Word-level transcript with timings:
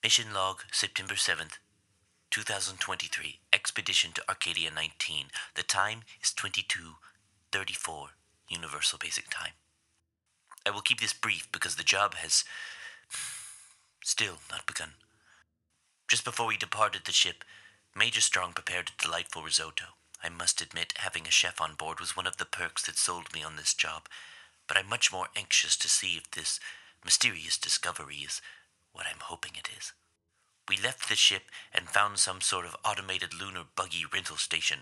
Mission 0.00 0.32
log, 0.32 0.62
September 0.70 1.14
7th, 1.14 1.58
2023. 2.30 3.40
Expedition 3.52 4.12
to 4.12 4.22
Arcadia 4.28 4.70
19. 4.70 5.26
The 5.56 5.64
time 5.64 6.04
is 6.22 6.32
22:34 6.32 8.10
Universal 8.48 8.98
Basic 9.00 9.28
Time. 9.28 9.54
I 10.64 10.70
will 10.70 10.82
keep 10.82 11.00
this 11.00 11.12
brief 11.12 11.50
because 11.50 11.74
the 11.74 11.82
job 11.82 12.14
has 12.14 12.44
still 14.04 14.38
not 14.48 14.66
begun. 14.66 14.94
Just 16.06 16.24
before 16.24 16.46
we 16.46 16.56
departed 16.56 17.04
the 17.04 17.12
ship, 17.12 17.44
Major 17.92 18.20
Strong 18.20 18.52
prepared 18.52 18.90
a 18.90 19.02
delightful 19.02 19.42
risotto. 19.42 19.96
I 20.22 20.28
must 20.28 20.60
admit, 20.60 20.98
having 20.98 21.26
a 21.26 21.32
chef 21.32 21.60
on 21.60 21.74
board 21.74 21.98
was 21.98 22.14
one 22.14 22.28
of 22.28 22.36
the 22.36 22.46
perks 22.46 22.84
that 22.84 22.98
sold 22.98 23.32
me 23.32 23.42
on 23.42 23.56
this 23.56 23.74
job, 23.74 24.08
but 24.68 24.76
I'm 24.76 24.88
much 24.88 25.10
more 25.10 25.28
anxious 25.34 25.76
to 25.78 25.88
see 25.88 26.16
if 26.16 26.30
this 26.30 26.60
mysterious 27.04 27.58
discovery 27.58 28.18
is 28.18 28.40
what 28.92 29.06
I'm 29.06 29.20
hoping 29.20 29.52
it 29.56 29.68
is. 29.76 29.92
We 30.68 30.76
left 30.76 31.08
the 31.08 31.16
ship 31.16 31.44
and 31.72 31.88
found 31.88 32.18
some 32.18 32.40
sort 32.40 32.66
of 32.66 32.76
automated 32.84 33.32
lunar 33.32 33.64
buggy 33.74 34.04
rental 34.12 34.36
station. 34.36 34.80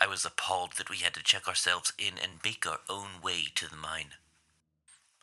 I 0.00 0.06
was 0.06 0.24
appalled 0.24 0.72
that 0.78 0.90
we 0.90 0.98
had 0.98 1.14
to 1.14 1.22
check 1.22 1.46
ourselves 1.46 1.92
in 1.98 2.14
and 2.20 2.40
make 2.44 2.66
our 2.66 2.80
own 2.88 3.20
way 3.22 3.44
to 3.54 3.68
the 3.68 3.76
mine. 3.76 4.14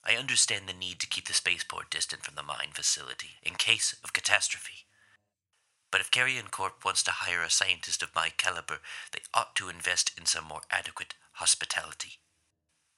I 0.06 0.16
understand 0.16 0.68
the 0.68 0.74
need 0.74 1.00
to 1.02 1.08
keep 1.08 1.28
the 1.28 1.34
spaceport 1.34 1.90
distant 1.90 2.24
from 2.24 2.36
the 2.36 2.44
mine 2.44 2.72
facility 2.74 3.32
in 3.44 3.56
case 3.56 3.96
of 4.04 4.14
catastrophe. 4.14 4.86
But 5.92 6.00
if 6.02 6.12
Carrion 6.12 6.48
Corp 6.50 6.86
wants 6.86 7.04
to 7.04 7.12
hire 7.12 7.42
a 7.42 7.50
scientist 7.50 8.04
of 8.04 8.16
my 8.16 8.30
caliber, 8.30 8.80
they 9.12 9.20
ought 9.34 9.56
to 9.56 9.70
invest 9.70 10.12
in 10.18 10.26
some 10.26 10.46
more 10.46 10.62
adequate 10.70 11.16
hospitality. 11.34 12.20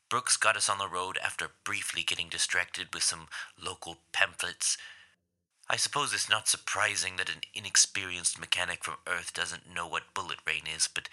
Brooks 0.10 0.38
got 0.38 0.58
us 0.58 0.68
on 0.68 0.80
the 0.80 0.88
road 0.88 1.20
after 1.24 1.52
briefly 1.64 2.02
getting 2.02 2.30
distracted 2.30 2.94
with 2.94 3.04
some 3.04 3.28
local 3.62 4.00
pamphlets. 4.12 4.76
I 5.70 5.76
suppose 5.76 6.14
it's 6.14 6.30
not 6.30 6.48
surprising 6.48 7.18
that 7.18 7.30
an 7.30 7.42
inexperienced 7.54 8.40
mechanic 8.40 8.84
from 8.84 8.96
Earth 9.06 9.36
doesn't 9.36 9.72
know 9.72 9.88
what 9.88 10.16
bullet 10.16 10.40
rain 10.48 10.64
is, 10.66 10.90
but 10.92 11.10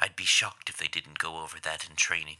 I'd 0.00 0.16
be 0.16 0.24
shocked 0.24 0.68
if 0.68 0.76
they 0.76 0.88
didn't 0.88 1.20
go 1.20 1.38
over 1.38 1.58
that 1.62 1.88
in 1.88 1.94
training. 1.94 2.38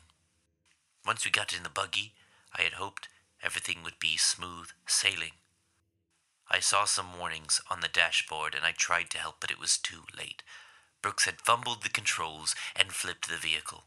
Once 1.07 1.25
we 1.25 1.31
got 1.31 1.57
in 1.57 1.62
the 1.62 1.69
buggy, 1.69 2.12
I 2.59 2.62
had 2.62 2.73
hoped 2.73 3.09
everything 3.41 3.84
would 3.84 4.01
be 4.01 4.17
smooth 4.17 4.71
sailing. 4.87 5.33
I 6.51 6.59
saw 6.59 6.87
some 6.87 7.17
warnings 7.17 7.61
on 7.71 7.81
the 7.81 7.89
dashboard 7.89 8.56
and 8.56 8.65
I 8.65 8.73
tried 8.73 9.11
to 9.11 9.19
help, 9.19 9.37
but 9.41 9.53
it 9.53 9.61
was 9.61 9.79
too 9.79 10.03
late. 10.19 10.43
Brooks 11.03 11.25
had 11.25 11.41
fumbled 11.41 11.84
the 11.84 11.89
controls 11.89 12.56
and 12.75 12.93
flipped 12.93 13.29
the 13.29 13.37
vehicle. 13.37 13.84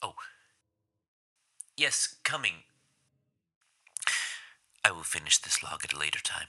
Oh, 0.00 0.14
yes, 1.78 2.16
coming. 2.24 2.64
I 4.84 4.90
will 4.90 5.04
finish 5.04 5.38
this 5.38 5.62
log 5.62 5.84
at 5.84 5.92
a 5.92 5.98
later 5.98 6.20
time. 6.22 6.48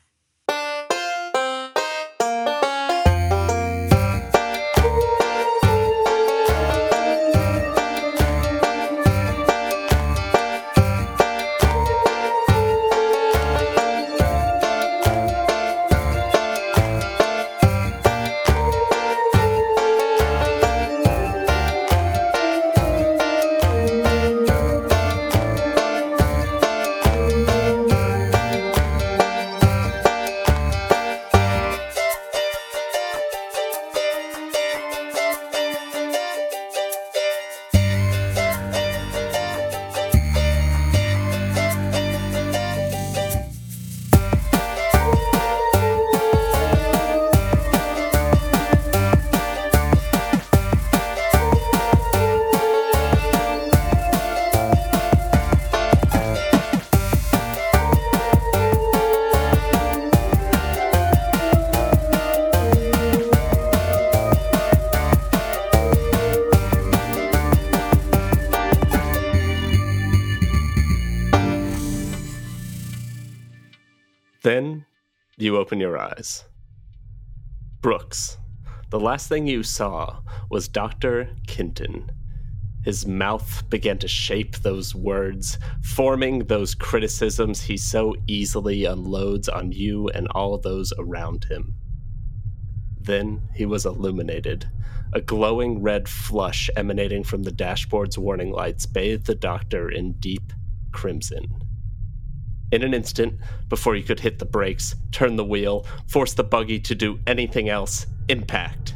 You 75.42 75.58
open 75.58 75.80
your 75.80 75.98
eyes. 75.98 76.46
Brooks, 77.82 78.38
the 78.90 79.00
last 79.00 79.30
thing 79.30 79.48
you 79.48 79.64
saw 79.64 80.20
was 80.50 80.68
Dr. 80.68 81.30
Kinton. 81.48 82.10
His 82.84 83.06
mouth 83.06 83.64
began 83.70 83.98
to 84.00 84.08
shape 84.08 84.58
those 84.58 84.96
words, 84.96 85.58
forming 85.84 86.46
those 86.46 86.76
criticisms 86.76 87.62
he 87.62 87.78
so 87.78 88.16
easily 88.28 88.86
unloads 88.86 89.50
on 89.50 89.72
you 89.72 90.10
and 90.10 90.28
all 90.30 90.58
those 90.58 90.92
around 90.98 91.46
him. 91.46 91.76
Then 93.00 93.50
he 93.54 93.66
was 93.66 93.86
illuminated. 93.86 94.70
A 95.14 95.22
glowing 95.22 95.82
red 95.82 96.08
flush 96.08 96.70
emanating 96.76 97.24
from 97.24 97.44
the 97.44 97.52
dashboard's 97.52 98.18
warning 98.18 98.52
lights 98.52 98.86
bathed 98.86 99.26
the 99.26 99.36
doctor 99.36 99.90
in 99.90 100.14
deep 100.14 100.54
crimson. 100.92 101.64
In 102.72 102.84
an 102.84 102.94
instant, 102.94 103.40
before 103.68 103.96
you 103.96 104.04
could 104.04 104.20
hit 104.20 104.38
the 104.38 104.46
brakes, 104.46 104.96
turn 105.12 105.36
the 105.36 105.46
wheel, 105.46 105.86
force 106.08 106.34
the 106.34 106.44
buggy 106.44 106.80
to 106.82 106.94
do 106.94 107.20
anything 107.26 107.68
else, 107.68 108.06
impact. 108.28 108.96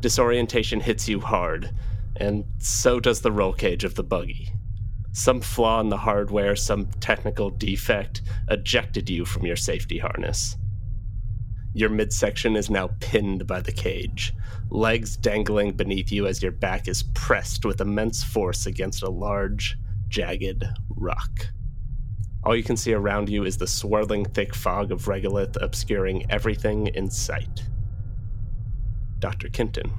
Disorientation 0.00 0.80
hits 0.80 1.08
you 1.08 1.20
hard, 1.20 1.70
and 2.16 2.44
so 2.58 2.98
does 2.98 3.20
the 3.20 3.32
roll 3.32 3.52
cage 3.52 3.84
of 3.84 3.94
the 3.94 4.02
buggy. 4.02 4.50
Some 5.12 5.40
flaw 5.40 5.80
in 5.80 5.90
the 5.90 5.96
hardware, 5.96 6.56
some 6.56 6.86
technical 6.98 7.50
defect, 7.50 8.22
ejected 8.50 9.08
you 9.08 9.24
from 9.24 9.46
your 9.46 9.56
safety 9.56 9.98
harness. 9.98 10.56
Your 11.72 11.88
midsection 11.88 12.56
is 12.56 12.68
now 12.68 12.90
pinned 12.98 13.46
by 13.46 13.60
the 13.60 13.72
cage, 13.72 14.34
legs 14.70 15.16
dangling 15.16 15.72
beneath 15.72 16.10
you 16.10 16.26
as 16.26 16.42
your 16.42 16.52
back 16.52 16.88
is 16.88 17.04
pressed 17.14 17.64
with 17.64 17.80
immense 17.80 18.24
force 18.24 18.66
against 18.66 19.04
a 19.04 19.10
large, 19.10 19.76
jagged 20.08 20.64
rock. 20.90 21.48
All 22.44 22.54
you 22.54 22.62
can 22.62 22.76
see 22.76 22.92
around 22.92 23.30
you 23.30 23.44
is 23.44 23.56
the 23.56 23.66
swirling 23.66 24.26
thick 24.26 24.54
fog 24.54 24.92
of 24.92 25.06
regolith 25.06 25.56
obscuring 25.62 26.30
everything 26.30 26.88
in 26.88 27.10
sight. 27.10 27.64
Dr. 29.18 29.48
Kinton. 29.48 29.90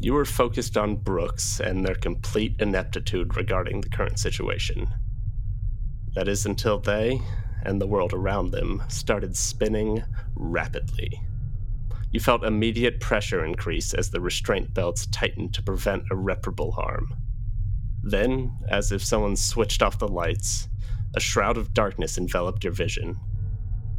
You 0.00 0.14
were 0.14 0.24
focused 0.24 0.76
on 0.76 0.94
Brooks 0.94 1.58
and 1.58 1.84
their 1.84 1.96
complete 1.96 2.54
ineptitude 2.60 3.36
regarding 3.36 3.80
the 3.80 3.88
current 3.88 4.20
situation. 4.20 4.88
That 6.14 6.28
is 6.28 6.46
until 6.46 6.78
they, 6.78 7.20
and 7.64 7.80
the 7.80 7.88
world 7.88 8.12
around 8.12 8.52
them, 8.52 8.84
started 8.86 9.36
spinning 9.36 10.04
rapidly. 10.36 11.20
You 12.12 12.20
felt 12.20 12.44
immediate 12.44 13.00
pressure 13.00 13.44
increase 13.44 13.92
as 13.92 14.10
the 14.10 14.20
restraint 14.20 14.72
belts 14.72 15.06
tightened 15.06 15.52
to 15.54 15.62
prevent 15.62 16.04
irreparable 16.12 16.72
harm. 16.72 17.12
Then, 18.04 18.56
as 18.68 18.92
if 18.92 19.04
someone 19.04 19.34
switched 19.34 19.82
off 19.82 19.98
the 19.98 20.06
lights, 20.06 20.68
a 21.14 21.20
shroud 21.20 21.56
of 21.56 21.74
darkness 21.74 22.18
enveloped 22.18 22.64
your 22.64 22.72
vision, 22.72 23.18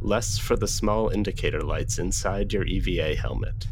less 0.00 0.38
for 0.38 0.56
the 0.56 0.68
small 0.68 1.08
indicator 1.08 1.62
lights 1.62 1.98
inside 1.98 2.52
your 2.52 2.64
EVA 2.64 3.16
helmet. 3.16 3.66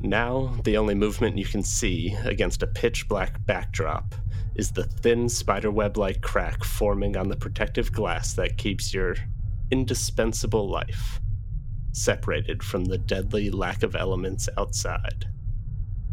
Now, 0.00 0.54
the 0.64 0.76
only 0.76 0.94
movement 0.94 1.38
you 1.38 1.44
can 1.44 1.62
see 1.62 2.16
against 2.24 2.62
a 2.62 2.66
pitch 2.66 3.08
black 3.08 3.44
backdrop 3.46 4.14
is 4.54 4.72
the 4.72 4.84
thin 4.84 5.28
spiderweb 5.28 5.96
like 5.96 6.20
crack 6.20 6.64
forming 6.64 7.16
on 7.16 7.28
the 7.28 7.36
protective 7.36 7.92
glass 7.92 8.34
that 8.34 8.58
keeps 8.58 8.92
your 8.92 9.14
indispensable 9.70 10.68
life 10.68 11.20
separated 11.92 12.62
from 12.62 12.86
the 12.86 12.98
deadly 12.98 13.50
lack 13.50 13.82
of 13.82 13.94
elements 13.94 14.48
outside. 14.58 15.26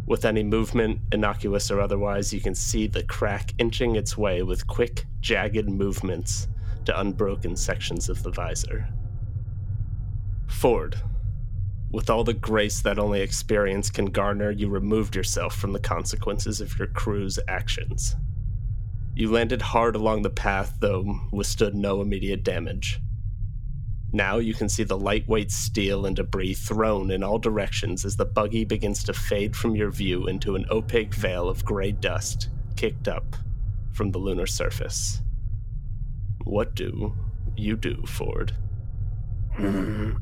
With 0.10 0.26
any 0.26 0.42
movement, 0.42 1.02
innocuous 1.12 1.70
or 1.70 1.80
otherwise, 1.80 2.34
you 2.34 2.42
can 2.42 2.56
see 2.56 2.88
the 2.88 3.04
crack 3.04 3.54
inching 3.60 3.96
its 3.96 4.18
way 4.18 4.42
with 4.42 4.66
quick, 4.66 5.06
jagged 5.22 5.70
movements 5.70 6.48
to 6.86 7.00
unbroken 7.00 7.56
sections 7.56 8.10
of 8.10 8.24
the 8.24 8.32
visor. 8.32 8.88
Ford, 10.48 10.96
with 11.92 12.10
all 12.10 12.24
the 12.24 12.34
grace 12.34 12.82
that 12.82 12.98
only 12.98 13.22
experience 13.22 13.92
can 13.92 14.08
garner, 14.08 14.50
you 14.50 14.68
removed 14.68 15.16
yourself 15.16 15.56
from 15.56 15.74
the 15.74 15.80
consequences 15.80 16.60
of 16.60 16.80
your 16.80 16.88
crew's 16.88 17.38
actions. 17.48 18.16
You 19.14 19.32
landed 19.32 19.62
hard 19.62 19.96
along 19.96 20.24
the 20.24 20.32
path, 20.32 20.78
though 20.80 21.20
withstood 21.32 21.76
no 21.76 22.02
immediate 22.02 22.44
damage. 22.44 23.00
Now 24.12 24.38
you 24.38 24.54
can 24.54 24.70
see 24.70 24.84
the 24.84 24.98
lightweight 24.98 25.52
steel 25.52 26.06
and 26.06 26.16
debris 26.16 26.56
thrown 26.56 27.12
in 27.12 27.24
all 27.24 27.38
directions 27.38 28.06
as 28.06 28.16
the 28.16 28.26
buggy 28.26 28.66
begins 28.66 29.04
to 29.04 29.14
fade 29.14 29.56
from 29.56 29.76
your 29.76 29.92
view 29.92 30.28
into 30.28 30.56
an 30.56 30.66
opaque 30.72 31.14
veil 31.14 31.48
of 31.48 31.64
gray 31.64 31.92
dust 31.92 32.50
kicked 32.76 33.08
up 33.08 33.36
from 33.92 34.12
the 34.12 34.18
lunar 34.18 34.48
surface. 34.48 35.22
What 36.44 36.74
do 36.74 37.14
you 37.56 37.76
do, 37.76 38.04
Ford? 38.08 38.54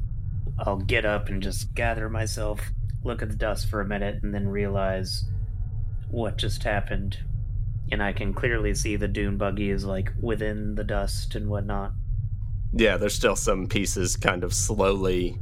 I'll 0.59 0.77
get 0.77 1.05
up 1.05 1.29
and 1.29 1.41
just 1.41 1.73
gather 1.75 2.09
myself, 2.09 2.71
look 3.03 3.21
at 3.21 3.29
the 3.29 3.35
dust 3.35 3.69
for 3.69 3.79
a 3.79 3.87
minute, 3.87 4.21
and 4.23 4.33
then 4.33 4.49
realize 4.49 5.25
what 6.09 6.37
just 6.37 6.63
happened. 6.63 7.19
And 7.91 8.03
I 8.03 8.11
can 8.11 8.33
clearly 8.33 8.73
see 8.73 8.95
the 8.95 9.07
dune 9.07 9.37
buggy 9.37 9.69
is 9.69 9.85
like 9.85 10.11
within 10.19 10.75
the 10.75 10.83
dust 10.83 11.35
and 11.35 11.47
whatnot. 11.47 11.93
Yeah, 12.73 12.97
there's 12.97 13.15
still 13.15 13.35
some 13.35 13.67
pieces 13.67 14.15
kind 14.15 14.43
of 14.43 14.53
slowly 14.53 15.37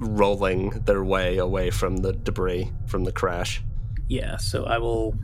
rolling 0.00 0.70
their 0.70 1.02
way 1.02 1.38
away 1.38 1.70
from 1.70 1.98
the 1.98 2.12
debris 2.12 2.70
from 2.86 3.04
the 3.04 3.12
crash. 3.12 3.62
Yeah, 4.08 4.36
so 4.36 4.64
I 4.64 4.78
will, 4.78 5.14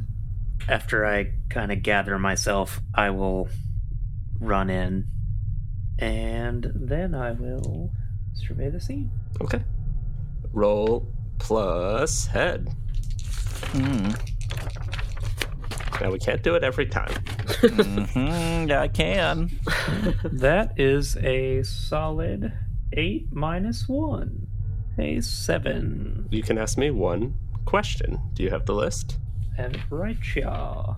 after 0.69 1.07
I 1.07 1.33
kind 1.49 1.73
of 1.73 1.83
gather 1.83 2.19
myself, 2.19 2.81
I 2.95 3.11
will 3.11 3.49
run 4.41 4.69
in 4.69 5.07
and 5.99 6.71
then 6.75 7.15
I 7.15 7.33
will 7.33 7.91
survey 8.35 8.69
the 8.69 8.81
scene. 8.81 9.11
Okay. 9.41 9.63
Roll 10.53 11.07
plus 11.39 12.27
head. 12.27 12.69
Hmm. 13.73 14.11
Now 16.01 16.11
we 16.11 16.19
can't 16.19 16.43
do 16.43 16.55
it 16.55 16.65
every 16.65 16.87
time. 16.87 17.13
hmm 17.61 18.69
Yeah, 18.69 18.81
I 18.83 18.89
can. 18.89 19.51
That 20.25 20.73
is 20.79 21.17
a 21.19 21.63
solid 21.63 22.53
8 22.93 23.33
minus 23.33 23.89
1. 23.89 24.47
A 24.99 25.21
7. 25.21 26.29
You 26.31 26.43
can 26.43 26.59
ask 26.59 26.77
me 26.79 26.91
one 26.91 27.35
question. 27.65 28.21
Do 28.35 28.43
you 28.43 28.51
have 28.51 28.67
the 28.67 28.75
list? 28.75 29.19
And 29.59 29.81
right, 29.91 30.17
yeah. 30.37 30.95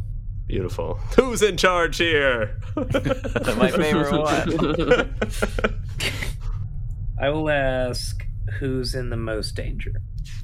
Beautiful. 0.47 0.95
Who's 1.17 1.43
in 1.43 1.57
charge 1.57 1.99
here? 1.99 2.61
My 2.77 3.71
favorite 3.71 4.13
one. 4.13 5.15
I 7.21 7.31
will 7.31 7.49
ask 7.51 8.25
who's 8.59 8.95
in 8.95 9.11
the 9.11 9.17
most 9.17 9.55
danger. 9.57 9.93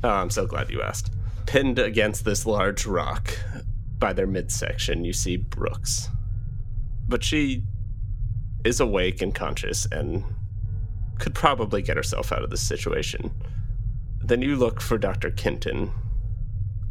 Oh, 0.02 0.08
I'm 0.10 0.30
so 0.30 0.46
glad 0.46 0.70
you 0.70 0.82
asked. 0.82 1.12
Pinned 1.46 1.78
against 1.78 2.24
this 2.24 2.46
large 2.46 2.86
rock 2.86 3.36
by 4.02 4.12
their 4.12 4.26
midsection, 4.26 5.04
you 5.04 5.12
see 5.12 5.36
Brooks. 5.36 6.08
But 7.06 7.22
she 7.22 7.62
is 8.64 8.80
awake 8.80 9.22
and 9.22 9.32
conscious 9.32 9.86
and 9.92 10.24
could 11.20 11.36
probably 11.36 11.82
get 11.82 11.96
herself 11.96 12.32
out 12.32 12.42
of 12.42 12.50
this 12.50 12.66
situation. 12.66 13.30
Then 14.18 14.42
you 14.42 14.56
look 14.56 14.80
for 14.80 14.98
Dr. 14.98 15.30
Kinton, 15.30 15.92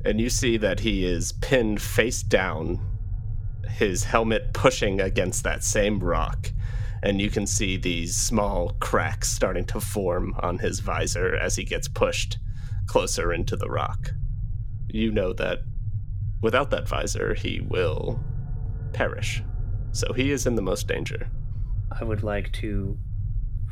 and 0.05 0.21
you 0.21 0.29
see 0.29 0.55
that 0.55 0.79
he 0.79 1.03
is 1.03 1.33
pinned 1.33 1.81
face 1.81 2.23
down, 2.23 2.79
his 3.67 4.05
helmet 4.05 4.53
pushing 4.53 5.01
against 5.01 5.43
that 5.43 5.65
same 5.65 5.99
rock. 5.99 6.53
And 7.03 7.19
you 7.19 7.29
can 7.29 7.45
see 7.45 7.75
these 7.75 8.15
small 8.15 8.77
cracks 8.79 9.29
starting 9.29 9.65
to 9.65 9.81
form 9.81 10.33
on 10.39 10.59
his 10.59 10.79
visor 10.79 11.35
as 11.35 11.57
he 11.57 11.65
gets 11.65 11.89
pushed 11.89 12.37
closer 12.87 13.33
into 13.33 13.57
the 13.57 13.69
rock. 13.69 14.13
You 14.87 15.11
know 15.11 15.33
that 15.33 15.59
without 16.41 16.69
that 16.71 16.88
visor, 16.88 17.33
he 17.33 17.61
will 17.61 18.19
perish. 18.93 19.41
So 19.91 20.13
he 20.13 20.31
is 20.31 20.45
in 20.47 20.55
the 20.55 20.61
most 20.61 20.88
danger. 20.88 21.27
I 21.99 22.03
would 22.03 22.23
like 22.23 22.51
to 22.53 22.97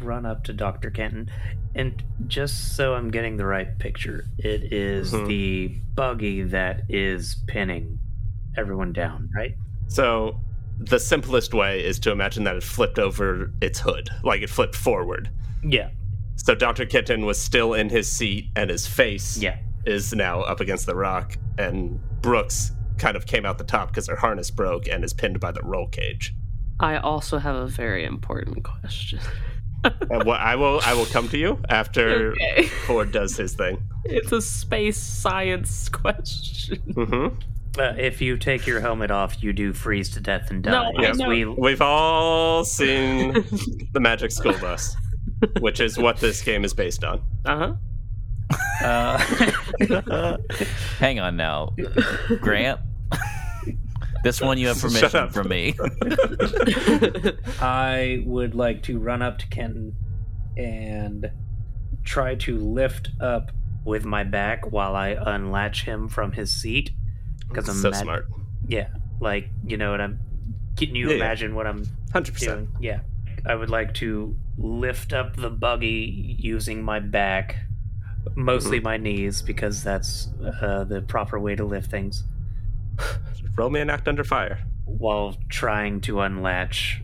run 0.02 0.26
up 0.26 0.44
to 0.46 0.54
Dr. 0.54 0.90
Kenton. 0.90 1.30
And 1.76 2.02
just 2.28 2.76
so 2.76 2.94
I'm 2.94 3.12
getting 3.12 3.38
the 3.38 3.46
right 3.46 3.78
picture, 3.80 4.26
it 4.38 4.72
is 4.72 5.12
Mhm. 5.12 5.28
the 5.28 5.82
buggy 5.96 6.44
that 6.44 6.84
is 6.90 7.44
pinning 7.48 8.00
everyone 8.58 8.94
down, 8.94 9.30
right? 9.36 9.56
So 9.88 10.40
the 10.80 11.00
simplest 11.00 11.54
way 11.54 11.84
is 11.84 12.00
to 12.00 12.12
imagine 12.12 12.46
that 12.46 12.56
it 12.56 12.64
flipped 12.64 12.98
over 13.00 13.54
its 13.62 13.80
hood, 13.80 14.10
like 14.24 14.42
it 14.42 14.50
flipped 14.50 14.76
forward. 14.76 15.30
Yeah. 15.64 15.90
So 16.38 16.56
Dr. 16.56 16.86
Kenton 16.86 17.26
was 17.26 17.38
still 17.38 17.74
in 17.74 17.90
his 17.90 18.10
seat, 18.10 18.46
and 18.56 18.70
his 18.70 18.88
face 18.88 19.38
Yeah. 19.42 19.58
Is 19.86 20.14
now 20.14 20.42
up 20.42 20.60
against 20.60 20.86
the 20.86 20.96
rock, 20.96 21.38
and 21.58 22.00
Brooks 22.22 22.72
kind 22.98 23.16
of 23.16 23.26
came 23.26 23.46
out 23.46 23.58
the 23.58 23.64
top 23.64 23.90
because 23.90 24.08
her 24.08 24.16
harness 24.16 24.52
broke 24.52 24.88
and 24.88 25.04
is 25.04 25.14
pinned 25.14 25.40
by 25.40 25.52
the 25.52 25.62
roll 25.64 25.88
cage. 25.88 26.34
I 26.80 26.98
also 26.98 27.38
have 27.38 27.56
a 27.56 27.68
very 27.68 28.06
important 28.06 28.64
question. 28.64 29.20
And 30.10 30.26
what 30.26 30.42
I 30.42 30.56
will 30.58 30.82
I 30.84 30.94
will 30.94 31.06
come 31.06 31.30
to 31.30 31.38
you 31.38 31.58
after 31.70 32.32
Okay. 32.34 32.64
Ford 32.86 33.14
does 33.14 33.38
his 33.38 33.54
thing. 33.54 33.82
It's 34.04 34.32
a 34.34 34.42
space 34.42 34.98
science 34.98 35.88
question. 35.88 36.78
hmm 36.94 37.28
Uh, 37.78 37.94
if 37.98 38.22
you 38.22 38.36
take 38.38 38.68
your 38.68 38.82
helmet 38.82 39.12
off, 39.12 39.42
you 39.42 39.54
do 39.54 39.72
freeze 39.72 40.10
to 40.10 40.20
death 40.20 40.52
and 40.52 40.64
die. 40.64 40.72
No, 40.72 40.92
Yes, 41.02 41.18
know. 41.18 41.30
we 41.30 41.46
We've 41.46 41.82
all 41.82 42.66
seen 42.66 43.32
the 43.94 44.00
Magic 44.02 44.32
School 44.32 44.58
Bus, 44.60 44.96
which 45.62 45.80
is 45.80 45.98
what 45.98 46.18
this 46.18 46.42
game 46.42 46.66
is 46.66 46.74
based 46.74 47.06
on. 47.06 47.22
Uh 47.46 47.58
huh. 47.58 47.74
Uh, 48.84 49.18
Hang 51.00 51.20
on 51.20 51.38
now, 51.38 51.74
Grant. 52.42 52.80
this 54.24 54.42
one 54.42 54.58
you 54.58 54.68
have 54.68 54.80
permission 54.80 55.16
up. 55.20 55.32
from 55.34 55.48
me. 55.50 55.76
I 57.62 58.24
would 58.26 58.56
like 58.56 58.84
to 58.84 59.00
run 59.00 59.22
up 59.22 59.38
to 59.40 59.48
Kenton 59.48 59.96
and 60.58 61.30
try 62.04 62.36
to 62.36 62.58
lift 62.58 63.10
up 63.20 63.52
with 63.86 64.06
my 64.06 64.24
back 64.24 64.72
while 64.72 64.96
I 64.96 65.10
unlatch 65.10 65.84
him 65.84 66.08
from 66.10 66.32
his 66.34 66.52
seat. 66.52 66.92
Because 67.48 67.68
I'm 67.70 67.76
so 67.78 67.92
mad- 67.92 68.02
smart. 68.02 68.28
Yeah, 68.68 68.90
like 69.20 69.50
you 69.66 69.78
know 69.78 69.92
what 69.92 70.02
I'm. 70.02 70.20
Can 70.78 70.96
you 70.96 71.08
Yeah, 71.10 71.16
yeah. 71.16 71.24
imagine 71.24 71.56
what 71.56 71.66
I'm 71.68 71.84
100%. 72.14 72.40
doing? 72.40 72.68
Yeah, 72.80 73.00
I 73.46 73.56
would 73.56 73.70
like 73.70 73.94
to 73.96 74.36
lift 74.58 75.12
up 75.14 75.36
the 75.36 75.50
buggy 75.50 76.36
using 76.40 76.84
my 76.84 77.00
back, 77.00 77.56
mostly 78.36 78.78
Mm-hmm. 78.78 78.84
my 78.86 78.98
knees, 78.98 79.42
because 79.42 79.84
that's 79.84 80.30
uh, 80.62 80.84
the 80.84 81.02
proper 81.02 81.40
way 81.40 81.56
to 81.56 81.64
lift 81.66 81.90
things, 81.92 82.24
Roll 83.56 83.70
me 83.70 83.80
an 83.80 83.90
act 83.90 84.08
under 84.08 84.24
fire. 84.24 84.60
while 84.86 85.36
trying 85.50 86.02
to 86.02 86.22
unlatch 86.22 87.02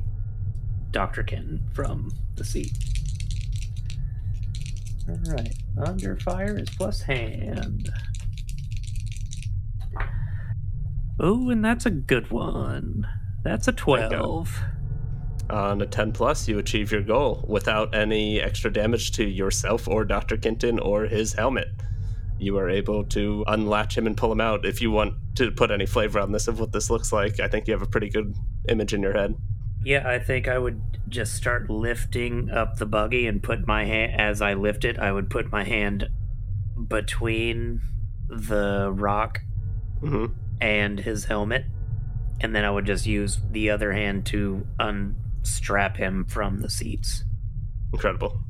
Doctor 0.92 1.24
Kenton 1.24 1.62
from 1.74 2.12
the 2.36 2.44
seat. 2.44 2.72
All 5.08 5.16
right, 5.34 5.54
under 5.86 6.16
fire 6.18 6.58
is 6.58 6.70
plus 6.70 7.02
hand. 7.02 7.90
Oh, 11.20 11.50
and 11.50 11.64
that's 11.64 11.86
a 11.86 11.92
good 11.92 12.32
one. 12.32 13.08
That's 13.44 13.68
a 13.68 13.72
you 13.72 13.76
go. 13.76 14.10
twelve. 14.10 14.60
On 15.50 15.82
a 15.82 15.86
10 15.86 16.12
plus, 16.12 16.48
you 16.48 16.58
achieve 16.58 16.92
your 16.92 17.02
goal 17.02 17.46
without 17.48 17.94
any 17.94 18.42
extra 18.42 18.72
damage 18.72 19.12
to 19.14 19.24
yourself 19.24 19.88
or 19.88 20.04
Dr. 20.04 20.38
Kinton 20.38 20.80
or 20.80 21.06
his 21.06 21.34
helmet. 21.34 21.68
You 22.40 22.58
are 22.58 22.70
able 22.70 23.04
to 23.06 23.44
unlatch 23.48 23.98
him 23.98 24.08
and 24.08 24.18
pull 24.18 24.32
him 24.32 24.42
out. 24.42 24.66
If 24.66 24.82
you 24.82 24.92
want 24.92 25.14
to 25.36 25.52
put 25.52 25.72
any 25.72 25.86
flavor 25.86 26.20
on 26.20 26.32
this 26.32 26.48
of 26.48 26.60
what 26.60 26.72
this 26.72 26.90
looks 26.90 27.14
like, 27.14 27.40
I 27.40 27.48
think 27.48 27.68
you 27.68 27.74
have 27.74 27.82
a 27.82 27.88
pretty 27.88 28.10
good 28.10 28.36
image 28.68 28.94
in 28.94 29.02
your 29.02 29.14
head. 29.14 29.36
Yeah, 29.84 30.10
I 30.10 30.18
think 30.18 30.48
I 30.48 30.58
would 30.58 30.82
just 31.08 31.36
start 31.36 31.70
lifting 31.70 32.50
up 32.50 32.78
the 32.78 32.88
buggy 32.88 33.28
and 33.28 33.42
put 33.42 33.68
my 33.68 33.86
hand 33.86 34.20
as 34.20 34.42
I 34.42 34.56
lift 34.56 34.84
it. 34.84 34.98
I 34.98 35.12
would 35.12 35.30
put 35.30 35.52
my 35.52 35.64
hand 35.64 36.10
between 36.88 37.82
the 38.28 38.92
rock 38.92 39.42
hmm 40.00 40.26
and 40.60 41.00
his 41.00 41.26
helmet, 41.26 41.66
and 42.42 42.56
then 42.56 42.64
I 42.66 42.72
would 42.72 42.86
just 42.86 43.06
use 43.06 43.40
the 43.52 43.70
other 43.70 43.92
hand 43.92 44.26
to 44.28 44.66
unstrap 45.46 45.96
him 45.96 46.26
from 46.26 46.60
the 46.62 46.70
seats. 46.70 47.24
Incredible. 47.94 48.42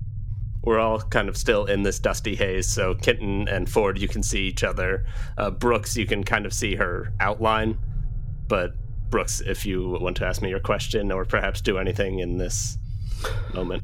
We're 0.63 0.79
all 0.79 1.01
kind 1.01 1.27
of 1.27 1.35
still 1.37 1.65
in 1.65 1.83
this 1.83 1.99
dusty 1.99 2.35
haze, 2.35 2.67
so 2.67 2.95
Kinton 2.95 3.47
and 3.53 3.69
Ford, 3.69 3.99
you 3.99 4.07
can 4.07 4.23
see 4.23 4.43
each 4.47 4.63
other. 4.63 5.05
Uh, 5.37 5.51
Brooks, 5.51 5.97
you 5.97 6.05
can 6.07 6.23
kind 6.23 6.45
of 6.45 6.53
see 6.53 6.75
her 6.75 7.13
outline, 7.19 7.77
but 8.47 8.71
Brooks, 9.09 9.41
if 9.41 9.65
you 9.65 9.97
want 10.01 10.15
to 10.17 10.25
ask 10.25 10.41
me 10.41 10.49
your 10.49 10.61
question 10.61 11.11
or 11.11 11.25
perhaps 11.25 11.59
do 11.61 11.77
anything 11.77 12.19
in 12.19 12.37
this 12.37 12.77
moment. 13.53 13.83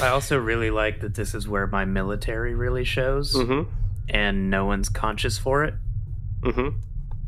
I 0.00 0.08
also 0.08 0.38
really 0.38 0.70
like 0.70 1.00
that 1.02 1.14
this 1.14 1.34
is 1.34 1.46
where 1.46 1.66
my 1.66 1.84
military 1.84 2.54
really 2.54 2.84
shows, 2.84 3.34
Mm-hmm. 3.34 3.70
and 4.08 4.50
no 4.50 4.64
one's 4.64 4.88
conscious 4.88 5.36
for 5.38 5.62
it. 5.64 5.74
Mm-hmm. 6.40 6.78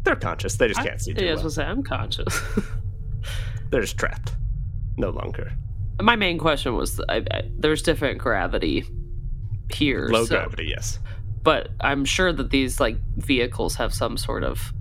They're 0.04 0.16
conscious. 0.16 0.56
They 0.56 0.68
just 0.68 0.80
can't 0.82 1.00
see 1.00 1.12
too 1.12 1.22
Yeah, 1.24 1.30
I 1.30 1.34
was 1.34 1.42
gonna 1.42 1.50
say 1.52 1.64
I'm 1.64 1.82
conscious. 1.82 2.40
They're 3.70 3.82
just 3.82 3.98
trapped. 3.98 4.32
No 4.98 5.10
longer. 5.10 5.52
My 6.00 6.16
main 6.16 6.38
question 6.38 6.74
was 6.74 7.00
I, 7.08 7.24
I, 7.30 7.50
there's 7.58 7.82
different 7.82 8.18
gravity 8.18 8.84
here, 9.72 10.08
Low 10.10 10.24
so- 10.24 10.36
gravity, 10.36 10.66
yes. 10.66 10.98
but 11.42 11.70
I'm 11.80 12.04
sure 12.04 12.32
that 12.32 12.50
these 12.50 12.78
like 12.80 12.98
vehicles 13.16 13.76
have 13.76 13.94
some 13.94 14.16
sort 14.16 14.44
of 14.44 14.72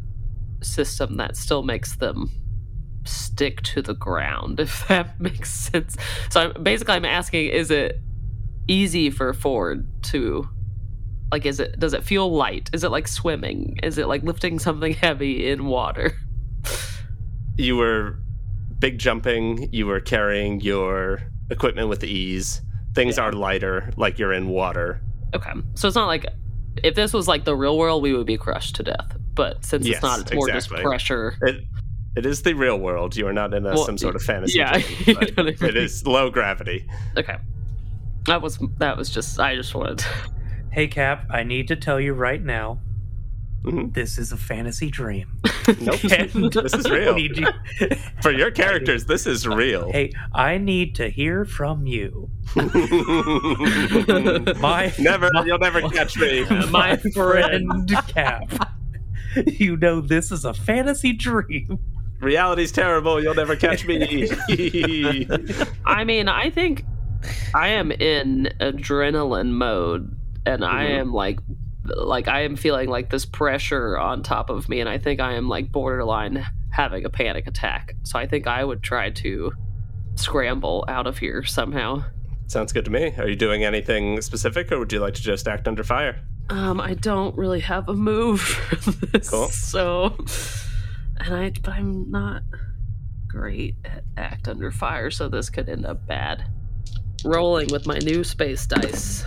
system 0.61 1.17
that 1.17 1.37
still 1.37 1.63
makes 1.63 1.95
them 1.95 2.29
stick 3.05 3.61
to 3.61 3.81
the 3.81 3.93
ground 3.93 4.59
if 4.67 4.85
that 4.89 5.17
makes 5.17 5.49
sense 5.49 5.95
so 6.29 6.41
I'm, 6.41 6.63
basically 6.63 6.95
i'm 6.95 7.05
asking 7.05 7.47
is 7.47 7.71
it 7.71 8.01
easy 8.67 9.09
for 9.09 9.33
Ford 9.33 9.87
to 10.03 10.47
like 11.31 11.45
is 11.45 11.59
it 11.59 11.79
does 11.79 11.93
it 11.93 12.03
feel 12.03 12.31
light? 12.31 12.69
Is 12.73 12.83
it 12.83 12.91
like 12.91 13.07
swimming? 13.07 13.79
Is 13.83 13.97
it 13.97 14.07
like 14.07 14.23
lifting 14.23 14.59
something 14.59 14.93
heavy 15.05 15.49
in 15.49 15.65
water? 15.65 16.13
You 17.57 17.77
were 17.77 18.19
big 18.79 18.97
jumping, 18.99 19.69
you 19.73 19.85
were 19.85 19.99
carrying 19.99 20.61
your 20.61 21.21
equipment 21.49 21.89
with 21.89 22.03
ease. 22.03 22.61
Things 22.95 23.17
are 23.19 23.31
lighter, 23.31 23.91
like 23.97 24.17
you're 24.19 24.33
in 24.33 24.47
water. 24.47 25.01
Okay. 25.35 25.51
So 25.75 25.87
it's 25.87 25.95
not 25.95 26.07
like 26.07 26.25
if 26.83 26.95
this 26.95 27.13
was 27.13 27.27
like 27.27 27.45
the 27.45 27.55
real 27.55 27.77
world, 27.77 28.01
we 28.03 28.13
would 28.13 28.27
be 28.27 28.37
crushed 28.37 28.75
to 28.77 28.83
death. 28.83 29.15
But 29.33 29.63
since 29.63 29.85
Yes, 29.85 29.97
it's 29.97 30.03
not, 30.03 30.19
it's 30.21 30.33
more 30.33 30.49
exactly. 30.49 30.77
just 30.77 30.83
pressure. 30.85 31.35
It 31.43 31.63
it 32.15 32.25
is 32.25 32.41
the 32.41 32.53
real 32.55 32.79
world. 32.79 33.15
You 33.15 33.27
are 33.27 33.33
not 33.33 33.53
in 33.53 33.63
a, 33.65 33.69
Well, 33.75 33.85
some 33.85 33.97
sort 33.99 34.15
of 34.15 34.23
fantasy. 34.23 34.57
yeah, 34.57 34.71
dream, 34.79 34.97
you 35.05 35.13
but 35.15 35.37
know 35.37 35.43
what 35.43 35.61
I 35.61 35.67
it 35.67 35.73
mean. 35.75 35.83
is 35.83 36.07
low 36.07 36.31
gravity. 36.31 36.87
Okay. 37.15 37.35
That 38.25 38.41
was 38.41 38.57
that 38.79 38.97
was 38.97 39.09
just 39.11 39.39
I 39.39 39.55
just 39.55 39.75
wanted 39.75 39.99
to, 39.99 40.07
Hey, 40.71 40.87
Cap, 40.87 41.27
I 41.29 41.43
need 41.43 41.67
to 41.69 41.75
tell 41.75 41.99
you 41.99 42.13
right 42.13 42.43
now 42.43 42.79
Mhm. 43.67 43.93
this 43.93 44.17
is 44.17 44.31
a 44.31 44.37
fantasy 44.37 44.89
dream. 44.89 45.27
Nope, 45.81 45.99
And 46.17 46.53
this 46.53 46.73
is 46.73 46.89
real. 46.89 47.13
need 47.15 47.37
you- 47.37 47.47
For 48.21 48.31
your 48.31 48.51
characters, 48.51 49.05
this 49.05 49.27
is 49.27 49.45
real. 49.47 49.91
hey, 49.91 50.11
I 50.33 50.57
need 50.57 50.95
to 50.95 51.09
hear 51.09 51.43
from 51.45 51.85
you. 51.85 52.29
My 54.61 54.93
never, 54.99 55.29
you'll 55.45 55.59
never 55.59 55.81
catch 55.89 56.17
me. 56.17 56.45
my 56.71 56.95
friend 56.97 57.89
Cap. 58.07 58.69
You 59.45 59.77
know 59.77 59.99
this 60.01 60.31
is 60.31 60.45
a 60.45 60.53
fantasy 60.53 61.13
dream. 61.13 61.77
Reality's 62.21 62.71
terrible. 62.71 63.21
You'll 63.21 63.35
never 63.35 63.55
catch 63.55 63.85
me. 63.85 64.29
I 65.85 66.03
mean, 66.03 66.27
I 66.29 66.49
think 66.49 66.83
I 67.53 67.67
am 67.69 67.91
in 67.91 68.49
adrenaline 68.59 69.49
mode 69.51 70.15
and 70.45 70.63
I 70.65 70.85
Mhm. 70.85 70.99
am 70.99 71.13
like 71.13 71.39
like 71.95 72.27
I 72.27 72.41
am 72.41 72.55
feeling 72.55 72.89
like 72.89 73.09
this 73.09 73.25
pressure 73.25 73.97
on 73.97 74.23
top 74.23 74.49
of 74.49 74.67
me 74.69 74.79
and 74.79 74.89
I 74.89 74.97
think 74.97 75.19
I 75.19 75.33
am 75.33 75.47
like 75.49 75.71
borderline 75.71 76.45
having 76.71 77.05
a 77.05 77.09
panic 77.09 77.47
attack. 77.47 77.95
So 78.03 78.19
I 78.19 78.27
think 78.27 78.47
I 78.47 78.63
would 78.63 78.83
try 78.83 79.09
to 79.11 79.51
scramble 80.15 80.85
out 80.87 81.07
of 81.07 81.17
here 81.17 81.43
somehow. 81.43 82.03
Sounds 82.47 82.71
good 82.73 82.85
to 82.85 82.91
me. 82.91 83.13
Are 83.17 83.27
you 83.27 83.35
doing 83.35 83.63
anything 83.65 84.21
specific, 84.21 84.71
or 84.71 84.79
would 84.79 84.91
you 84.93 84.99
like 84.99 85.13
to 85.15 85.21
just 85.21 85.47
act 85.47 85.67
under 85.67 85.83
fire? 85.83 86.21
Um, 86.49 86.79
I 86.79 86.93
don't 86.93 87.35
really 87.37 87.59
have 87.59 87.89
a 87.89 87.93
move 87.93 88.39
for 88.41 88.91
this, 89.07 89.29
Cool. 89.29 89.49
so 89.49 90.15
and 91.17 91.35
I 91.35 91.51
but 91.61 91.73
I'm 91.73 92.09
not 92.09 92.43
great 93.27 93.75
at 93.83 94.03
act 94.15 94.47
under 94.47 94.71
fire, 94.71 95.11
so 95.11 95.27
this 95.27 95.49
could 95.49 95.67
end 95.67 95.85
up 95.85 96.07
bad. 96.07 96.45
Rolling 97.25 97.67
with 97.69 97.85
my 97.85 97.97
new 97.97 98.23
space 98.23 98.65
dice. 98.65 99.25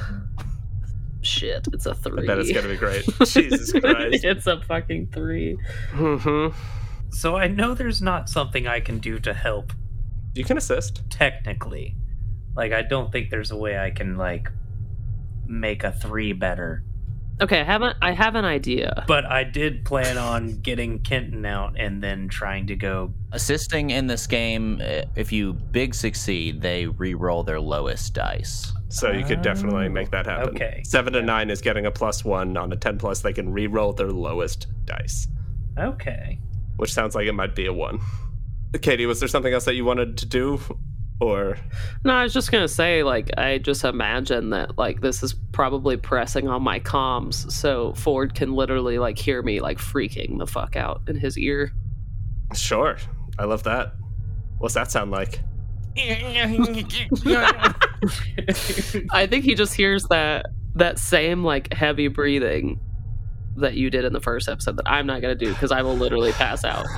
Shit, 1.30 1.68
it's 1.72 1.86
a 1.86 1.94
three. 1.94 2.24
I 2.24 2.26
bet 2.26 2.38
it's 2.38 2.52
gonna 2.52 2.68
be 2.68 2.76
great. 2.76 3.04
Jesus 3.24 3.72
Christ. 3.72 4.24
it's 4.24 4.46
a 4.46 4.60
fucking 4.62 5.08
three. 5.12 5.56
hmm 5.92 6.48
So 7.10 7.36
I 7.36 7.46
know 7.46 7.74
there's 7.74 8.02
not 8.02 8.28
something 8.28 8.66
I 8.66 8.80
can 8.80 8.98
do 8.98 9.18
to 9.20 9.32
help 9.32 9.72
You 10.34 10.44
can 10.44 10.56
assist. 10.58 11.02
technically. 11.08 11.94
Like 12.56 12.72
I 12.72 12.82
don't 12.82 13.12
think 13.12 13.30
there's 13.30 13.50
a 13.52 13.56
way 13.56 13.78
I 13.78 13.90
can 13.90 14.16
like 14.16 14.48
make 15.46 15.84
a 15.84 15.92
3 15.92 16.32
better. 16.34 16.82
Okay, 17.40 17.60
I 17.60 17.64
haven't. 17.64 17.96
I 18.02 18.12
have 18.12 18.34
an 18.34 18.44
idea. 18.44 19.04
But 19.08 19.24
I 19.24 19.44
did 19.44 19.84
plan 19.86 20.18
on 20.18 20.60
getting 20.60 20.98
Kenton 21.00 21.46
out 21.46 21.74
and 21.78 22.02
then 22.02 22.28
trying 22.28 22.66
to 22.66 22.76
go 22.76 23.14
Assisting 23.32 23.90
in 23.90 24.06
this 24.08 24.26
game, 24.26 24.80
eh, 24.82 25.04
if 25.16 25.32
you 25.32 25.52
big 25.54 25.94
succeed, 25.94 26.60
they 26.60 26.86
re-roll 26.86 27.42
their 27.44 27.60
lowest 27.60 28.12
dice. 28.12 28.72
So 28.88 29.10
you 29.12 29.24
could 29.24 29.40
definitely 29.40 29.86
Oh, 29.86 29.90
make 29.90 30.10
that 30.10 30.26
happen. 30.26 30.48
okay. 30.50 30.82
Seven 30.84 31.12
to 31.14 31.22
nine 31.22 31.48
is 31.48 31.60
getting 31.60 31.86
a 31.86 31.90
plus 31.90 32.24
one. 32.24 32.56
On 32.56 32.72
a 32.72 32.76
ten 32.76 32.98
plus, 32.98 33.20
they 33.22 33.32
can 33.32 33.52
re-roll 33.52 33.92
their 33.92 34.10
lowest 34.10 34.66
dice, 34.84 35.28
Okay. 35.78 36.40
which 36.76 36.92
sounds 36.92 37.14
like 37.14 37.26
it 37.28 37.32
might 37.34 37.54
be 37.54 37.66
a 37.66 37.72
one. 37.72 38.00
Katie, 38.82 39.06
was 39.06 39.18
there 39.20 39.28
something 39.28 39.52
else 39.54 39.64
that 39.64 39.74
you 39.74 39.84
wanted 39.84 40.16
to 40.18 40.26
do, 40.26 40.60
or 41.20 41.58
No, 42.04 42.14
I 42.14 42.22
was 42.22 42.32
just 42.32 42.50
gonna 42.50 42.68
say, 42.68 43.02
like, 43.02 43.30
I 43.38 43.58
just 43.58 43.84
imagine 43.84 44.50
that 44.50 44.78
like 44.78 45.00
this 45.00 45.22
is 45.22 45.34
probably 45.52 45.96
pressing 45.96 46.48
on 46.48 46.62
my 46.62 46.80
comms, 46.80 47.50
so 47.52 47.92
Ford 47.94 48.34
can 48.34 48.54
literally 48.54 48.98
like 48.98 49.18
hear 49.18 49.42
me 49.42 49.60
like 49.60 49.78
freaking 49.78 50.38
the 50.38 50.46
fuck 50.46 50.76
out 50.76 51.02
in 51.08 51.16
his 51.16 51.38
ear. 51.38 51.72
sure? 52.54 52.96
I 53.38 53.44
love 53.44 53.62
that. 53.64 53.94
What's 54.58 54.74
that 54.74 54.90
sound 54.90 55.10
like? 55.10 55.40
I 59.12 59.26
think 59.26 59.44
he 59.44 59.54
just 59.54 59.74
hears 59.74 60.04
that 60.04 60.46
that 60.76 60.98
same 60.98 61.44
like 61.44 61.72
heavy 61.72 62.08
breathing 62.08 62.78
that 63.60 63.74
you 63.74 63.90
did 63.90 64.04
in 64.04 64.12
the 64.12 64.20
first 64.20 64.48
episode 64.48 64.76
that 64.76 64.88
I'm 64.90 65.06
not 65.06 65.20
gonna 65.22 65.34
do 65.34 65.52
because 65.52 65.70
I 65.72 65.82
will 65.82 65.96
literally 65.96 66.32
pass 66.32 66.64
out. 66.64 66.86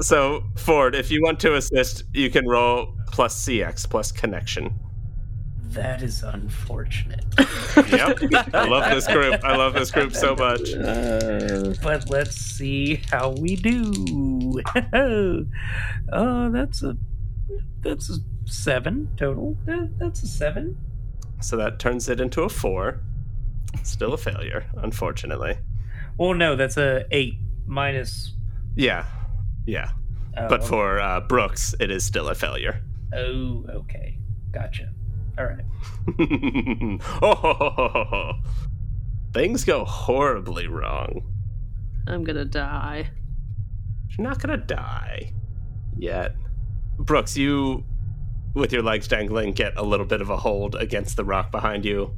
So 0.00 0.42
Ford, 0.56 0.94
if 0.94 1.10
you 1.10 1.22
want 1.22 1.38
to 1.40 1.54
assist, 1.56 2.04
you 2.14 2.30
can 2.30 2.46
roll 2.48 2.94
plus 3.08 3.44
CX 3.44 3.88
plus 3.88 4.10
connection. 4.10 4.72
That 5.72 6.02
is 6.02 6.22
unfortunate. 6.22 7.24
Yep. 7.76 8.18
I 8.54 8.66
love 8.68 8.90
this 8.90 9.06
group. 9.06 9.44
I 9.44 9.56
love 9.56 9.74
this 9.74 9.90
group 9.90 10.14
so 10.14 10.34
much. 10.34 10.72
Uh, 10.72 11.74
but 11.82 12.08
let's 12.10 12.34
see 12.36 13.02
how 13.10 13.30
we 13.38 13.56
do. 13.56 14.60
oh, 14.94 16.50
that's 16.52 16.82
a 16.82 16.96
that's 17.82 18.10
a 18.10 18.14
seven 18.46 19.08
total. 19.16 19.56
That- 19.66 19.98
That's 19.98 20.22
a 20.22 20.26
seven. 20.26 20.76
So 21.40 21.56
that 21.56 21.78
turns 21.78 22.08
it 22.08 22.20
into 22.20 22.42
a 22.42 22.48
four. 22.48 23.00
Still 23.82 24.12
a 24.14 24.18
failure, 24.18 24.66
unfortunately. 24.76 25.58
Well, 26.18 26.34
no, 26.34 26.56
that's 26.56 26.76
a 26.76 27.04
eight 27.10 27.34
minus. 27.66 28.34
Yeah, 28.76 29.04
yeah. 29.66 29.90
Oh, 30.36 30.48
But 30.48 30.64
for 30.64 31.00
uh, 31.00 31.20
Brooks, 31.20 31.74
it 31.80 31.90
is 31.90 32.04
still 32.04 32.28
a 32.28 32.34
failure. 32.34 32.80
oh, 33.14 33.64
okay, 33.68 34.18
gotcha. 34.52 34.88
All 35.38 35.46
right. 35.46 35.64
oh, 37.22 38.34
things 39.32 39.64
go 39.64 39.84
horribly 39.84 40.66
wrong. 40.66 41.22
I'm 42.06 42.24
gonna 42.24 42.44
die. 42.44 43.10
You're 44.10 44.28
not 44.28 44.40
gonna 44.40 44.58
die 44.58 45.32
yet. 45.96 46.34
Brooks, 46.98 47.36
you, 47.36 47.84
with 48.54 48.72
your 48.72 48.82
legs 48.82 49.08
dangling, 49.08 49.52
get 49.52 49.72
a 49.76 49.82
little 49.82 50.06
bit 50.06 50.20
of 50.20 50.28
a 50.30 50.36
hold 50.36 50.74
against 50.74 51.16
the 51.16 51.24
rock 51.24 51.50
behind 51.50 51.84
you 51.84 52.14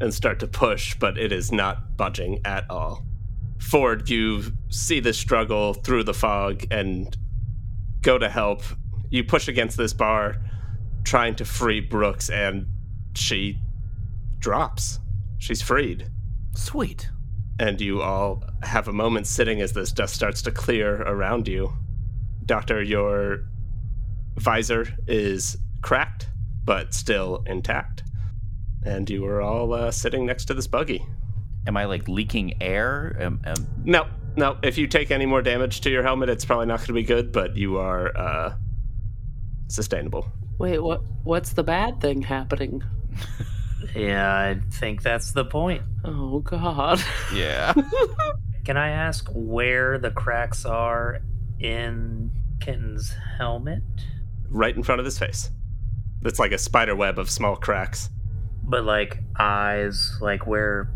and 0.00 0.12
start 0.12 0.40
to 0.40 0.46
push, 0.46 0.94
but 0.98 1.16
it 1.18 1.32
is 1.32 1.52
not 1.52 1.96
budging 1.96 2.40
at 2.44 2.68
all. 2.70 3.04
Ford, 3.58 4.08
you 4.10 4.42
see 4.68 5.00
the 5.00 5.12
struggle 5.12 5.74
through 5.74 6.04
the 6.04 6.14
fog 6.14 6.64
and 6.70 7.16
go 8.02 8.18
to 8.18 8.28
help. 8.28 8.62
You 9.10 9.24
push 9.24 9.48
against 9.48 9.76
this 9.76 9.92
bar, 9.92 10.36
trying 11.04 11.36
to 11.36 11.44
free 11.44 11.80
Brooks, 11.80 12.28
and 12.28 12.66
she 13.14 13.58
drops. 14.38 14.98
She's 15.38 15.62
freed 15.62 16.10
Sweet. 16.54 17.08
and 17.58 17.80
you 17.80 18.02
all 18.02 18.42
have 18.62 18.88
a 18.88 18.92
moment 18.92 19.26
sitting 19.26 19.60
as 19.60 19.72
this 19.72 19.92
dust 19.92 20.14
starts 20.14 20.42
to 20.42 20.50
clear 20.50 21.02
around 21.02 21.48
you. 21.48 21.72
Doctor, 22.44 22.82
your 22.82 23.44
visor 24.36 24.86
is 25.06 25.56
cracked, 25.82 26.28
but 26.64 26.92
still 26.92 27.42
intact. 27.46 28.02
And 28.84 29.08
you 29.08 29.24
are 29.26 29.40
all 29.40 29.72
uh, 29.72 29.90
sitting 29.90 30.26
next 30.26 30.46
to 30.46 30.54
this 30.54 30.66
buggy. 30.66 31.04
Am 31.66 31.76
I 31.76 31.86
like 31.86 32.08
leaking 32.08 32.62
air? 32.62 33.16
Am, 33.18 33.40
am, 33.44 33.66
No, 33.84 34.06
no, 34.36 34.58
if 34.62 34.76
you 34.76 34.86
take 34.86 35.10
any 35.10 35.26
more 35.26 35.40
damage 35.40 35.80
to 35.82 35.90
your 35.90 36.02
helmet, 36.02 36.28
it's 36.28 36.44
probably 36.44 36.66
not 36.66 36.78
going 36.80 36.88
to 36.88 36.92
be 36.92 37.02
good, 37.02 37.32
but 37.32 37.56
you 37.56 37.78
are 37.78 38.16
uh, 38.16 38.54
sustainable. 39.68 40.30
Wait, 40.58 40.78
what? 40.78 41.02
What's 41.24 41.54
the 41.54 41.64
bad 41.64 42.00
thing 42.00 42.22
happening? 42.22 42.82
Yeah, 43.94 44.34
I 44.36 44.60
think 44.72 45.02
that's 45.02 45.32
the 45.32 45.44
point. 45.44 45.82
Oh 46.04 46.40
God. 46.40 47.00
yeah. 47.34 47.74
Can 48.64 48.76
I 48.76 48.90
ask 48.90 49.28
where 49.32 49.98
the 49.98 50.10
cracks 50.10 50.64
are 50.64 51.20
in 51.60 52.32
Kenton's 52.60 53.14
helmet? 53.38 53.82
Right 54.48 54.74
in 54.74 54.82
front 54.82 55.00
of 55.00 55.04
his 55.04 55.18
face. 55.18 55.50
It's 56.22 56.38
like 56.38 56.52
a 56.52 56.58
spider 56.58 56.96
web 56.96 57.18
of 57.18 57.30
small 57.30 57.56
cracks. 57.56 58.08
But 58.66 58.84
like 58.84 59.18
eyes, 59.38 60.16
like 60.20 60.46
where, 60.46 60.90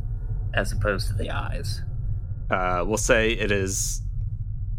as 0.55 0.73
opposed 0.73 1.09
to 1.09 1.15
the 1.15 1.31
eyes. 1.31 1.83
Uh, 2.51 2.83
we'll 2.87 2.97
say 2.97 3.33
it 3.33 3.51
is 3.53 4.01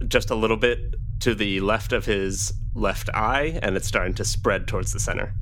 just 0.07 0.31
a 0.31 0.35
little 0.35 0.57
bit 0.57 0.95
to 1.19 1.35
the 1.35 1.59
left 1.59 1.93
of 1.93 2.05
his 2.05 2.53
left 2.73 3.09
eye, 3.13 3.59
and 3.61 3.75
it's 3.75 3.87
starting 3.87 4.13
to 4.15 4.25
spread 4.25 4.67
towards 4.67 4.91
the 4.93 4.99
center. 4.99 5.33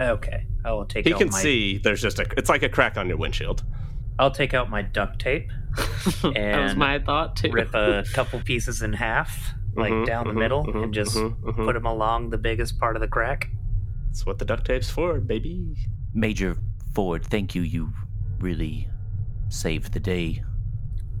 Okay, 0.00 0.46
I 0.64 0.72
will 0.72 0.86
take. 0.86 1.06
He 1.06 1.12
out 1.12 1.18
can 1.18 1.30
my, 1.30 1.38
see 1.40 1.78
there's 1.78 2.02
just 2.02 2.18
a. 2.18 2.26
It's 2.36 2.48
like 2.48 2.62
a 2.62 2.68
crack 2.68 2.96
on 2.96 3.08
your 3.08 3.16
windshield. 3.16 3.62
I'll 4.18 4.30
take 4.32 4.52
out 4.54 4.68
my 4.68 4.82
duct 4.82 5.20
tape, 5.20 5.48
that 5.76 6.22
was 6.24 6.32
And 6.34 6.78
my 6.78 6.98
thought 6.98 7.36
too. 7.36 7.52
rip 7.52 7.72
a 7.74 8.04
couple 8.12 8.40
pieces 8.40 8.82
in 8.82 8.92
half, 8.92 9.52
like 9.76 9.92
Mhm, 9.92 10.06
down 10.06 10.26
the 10.26 10.32
mhm, 10.32 10.38
middle, 10.38 10.64
mhm, 10.66 10.82
and 10.84 10.94
just 10.94 11.14
mhm, 11.16 11.36
mhm. 11.40 11.64
put 11.64 11.74
them 11.74 11.86
along 11.86 12.30
the 12.30 12.38
biggest 12.38 12.80
part 12.80 12.96
of 12.96 13.00
the 13.00 13.06
crack. 13.06 13.48
That's 14.08 14.26
what 14.26 14.38
the 14.38 14.44
duct 14.44 14.64
tape's 14.66 14.90
for, 14.90 15.20
baby. 15.20 15.76
Major 16.14 16.56
Ford, 16.98 17.24
thank 17.24 17.54
you. 17.54 17.62
You 17.62 17.92
really 18.40 18.88
saved 19.50 19.92
the 19.92 20.00
day. 20.00 20.42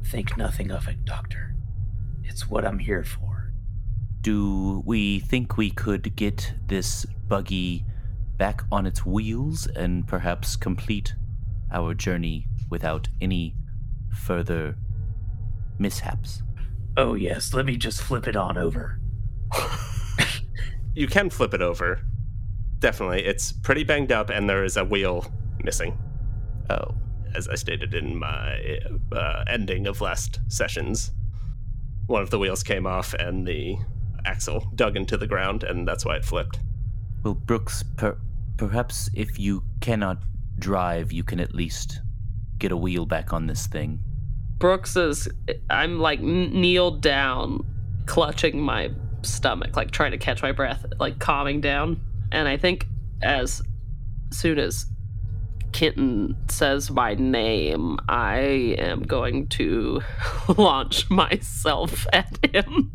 Think 0.06 0.36
nothing 0.36 0.72
of 0.72 0.88
it, 0.88 1.04
Doctor. 1.04 1.54
It's 2.24 2.50
what 2.50 2.64
I'm 2.64 2.80
here 2.80 3.04
for. 3.04 3.52
Do 4.20 4.82
we 4.84 5.20
think 5.20 5.56
we 5.56 5.70
could 5.70 6.16
get 6.16 6.52
this 6.66 7.06
buggy 7.28 7.84
back 8.38 8.64
on 8.72 8.86
its 8.86 9.06
wheels 9.06 9.68
and 9.68 10.04
perhaps 10.04 10.56
complete 10.56 11.14
our 11.70 11.94
journey 11.94 12.48
without 12.68 13.06
any 13.20 13.54
further 14.12 14.76
mishaps? 15.78 16.42
Oh, 16.96 17.14
yes, 17.14 17.54
let 17.54 17.66
me 17.66 17.76
just 17.76 18.02
flip 18.02 18.26
it 18.26 18.34
on 18.34 18.58
over. 18.58 18.98
You 20.96 21.06
can 21.06 21.30
flip 21.30 21.54
it 21.54 21.62
over. 21.62 22.00
Definitely. 22.80 23.24
It's 23.24 23.52
pretty 23.52 23.84
banged 23.84 24.10
up, 24.10 24.30
and 24.30 24.50
there 24.50 24.64
is 24.64 24.76
a 24.76 24.84
wheel 24.84 25.32
missing, 25.64 25.96
Oh, 26.70 26.94
as 27.34 27.48
I 27.48 27.54
stated 27.54 27.94
in 27.94 28.18
my 28.18 28.78
uh, 29.12 29.44
ending 29.48 29.86
of 29.86 30.00
last 30.00 30.40
sessions. 30.48 31.12
One 32.06 32.22
of 32.22 32.30
the 32.30 32.38
wheels 32.38 32.62
came 32.62 32.86
off, 32.86 33.14
and 33.14 33.46
the 33.46 33.76
axle 34.24 34.70
dug 34.74 34.96
into 34.96 35.16
the 35.16 35.26
ground, 35.26 35.62
and 35.64 35.86
that's 35.86 36.04
why 36.04 36.16
it 36.16 36.24
flipped. 36.24 36.60
well, 37.22 37.34
Brooks, 37.34 37.82
per- 37.96 38.18
perhaps 38.56 39.08
if 39.14 39.38
you 39.38 39.62
cannot 39.80 40.18
drive, 40.58 41.12
you 41.12 41.22
can 41.22 41.38
at 41.40 41.54
least 41.54 42.00
get 42.58 42.72
a 42.72 42.76
wheel 42.76 43.06
back 43.06 43.32
on 43.32 43.46
this 43.46 43.66
thing. 43.66 44.00
Brooks 44.58 44.96
is. 44.96 45.28
I'm 45.70 46.00
like 46.00 46.18
n- 46.18 46.50
kneeled 46.60 47.00
down, 47.02 47.64
clutching 48.06 48.60
my 48.60 48.90
stomach, 49.22 49.76
like 49.76 49.90
trying 49.90 50.10
to 50.12 50.18
catch 50.18 50.42
my 50.42 50.52
breath, 50.52 50.84
like 50.98 51.18
calming 51.18 51.60
down. 51.60 52.00
And 52.32 52.48
I 52.48 52.56
think 52.56 52.86
as 53.22 53.62
soon 54.32 54.58
as 54.58 54.86
Kitten 55.72 56.36
says 56.48 56.90
my 56.90 57.14
name, 57.14 57.98
I 58.08 58.38
am 58.78 59.02
going 59.02 59.48
to 59.48 60.00
launch 60.56 61.08
myself 61.10 62.06
at 62.12 62.38
him. 62.52 62.92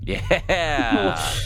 Yeah. 0.00 1.20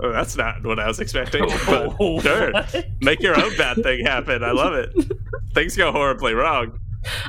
Oh, 0.00 0.12
that's 0.12 0.36
not 0.36 0.64
what 0.64 0.78
I 0.78 0.86
was 0.86 1.00
expecting. 1.00 1.42
But 1.66 2.22
sure, 2.22 2.52
make 3.00 3.20
your 3.20 3.36
own 3.36 3.56
bad 3.56 3.82
thing 3.82 4.04
happen. 4.04 4.44
I 4.44 4.52
love 4.52 4.74
it. 4.74 4.94
Things 5.54 5.76
go 5.76 5.90
horribly 5.90 6.34
wrong. 6.34 6.78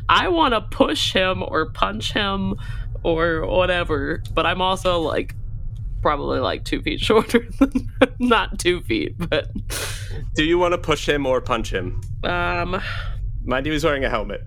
I 0.08 0.28
want 0.28 0.54
to 0.54 0.62
push 0.62 1.12
him 1.12 1.42
or 1.42 1.72
punch 1.72 2.14
him 2.14 2.56
or 3.02 3.46
whatever, 3.48 4.22
but 4.36 4.46
I'm 4.46 4.62
also 4.62 5.00
like 5.00 5.34
probably 6.04 6.40
like 6.40 6.64
two 6.64 6.82
feet 6.82 7.00
shorter 7.00 7.48
than 7.60 7.90
not 8.20 8.60
two 8.60 8.82
feet, 8.82 9.16
but 9.18 9.50
Do 10.36 10.44
you 10.44 10.60
want 10.60 10.74
to 10.74 10.78
push 10.78 11.10
him 11.10 11.26
or 11.26 11.42
punch 11.42 11.74
him? 11.74 12.02
Um 12.24 12.82
Mind 13.44 13.66
you, 13.66 13.72
he's 13.72 13.84
wearing 13.84 14.06
a 14.06 14.10
helmet. 14.10 14.44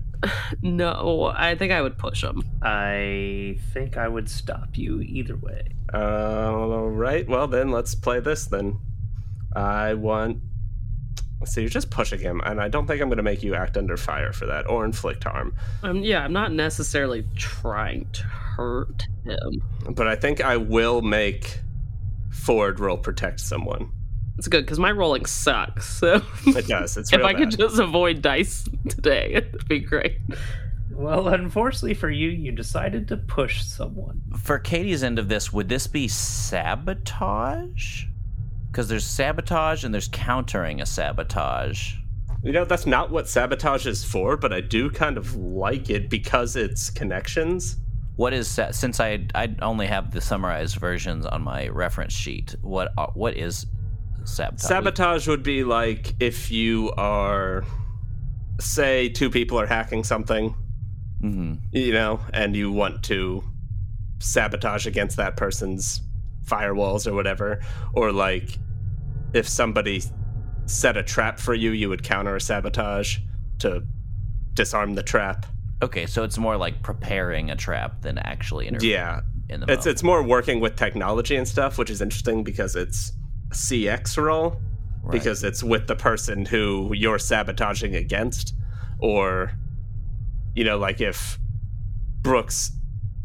no, 0.61 1.33
I 1.35 1.55
think 1.55 1.71
I 1.71 1.81
would 1.81 1.97
push 1.97 2.23
him. 2.23 2.43
I 2.61 3.57
think 3.73 3.97
I 3.97 4.07
would 4.07 4.29
stop 4.29 4.77
you 4.77 5.01
either 5.01 5.35
way. 5.35 5.63
Uh, 5.93 6.51
all 6.51 6.89
right. 6.89 7.27
Well, 7.27 7.47
then 7.47 7.71
let's 7.71 7.95
play 7.95 8.19
this. 8.19 8.45
Then 8.45 8.79
I 9.55 9.93
want. 9.95 10.37
So 11.45 11.59
you're 11.59 11.69
just 11.69 11.89
pushing 11.89 12.19
him, 12.19 12.39
and 12.45 12.61
I 12.61 12.69
don't 12.69 12.87
think 12.87 13.01
I'm 13.01 13.09
going 13.09 13.17
to 13.17 13.23
make 13.23 13.43
you 13.43 13.53
act 13.53 13.75
under 13.75 13.97
fire 13.97 14.31
for 14.31 14.45
that 14.45 14.69
or 14.69 14.85
inflict 14.85 15.25
harm. 15.25 15.53
Um, 15.83 15.97
yeah, 15.97 16.23
I'm 16.23 16.31
not 16.31 16.53
necessarily 16.53 17.25
trying 17.35 18.07
to 18.13 18.23
hurt 18.23 19.07
him. 19.25 19.61
But 19.89 20.07
I 20.07 20.15
think 20.15 20.39
I 20.39 20.55
will 20.55 21.01
make 21.01 21.59
Ford 22.31 22.79
roll 22.79 22.97
protect 22.97 23.41
someone. 23.41 23.91
It's 24.37 24.47
good 24.47 24.65
because 24.65 24.79
my 24.79 24.91
rolling 24.91 25.25
sucks. 25.25 25.85
So 25.85 26.21
It 26.45 26.67
does. 26.67 26.97
It's 26.97 27.13
if 27.13 27.19
real 27.19 27.27
I 27.27 27.33
could 27.33 27.51
just 27.51 27.79
avoid 27.79 28.21
dice 28.21 28.67
today, 28.89 29.31
it'd 29.35 29.67
be 29.67 29.79
great. 29.79 30.19
Well, 30.91 31.27
unfortunately 31.27 31.93
for 31.93 32.09
you, 32.09 32.29
you 32.29 32.51
decided 32.51 33.07
to 33.09 33.17
push 33.17 33.63
someone. 33.63 34.21
For 34.37 34.59
Katie's 34.59 35.03
end 35.03 35.19
of 35.19 35.27
this, 35.27 35.51
would 35.51 35.69
this 35.69 35.87
be 35.87 36.07
sabotage? 36.07 38.05
Because 38.71 38.87
there's 38.87 39.05
sabotage 39.05 39.83
and 39.83 39.93
there's 39.93 40.07
countering 40.07 40.81
a 40.81 40.85
sabotage. 40.85 41.95
You 42.43 42.51
know, 42.51 42.65
that's 42.65 42.85
not 42.85 43.09
what 43.09 43.29
sabotage 43.29 43.87
is 43.87 44.03
for, 44.03 44.35
but 44.35 44.51
I 44.51 44.61
do 44.61 44.89
kind 44.89 45.17
of 45.17 45.35
like 45.35 45.89
it 45.89 46.09
because 46.09 46.55
it's 46.55 46.89
connections. 46.89 47.77
What 48.15 48.33
is 48.33 48.47
sa- 48.47 48.71
since 48.71 48.99
I 48.99 49.25
I 49.33 49.55
only 49.61 49.87
have 49.87 50.11
the 50.11 50.21
summarized 50.21 50.75
versions 50.75 51.25
on 51.25 51.41
my 51.41 51.69
reference 51.69 52.13
sheet? 52.13 52.55
What 52.61 52.91
uh, 52.97 53.07
what 53.13 53.37
is 53.37 53.65
sabotage? 54.25 54.61
Sabotage 54.61 55.27
would 55.27 55.43
be 55.43 55.63
like 55.63 56.15
if 56.19 56.51
you 56.51 56.91
are, 56.97 57.63
say, 58.59 59.09
two 59.09 59.29
people 59.29 59.59
are 59.59 59.65
hacking 59.67 60.03
something, 60.03 60.55
hmm 61.21 61.55
you 61.71 61.93
know, 61.93 62.19
and 62.33 62.55
you 62.55 62.71
want 62.71 63.03
to 63.03 63.43
sabotage 64.19 64.85
against 64.87 65.17
that 65.17 65.35
person's 65.37 66.01
firewalls 66.45 67.07
or 67.07 67.13
whatever, 67.13 67.59
or 67.93 68.11
like 68.11 68.57
if 69.33 69.47
somebody 69.47 70.03
set 70.65 70.95
a 70.97 71.03
trap 71.03 71.39
for 71.39 71.53
you, 71.53 71.71
you 71.71 71.89
would 71.89 72.03
counter 72.03 72.35
a 72.35 72.41
sabotage 72.41 73.17
to 73.59 73.83
disarm 74.53 74.93
the 74.95 75.03
trap. 75.03 75.45
Okay, 75.81 76.05
so 76.05 76.23
it's 76.23 76.37
more 76.37 76.55
like 76.55 76.81
preparing 76.83 77.49
a 77.49 77.55
trap 77.55 78.01
than 78.01 78.17
actually 78.17 78.69
Yeah, 78.79 79.21
in 79.49 79.59
the 79.59 79.65
it's 79.65 79.85
moment. 79.85 79.87
it's 79.87 80.03
more 80.03 80.23
working 80.23 80.59
with 80.59 80.75
technology 80.75 81.35
and 81.35 81.47
stuff, 81.47 81.77
which 81.77 81.89
is 81.89 82.01
interesting 82.01 82.43
because 82.43 82.75
it's 82.75 83.11
CX 83.53 84.17
role 84.17 84.61
Right. 85.01 85.11
because 85.11 85.43
it's 85.43 85.61
with 85.61 85.87
the 85.87 85.95
person 85.95 86.45
who 86.45 86.93
you're 86.93 87.19
sabotaging 87.19 87.93
against, 87.95 88.55
or 88.99 89.51
you 90.55 90.63
know, 90.63 90.77
like 90.77 91.01
if 91.01 91.37
Brooks 92.21 92.71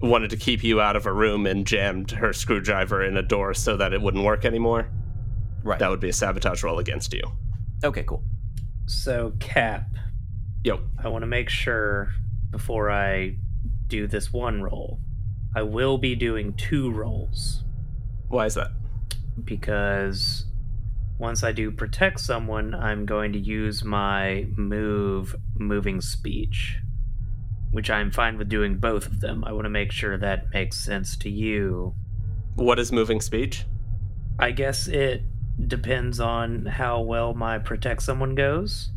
wanted 0.01 0.31
to 0.31 0.37
keep 0.37 0.65
you 0.65 0.81
out 0.81 0.97
of 0.97 1.07
a 1.07 1.13
room 1.13 1.47
and 1.47 1.65
jammed 1.67 2.11
her 2.13 2.33
screwdriver 2.33 3.05
in 3.05 3.17
a 3.17 3.23
door 3.23 3.55
so 3.55 3.77
that 3.77 3.93
it 3.93 4.01
wouldn't 4.03 4.25
work 4.25 4.45
anymore, 4.45 4.89
right. 5.63 5.79
that 5.79 5.89
would 5.89 6.01
be 6.01 6.09
a 6.09 6.13
sabotage 6.13 6.65
roll 6.65 6.79
against 6.81 7.13
you. 7.15 7.23
okay, 7.85 8.03
cool. 8.03 8.25
So, 8.87 9.35
Cap, 9.39 9.89
Yo, 10.65 10.81
I 11.03 11.09
want 11.09 11.23
to 11.23 11.27
make 11.27 11.49
sure 11.49 12.11
before 12.51 12.91
I 12.91 13.37
do 13.87 14.07
this 14.09 14.33
one 14.33 14.63
roll, 14.63 14.99
I 15.55 15.63
will 15.63 15.99
be 15.99 16.17
doing 16.17 16.55
two 16.55 16.91
rolls 16.91 17.63
why 18.29 18.45
is 18.45 18.55
that? 18.55 18.73
Because 19.45 20.47
once 21.19 21.43
I 21.43 21.53
do 21.53 21.71
protect 21.71 22.21
someone, 22.21 22.75
I'm 22.75 23.05
going 23.05 23.33
to 23.33 23.39
use 23.39 23.85
my 23.85 24.47
move 24.57 25.35
moving 25.57 26.01
speech, 26.01 26.77
which 27.73 27.91
I'm 27.91 28.11
fine 28.11 28.39
with 28.39 28.49
doing 28.49 28.79
both 28.79 29.07
of 29.07 29.21
them. 29.21 29.45
I 29.45 29.53
want 29.53 29.65
to 29.65 29.71
make 29.71 29.91
sure 29.91 30.17
that 30.17 30.53
makes 30.53 30.79
sense 30.79 31.17
to 31.19 31.31
you. 31.31 31.95
What 32.55 32.79
is 32.79 32.93
moving 32.93 33.21
speech? 33.21 33.65
I 34.39 34.53
guess 34.53 34.87
it 34.87 35.23
depends 35.67 36.21
on 36.21 36.67
how 36.67 37.01
well 37.01 37.35
my 37.35 37.59
protect 37.59 38.03
someone 38.03 38.35
goes. 38.35 38.91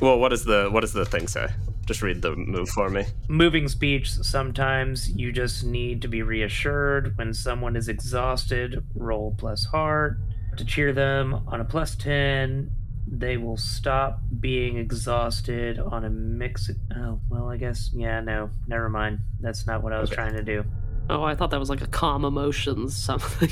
Well, 0.00 0.18
what 0.18 0.30
does 0.30 0.44
the 0.44 0.68
what 0.70 0.80
does 0.80 0.94
the 0.94 1.04
thing 1.04 1.28
say? 1.28 1.48
Just 1.90 2.02
read 2.02 2.22
the 2.22 2.36
move 2.36 2.68
for 2.68 2.88
me. 2.88 3.04
moving 3.28 3.66
speech 3.66 4.12
sometimes 4.12 5.10
you 5.10 5.32
just 5.32 5.64
need 5.64 6.00
to 6.02 6.06
be 6.06 6.22
reassured 6.22 7.18
when 7.18 7.34
someone 7.34 7.74
is 7.74 7.88
exhausted 7.88 8.84
roll 8.94 9.34
plus 9.36 9.64
heart 9.64 10.18
to 10.56 10.64
cheer 10.64 10.92
them 10.92 11.34
on 11.48 11.60
a 11.60 11.64
plus 11.64 11.96
10 11.96 12.70
they 13.08 13.36
will 13.36 13.56
stop 13.56 14.20
being 14.38 14.76
exhausted 14.76 15.80
on 15.80 16.04
a 16.04 16.10
mix 16.10 16.70
oh 16.96 17.18
well 17.28 17.48
i 17.48 17.56
guess 17.56 17.90
yeah 17.92 18.20
no 18.20 18.48
never 18.68 18.88
mind 18.88 19.18
that's 19.40 19.66
not 19.66 19.82
what 19.82 19.92
i 19.92 19.98
was 19.98 20.10
Okay. 20.10 20.14
trying 20.22 20.34
to 20.36 20.44
do 20.44 20.64
Oh, 21.12 21.24
I 21.24 21.34
thought 21.34 21.50
that 21.50 21.58
was 21.58 21.70
like 21.70 21.80
a 21.82 21.88
calm 21.88 22.24
emotions 22.24 22.94
something. 23.08 23.48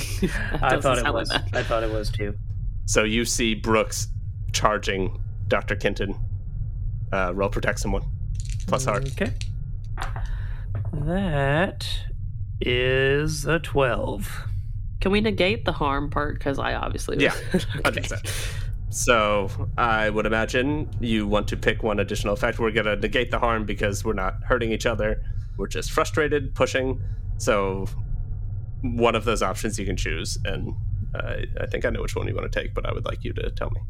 I 0.62 0.79
thought 0.79 0.98
it 0.98 1.03
sound 1.03 1.05
like 1.07 1.12
was 1.14 1.31
i 1.55 1.62
thought 1.64 1.83
it 1.83 1.90
was 1.90 2.09
too 2.09 2.35
So 2.87 3.03
you 3.03 3.24
see 3.24 3.55
Brooks 3.57 4.07
charging 4.53 5.20
Dr. 5.48 5.74
Kinton. 5.74 6.14
Uh, 7.12 7.33
roll 7.35 7.48
protect 7.48 7.81
someone. 7.81 8.05
Plus 8.68 8.85
heart. 8.85 9.07
okay 9.12 9.33
that 10.92 11.88
is 12.61 13.44
a 13.46 13.59
12 13.59 14.44
Can 15.00 15.12
we 15.12 15.20
negate 15.20 15.64
the 15.64 15.72
harm 15.72 16.11
part? 16.11 16.35
Because 16.35 16.59
I 16.59 16.74
obviously 16.74 17.18
Yeah, 17.18 17.35
okay. 17.54 18.00
100%. 18.00 18.64
So 18.90 19.50
I 19.76 20.11
would 20.11 20.26
imagine 20.26 20.88
you 21.00 21.26
want 21.26 21.46
to 21.48 21.57
pick 21.57 21.83
one 21.83 22.00
additional 22.00 22.33
effect. 22.35 22.59
We're 22.59 22.70
gonna 22.72 22.96
negate 22.96 23.31
the 23.31 23.38
harm 23.38 23.64
because 23.64 24.04
we're 24.04 24.14
not 24.14 24.42
hurting 24.44 24.72
each 24.72 24.87
other. 24.87 25.22
We're 25.57 25.66
just 25.66 25.92
frustrated, 25.92 26.54
pushing. 26.54 27.00
So 27.37 27.87
one 28.83 29.14
of 29.14 29.24
those 29.24 29.42
options 29.42 29.78
you 29.78 29.85
can 29.85 29.96
choose, 29.96 30.38
and 30.44 30.74
uh, 31.14 31.37
I 31.61 31.66
think 31.66 31.85
I 31.85 31.90
know 31.90 32.00
which 32.00 32.16
one 32.16 32.26
you 32.28 32.35
want 32.35 32.50
to 32.50 32.61
take, 32.61 32.74
but 32.74 32.87
I 32.87 32.92
would 32.92 33.04
like 33.04 33.24
you 33.24 33.33
to 33.35 33.50
tell 33.50 33.70
me. 33.70 33.81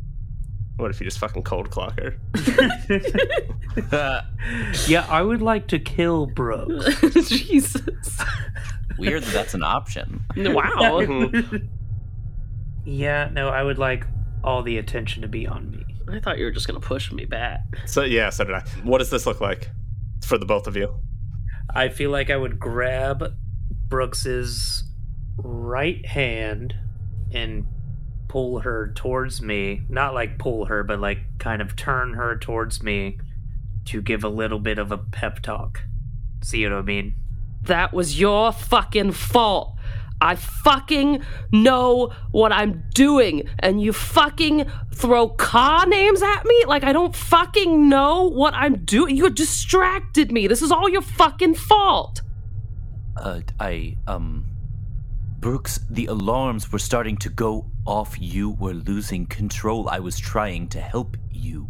What 0.78 0.90
if 0.90 1.00
you 1.00 1.04
just 1.04 1.18
fucking 1.18 1.42
cold 1.42 1.70
clock 1.70 1.98
her? 2.00 2.16
yeah 4.86 5.06
i 5.08 5.20
would 5.22 5.42
like 5.42 5.66
to 5.68 5.78
kill 5.78 6.26
brooks 6.26 7.28
Jesus. 7.28 7.82
Weird 8.98 9.22
that 9.22 9.32
that's 9.32 9.54
an 9.54 9.62
option. 9.62 10.22
Wow. 10.36 11.00
Mhm. 11.02 11.68
Yeah, 12.84 13.28
no, 13.32 13.48
I 13.48 13.62
would 13.62 13.78
like 13.78 14.06
all 14.42 14.62
the 14.62 14.78
attention 14.78 15.22
to 15.22 15.28
be 15.28 15.46
on 15.46 15.70
me. 15.70 15.84
I 16.10 16.20
thought 16.20 16.38
you 16.38 16.44
were 16.44 16.50
just 16.50 16.66
gonna 16.66 16.80
push 16.80 17.12
me 17.12 17.24
back. 17.24 17.60
So 17.86 18.02
yeah, 18.02 18.30
so 18.30 18.44
did 18.44 18.54
I. 18.54 18.60
What 18.82 18.98
does 18.98 19.10
this 19.10 19.26
look 19.26 19.40
like 19.40 19.68
for 20.24 20.38
the 20.38 20.46
both 20.46 20.66
of 20.66 20.74
you? 20.76 20.98
I 21.74 21.90
feel 21.90 22.10
like 22.10 22.30
I 22.30 22.36
would 22.36 22.58
grab 22.58 23.34
Brooks's 23.88 24.82
right 25.36 26.04
hand 26.06 26.74
and 27.32 27.66
pull 28.28 28.60
her 28.60 28.92
towards 28.94 29.42
me. 29.42 29.82
Not 29.88 30.14
like 30.14 30.38
pull 30.38 30.66
her, 30.66 30.84
but 30.84 31.00
like 31.00 31.18
kind 31.38 31.60
of 31.60 31.74
turn 31.76 32.14
her 32.14 32.36
towards 32.36 32.82
me 32.82 33.18
to 33.86 34.02
give 34.02 34.22
a 34.22 34.28
little 34.28 34.58
bit 34.58 34.78
of 34.78 34.92
a 34.92 34.98
pep 34.98 35.40
talk. 35.40 35.82
See 36.42 36.62
what 36.64 36.72
I 36.72 36.82
mean? 36.82 37.14
That 37.62 37.92
was 37.92 38.20
your 38.20 38.52
fucking 38.52 39.12
fault. 39.12 39.74
I 40.20 40.34
fucking 40.34 41.22
know 41.52 42.12
what 42.32 42.52
I'm 42.52 42.84
doing, 42.92 43.48
and 43.60 43.80
you 43.80 43.92
fucking 43.92 44.66
throw 44.92 45.28
car 45.28 45.86
names 45.86 46.22
at 46.22 46.44
me 46.44 46.64
like 46.66 46.82
I 46.82 46.92
don't 46.92 47.14
fucking 47.14 47.88
know 47.88 48.24
what 48.28 48.52
I'm 48.54 48.84
doing. 48.84 49.16
You 49.16 49.30
distracted 49.30 50.32
me. 50.32 50.48
This 50.48 50.60
is 50.60 50.72
all 50.72 50.88
your 50.88 51.02
fucking 51.02 51.54
fault. 51.54 52.22
Uh, 53.16 53.40
I, 53.60 53.96
um. 54.06 54.44
Brooks, 55.38 55.78
the 55.88 56.06
alarms 56.06 56.72
were 56.72 56.80
starting 56.80 57.16
to 57.18 57.28
go 57.28 57.70
off. 57.86 58.20
You 58.20 58.50
were 58.50 58.74
losing 58.74 59.24
control. 59.26 59.88
I 59.88 60.00
was 60.00 60.18
trying 60.18 60.68
to 60.70 60.80
help 60.80 61.16
you. 61.30 61.68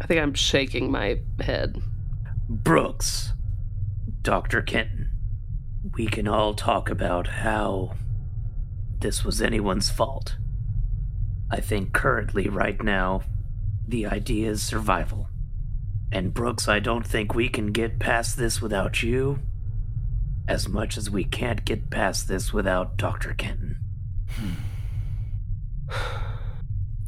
I 0.00 0.06
think 0.06 0.20
I'm 0.20 0.34
shaking 0.34 0.90
my 0.90 1.20
head. 1.40 1.80
Brooks, 2.48 3.34
Dr. 4.22 4.62
Kenton, 4.62 5.12
we 5.94 6.06
can 6.06 6.26
all 6.26 6.52
talk 6.54 6.90
about 6.90 7.28
how 7.28 7.94
this 8.98 9.24
was 9.24 9.40
anyone's 9.40 9.88
fault. 9.88 10.36
I 11.52 11.60
think 11.60 11.92
currently, 11.92 12.48
right 12.48 12.82
now, 12.82 13.22
the 13.86 14.06
idea 14.06 14.50
is 14.50 14.60
survival. 14.60 15.28
And 16.10 16.34
Brooks, 16.34 16.66
I 16.66 16.80
don't 16.80 17.06
think 17.06 17.32
we 17.32 17.48
can 17.48 17.70
get 17.70 18.00
past 18.00 18.36
this 18.36 18.60
without 18.60 19.04
you 19.04 19.38
as 20.50 20.68
much 20.68 20.98
as 20.98 21.08
we 21.08 21.22
can't 21.22 21.64
get 21.64 21.90
past 21.90 22.26
this 22.26 22.52
without 22.52 22.96
Dr. 22.96 23.34
Kenton. 23.34 23.76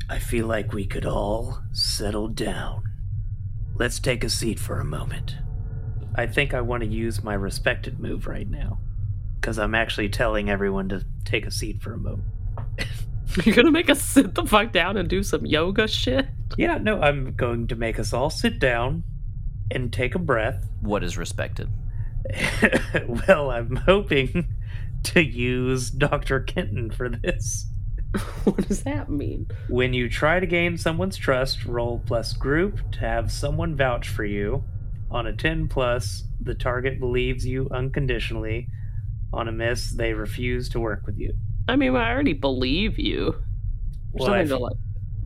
I 0.09 0.21
feel 0.21 0.47
like 0.47 0.73
we 0.73 0.87
could 0.87 1.05
all 1.05 1.59
settle 1.73 2.29
down. 2.29 2.85
Let's 3.75 3.99
take 3.99 4.23
a 4.23 4.31
seat 4.31 4.61
for 4.61 4.79
a 4.79 4.85
moment. 4.85 5.39
I 6.15 6.27
think 6.27 6.55
I 6.55 6.61
want 6.61 6.85
to 6.85 6.89
use 6.89 7.25
my 7.25 7.35
respected 7.35 7.99
move 7.99 8.29
right 8.29 8.49
now. 8.49 8.79
Because 9.41 9.59
I'm 9.59 9.75
actually 9.75 10.09
telling 10.09 10.49
everyone 10.49 10.89
to 10.91 11.05
take 11.25 11.45
a 11.45 11.51
seat 11.51 11.83
for 11.83 11.95
a 11.95 11.99
moment. 11.99 12.29
You're 13.45 13.57
gonna 13.57 13.73
make 13.73 13.91
us 13.91 14.01
sit 14.01 14.37
the 14.37 14.45
fuck 14.45 14.71
down 14.71 14.97
and 14.97 15.09
do 15.09 15.25
some 15.25 15.47
yoga 15.47 15.89
shit? 15.89 16.29
Yeah, 16.57 16.79
no, 16.79 17.01
I'm 17.01 17.33
going 17.35 17.67
to 17.69 17.77
make 17.77 17.99
us 17.99 18.13
all 18.13 18.31
sit 18.31 18.61
down 18.61 19.03
and 19.73 19.93
take 19.93 20.15
a 20.15 20.21
breath. 20.21 20.69
What 20.81 21.03
is 21.03 21.19
respected? 21.19 21.69
well, 23.29 23.51
I'm 23.51 23.77
hoping 23.77 24.55
to 25.05 25.23
use 25.23 25.91
Dr. 25.91 26.41
Kenton 26.41 26.91
for 26.91 27.09
this. 27.09 27.67
what 28.45 28.69
does 28.69 28.83
that 28.83 29.09
mean? 29.09 29.47
When 29.69 29.95
you 29.95 30.09
try 30.09 30.39
to 30.39 30.47
gain 30.47 30.77
someone's 30.77 31.17
trust, 31.17 31.65
roll 31.65 32.03
plus 32.05 32.35
group 32.35 32.93
to 32.93 33.01
have 33.01 33.33
someone 33.33 33.77
vouch 33.77 34.09
for 34.09 34.25
you. 34.25 34.65
On 35.11 35.27
a 35.27 35.33
10 35.33 35.69
plus, 35.69 36.25
the 36.41 36.55
target 36.55 37.01
believes 37.01 37.47
you 37.47 37.69
unconditionally. 37.71 38.69
On 39.33 39.49
a 39.49 39.53
miss, 39.53 39.91
they 39.91 40.13
refuse 40.13 40.69
to 40.71 40.81
work 40.81 41.07
with 41.07 41.19
you. 41.19 41.33
I 41.69 41.77
mean, 41.77 41.97
I 41.97 42.11
already 42.11 42.33
believe 42.35 42.99
you. 42.99 43.35
There's 44.13 44.27
Well, 44.27 44.31
I 44.31 44.43
nothing 44.43 44.49
to 44.49 44.59
like 44.59 44.77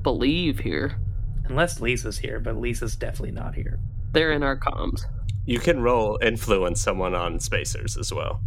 believe 0.03 0.61
here. 0.61 1.01
Unless 1.49 1.81
Lisa's 1.81 2.19
here, 2.19 2.41
but 2.41 2.57
Lisa's 2.57 2.97
definitely 2.97 3.33
not 3.33 3.55
here. 3.55 3.79
They're 4.13 4.33
in 4.33 4.43
our 4.43 4.59
comms. 4.59 5.03
You 5.47 5.59
can 5.59 5.81
roll 5.81 6.19
influence 6.21 6.81
someone 6.81 7.15
on 7.15 7.41
spacers 7.41 7.97
as 7.97 8.13
well. 8.13 8.41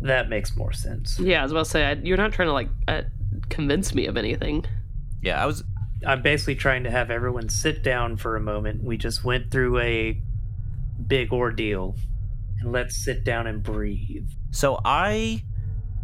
That 0.00 0.28
makes 0.28 0.56
more 0.56 0.72
sense. 0.72 1.18
Yeah, 1.18 1.40
I 1.40 1.42
was 1.42 1.52
about 1.52 1.64
to 1.64 1.70
say 1.70 1.84
I, 1.84 1.92
you're 1.92 2.16
not 2.16 2.32
trying 2.32 2.48
to 2.48 2.52
like 2.52 2.68
uh, 2.88 3.02
convince 3.48 3.94
me 3.94 4.06
of 4.06 4.16
anything. 4.16 4.64
Yeah, 5.22 5.42
I 5.42 5.46
was. 5.46 5.64
I'm 6.06 6.22
basically 6.22 6.54
trying 6.54 6.84
to 6.84 6.90
have 6.90 7.10
everyone 7.10 7.48
sit 7.48 7.82
down 7.82 8.16
for 8.16 8.36
a 8.36 8.40
moment. 8.40 8.84
We 8.84 8.96
just 8.96 9.24
went 9.24 9.50
through 9.50 9.80
a 9.80 10.20
big 11.06 11.32
ordeal. 11.32 11.96
And 12.60 12.72
let's 12.72 12.96
sit 12.96 13.24
down 13.24 13.46
and 13.46 13.62
breathe. 13.62 14.28
So 14.50 14.80
I, 14.84 15.44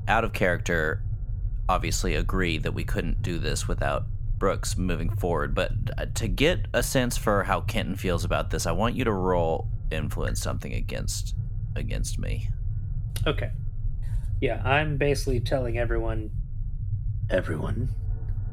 out 0.06 0.24
of 0.24 0.32
character, 0.34 1.02
obviously 1.68 2.14
agree 2.14 2.58
that 2.58 2.74
we 2.74 2.84
couldn't 2.84 3.22
do 3.22 3.38
this 3.38 3.66
without 3.66 4.04
Brooks 4.42 4.76
moving 4.76 5.08
forward. 5.08 5.54
But 5.54 5.70
uh, 5.96 6.06
to 6.14 6.26
get 6.26 6.66
a 6.72 6.82
sense 6.82 7.16
for 7.16 7.44
how 7.44 7.60
Kenton 7.60 7.94
feels 7.94 8.24
about 8.24 8.50
this, 8.50 8.66
I 8.66 8.72
want 8.72 8.96
you 8.96 9.04
to 9.04 9.12
roll 9.12 9.68
influence 9.92 10.42
something 10.42 10.72
against 10.72 11.36
against 11.76 12.18
me. 12.18 12.48
Okay. 13.24 13.52
Yeah, 14.40 14.60
I'm 14.64 14.96
basically 14.96 15.38
telling 15.38 15.78
everyone 15.78 16.32
everyone, 17.30 17.90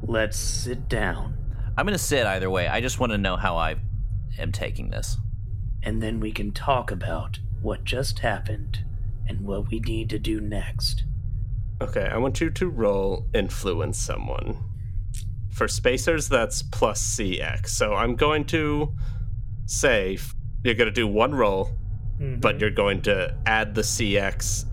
let's 0.03 0.37
sit 0.37 0.87
down. 0.87 1.35
I'm 1.75 1.87
gonna 1.87 1.97
sit 1.97 2.27
either 2.27 2.51
way. 2.51 2.67
I 2.67 2.81
just 2.81 2.99
want 2.99 3.11
to 3.13 3.17
know 3.17 3.35
how 3.35 3.57
I 3.57 3.77
am 4.37 4.51
taking 4.51 4.91
this. 4.91 5.17
and 5.81 6.03
then 6.03 6.19
we 6.19 6.31
can 6.31 6.51
talk 6.51 6.91
about 6.91 7.39
what 7.63 7.83
just 7.83 8.19
happened 8.19 8.83
and 9.27 9.41
what 9.41 9.71
we 9.71 9.79
need 9.79 10.09
to 10.11 10.19
do 10.19 10.39
next. 10.39 11.03
Okay, 11.81 12.07
I 12.11 12.17
want 12.17 12.39
you 12.41 12.51
to 12.51 12.67
roll 12.69 13.25
influence 13.33 13.97
someone. 13.97 14.68
For 15.59 15.67
spacers, 15.67 16.29
that's 16.29 16.61
plus 16.63 17.17
CX. 17.17 17.67
So 17.67 17.93
I'm 17.93 18.15
going 18.15 18.45
to 18.45 18.93
say 19.65 20.17
you're 20.63 20.73
going 20.73 20.87
to 20.87 20.93
do 20.93 21.05
one 21.05 21.35
roll, 21.35 21.71
but 22.37 22.61
you're 22.61 22.69
going 22.71 23.01
to 23.01 23.35
add 23.45 23.75
the 23.75 23.81
CX 23.81 24.63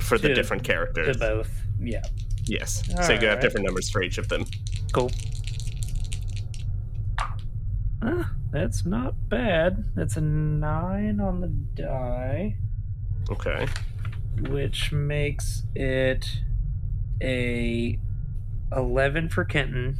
for 0.00 0.16
the 0.16 0.28
To- 0.28 0.34
different 0.34 0.62
to 0.62 0.70
characters. 0.72 1.16
both. 1.16 1.50
Yeah. 1.80 2.02
Yes. 2.44 2.84
so 3.04 3.14
you 3.14 3.26
have 3.26 3.40
different 3.40 3.66
numbers 3.66 3.90
for 3.90 4.00
each 4.00 4.16
of 4.16 4.28
them. 4.28 4.44
Cool. 4.92 5.10
Ah, 8.00 8.32
that's 8.52 8.86
not 8.86 9.14
bad. 9.28 9.86
That's 9.96 10.16
a 10.16 10.20
nine 10.20 11.18
on 11.18 11.40
the 11.40 11.48
die, 11.48 12.54
Okay. 13.28 13.66
which 14.48 14.92
makes 14.92 15.64
it 15.74 16.30
a 17.20 17.98
eleven 18.70 19.28
for 19.28 19.44
Kenton 19.44 19.98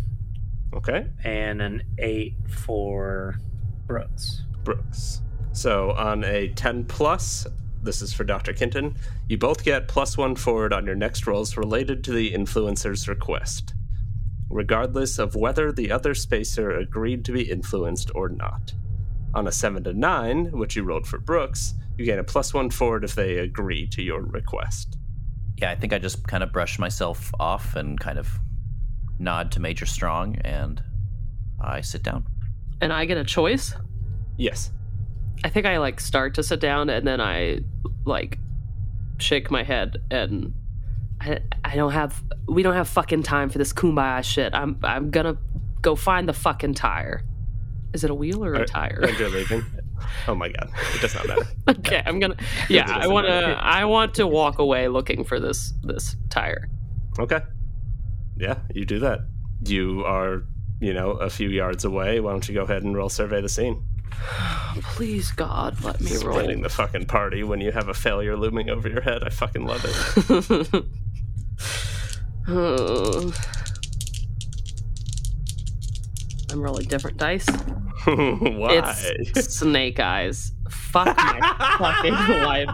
Okay. 0.75 1.07
and 1.25 1.63
an 1.63 1.83
eight 1.99 2.35
for 2.49 3.37
Brooks. 3.87 4.43
Brooks. 4.65 5.23
So 5.53 5.93
on 5.93 6.25
a 6.25 6.49
10 6.49 6.85
plus, 6.85 7.47
this 7.83 8.03
is 8.03 8.13
for 8.13 8.25
Dr. 8.25 8.53
Kinton, 8.53 8.97
you 9.29 9.39
both 9.39 9.65
get 9.65 9.89
plus 9.89 10.17
one 10.17 10.37
forward 10.37 10.73
on 10.73 10.87
your 10.87 10.95
next 10.95 11.27
rolls 11.27 11.57
related 11.57 12.05
to 12.05 12.13
the 12.13 12.33
influencer's 12.33 13.09
request, 13.09 13.75
regardless 14.51 15.19
of 15.19 15.35
whether 15.35 15.73
the 15.73 15.91
other 15.91 16.15
spacer 16.15 16.71
agreed 16.71 17.25
to 17.25 17.33
be 17.33 17.51
influenced 17.51 18.11
or 18.15 18.29
not. 18.29 18.73
On 19.35 19.47
a 19.47 19.53
7 19.53 19.85
to 19.85 19.93
9, 19.93 20.53
which 20.53 20.77
you 20.77 20.83
rolled 20.83 21.07
for 21.07 21.19
Brooks, 21.19 21.75
you 21.97 22.05
gain 22.05 22.19
a 22.19 22.25
plus 22.25 22.55
one 22.55 22.71
forward 22.71 23.05
if 23.05 23.15
they 23.15 23.39
agree 23.39 23.87
to 23.89 24.03
your 24.03 24.23
request. 24.23 24.97
Yeah, 25.57 25.71
I 25.71 25.75
think 25.75 25.93
I 25.93 25.99
just 25.99 26.27
kind 26.27 26.43
of 26.43 26.53
brush 26.53 26.79
myself 26.79 27.33
off 27.41 27.75
and 27.75 27.99
kind 27.99 28.19
of 28.19 28.39
nod 29.19 29.53
to 29.53 29.61
Major 29.61 29.87
Strong, 29.87 30.37
and 30.45 30.83
I 31.61 31.81
sit 31.81 32.03
down. 32.03 32.27
And 32.81 32.93
I 32.93 33.05
get 33.05 33.19
a 33.19 33.25
choice. 33.25 33.75
Yes. 34.37 34.71
I 35.45 35.49
think 35.49 35.67
I 35.67 35.79
like 35.79 36.01
start 36.01 36.35
to 36.35 36.43
sit 36.43 36.61
down 36.61 36.91
and 36.91 37.07
then 37.07 37.21
I 37.21 37.61
like 38.05 38.39
shake 39.19 39.51
my 39.51 39.63
head 39.63 39.99
and 40.11 40.53
I, 41.21 41.41
I 41.65 41.75
don't 41.77 41.93
have 41.93 42.23
we 42.47 42.63
don't 42.63 42.75
have 42.75 42.89
fucking 42.89 43.23
time 43.25 43.49
for 43.49 43.59
this 43.59 43.73
kumbaya 43.73 44.23
shit. 44.23 44.55
I'm 44.55 44.79
I'm 44.83 45.11
gonna 45.11 45.37
go 45.81 45.97
find 45.97 46.29
the 46.29 46.33
fucking 46.33 46.75
tire. 46.75 47.23
Is 47.93 48.05
it 48.05 48.11
a 48.11 48.15
wheel 48.15 48.45
or 48.45 48.55
a 48.55 48.61
Are- 48.61 48.67
tire? 48.67 49.01
And 49.03 49.19
you're 49.19 49.31
leaving. 49.31 49.65
Oh 50.29 50.35
my 50.35 50.49
god. 50.49 50.71
It 50.95 51.01
does 51.01 51.15
not 51.15 51.27
matter. 51.27 51.47
okay, 51.69 52.03
I'm 52.07 52.21
gonna 52.21 52.37
yeah, 52.69 52.87
I 52.89 53.09
want 53.09 53.27
to 53.27 53.33
matter. 53.33 53.57
I 53.61 53.85
want 53.85 54.15
to 54.15 54.27
walk 54.27 54.59
away 54.59 54.89
looking 54.89 55.25
for 55.25 55.41
this 55.41 55.73
this 55.83 56.17
tire. 56.31 56.69
Okay. 57.19 57.41
Yeah, 58.39 58.59
you 58.75 58.85
do 58.85 59.01
that. 59.01 59.21
You 59.65 60.05
are, 60.05 60.45
you 60.81 60.93
know, 60.93 61.11
a 61.13 61.29
few 61.29 61.49
yards 61.49 61.85
away. 61.85 62.21
Why 62.21 62.31
don't 62.31 62.49
you 62.49 62.55
go 62.55 62.63
ahead 62.63 62.85
and 62.85 62.97
roll 62.97 63.09
survey 63.09 63.41
the 63.41 63.49
scene? 63.49 63.83
Please 64.83 65.33
God, 65.33 65.83
let 65.83 66.01
me 66.01 66.13
roll. 66.13 66.35
Splitting 66.35 66.63
the 66.63 66.69
fucking 66.69 67.07
party 67.07 67.43
when 67.43 67.61
you 67.61 67.73
have 67.73 67.89
a 67.89 67.95
failure 67.95 68.37
looming 68.37 68.71
over 68.71 68.89
your 68.89 69.01
head. 69.01 69.25
I 69.25 69.31
fucking 69.31 69.67
love 69.67 69.85
it. 69.85 70.85
I'm 76.51 76.63
rolling 76.63 76.87
different 76.87 77.19
dice. 77.19 77.47
Why? 78.07 78.95
It's 79.19 79.57
snake 79.57 80.01
eyes. 80.01 80.53
Fuck 80.71 81.17
my 81.17 81.77
fucking 81.79 82.13
life. 82.13 82.71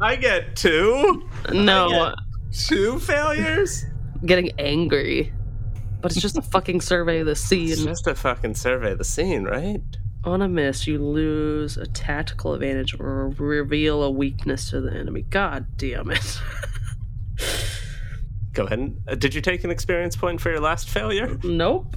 I 0.00 0.16
get 0.16 0.56
two? 0.56 1.28
No, 1.52 1.88
I 1.90 2.14
Two 2.52 2.98
failures? 3.00 3.84
Getting 4.26 4.50
angry. 4.58 5.32
but 6.00 6.12
it's 6.12 6.20
just 6.20 6.36
a 6.36 6.42
fucking 6.42 6.80
survey 6.80 7.20
of 7.20 7.26
the 7.26 7.32
It's 7.32 7.40
scene. 7.40 7.68
just 7.76 8.06
a 8.06 8.14
fucking 8.14 8.54
survey 8.54 8.92
of 8.92 8.98
the 8.98 9.04
scene, 9.04 9.44
right? 9.44 9.80
On 10.24 10.40
a 10.42 10.48
miss, 10.48 10.86
you 10.86 10.98
lose 11.04 11.76
a 11.76 11.86
tactical 11.86 12.54
advantage 12.54 12.98
or 12.98 13.28
reveal 13.38 14.02
a 14.02 14.10
weakness 14.10 14.70
to 14.70 14.80
the 14.80 14.92
enemy. 14.92 15.22
God 15.22 15.66
damn 15.76 16.10
it. 16.10 16.40
Go 18.54 18.64
ahead. 18.66 18.78
And, 18.78 19.00
uh, 19.08 19.14
did 19.16 19.34
you 19.34 19.40
take 19.40 19.64
an 19.64 19.70
experience 19.70 20.14
point 20.16 20.40
for 20.40 20.50
your 20.50 20.60
last 20.60 20.88
failure? 20.88 21.36
nope. 21.42 21.96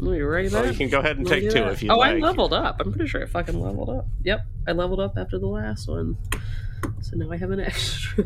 Let 0.00 0.12
me 0.12 0.20
write 0.20 0.52
Well, 0.52 0.64
you 0.70 0.74
can 0.78 0.88
go 0.88 1.00
ahead 1.00 1.18
and 1.18 1.26
take 1.26 1.42
two 1.50 1.54
that. 1.58 1.72
if 1.72 1.82
you 1.82 1.90
oh, 1.90 1.96
like. 1.98 2.14
I 2.14 2.18
leveled 2.18 2.52
up. 2.52 2.76
I'm 2.80 2.92
pretty 2.92 3.08
sure 3.08 3.20
I 3.22 3.26
fucking 3.26 3.60
leveled 3.60 3.90
up. 3.90 4.06
Yep, 4.22 4.40
I 4.68 4.72
leveled 4.72 5.00
up 5.00 5.14
after 5.18 5.40
the 5.40 5.48
last 5.48 5.88
one. 5.88 6.16
So 7.00 7.16
now 7.16 7.30
I 7.32 7.36
have 7.36 7.50
an 7.50 7.60
extra. 7.70 8.24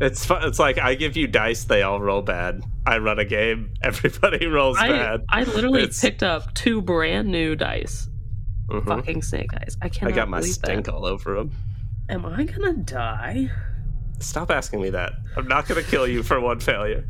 It's 0.00 0.24
fun. 0.24 0.46
It's 0.48 0.58
like 0.58 0.78
I 0.78 0.94
give 0.94 1.16
you 1.16 1.26
dice, 1.26 1.64
they 1.64 1.82
all 1.82 2.00
roll 2.00 2.22
bad. 2.22 2.62
I 2.86 2.98
run 2.98 3.18
a 3.18 3.24
game, 3.24 3.72
everybody 3.82 4.46
rolls 4.46 4.76
I, 4.78 4.88
bad. 4.88 5.24
I 5.28 5.44
literally 5.44 5.82
It's- 5.82 6.00
picked 6.00 6.22
up 6.22 6.52
two 6.54 6.82
brand 6.82 7.28
new 7.28 7.54
dice. 7.56 8.08
Mhm. 8.68 8.86
Fucking 8.86 9.22
snake 9.22 9.52
eyes. 9.54 9.76
I 9.82 9.88
can't. 9.88 10.10
I 10.12 10.14
got 10.14 10.28
my 10.28 10.40
stink 10.40 10.86
that. 10.86 10.94
all 10.94 11.04
over 11.04 11.34
them. 11.36 11.52
Am 12.08 12.24
I 12.26 12.44
gonna 12.44 12.74
die? 12.74 13.50
Stop 14.18 14.50
asking 14.50 14.80
me 14.80 14.90
that. 14.90 15.12
I'm 15.36 15.48
not 15.48 15.66
to 15.66 15.82
kill 15.82 16.06
you 16.06 16.22
for 16.22 16.40
one 16.40 16.60
failure. 16.60 17.08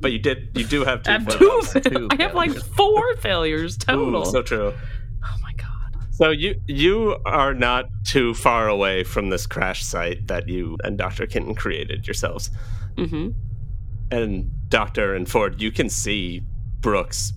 But 0.00 0.12
you 0.12 0.18
did. 0.18 0.50
You 0.54 0.64
do 0.64 0.84
have 0.84 1.02
two. 1.04 1.10
I 1.10 1.14
have 1.18 1.28
two. 1.38 1.80
two 1.80 2.08
I 2.10 2.22
have 2.22 2.34
like 2.34 2.52
four 2.52 3.16
failures 3.16 3.76
total. 3.76 4.22
Ooh, 4.22 4.30
so 4.30 4.42
true. 4.42 4.72
So 6.22 6.30
you 6.30 6.54
you 6.68 7.16
are 7.26 7.52
not 7.52 7.88
too 8.04 8.32
far 8.32 8.68
away 8.68 9.02
from 9.02 9.30
this 9.30 9.44
crash 9.44 9.82
site 9.82 10.28
that 10.28 10.48
you 10.48 10.78
and 10.84 10.96
Dr. 10.96 11.26
Kenton 11.26 11.56
created 11.56 12.06
yourselves. 12.06 12.48
Mm-hmm. 12.94 13.30
And 14.12 14.52
Doctor 14.68 15.16
and 15.16 15.28
Ford, 15.28 15.60
you 15.60 15.72
can 15.72 15.88
see 15.88 16.44
Brooks 16.80 17.32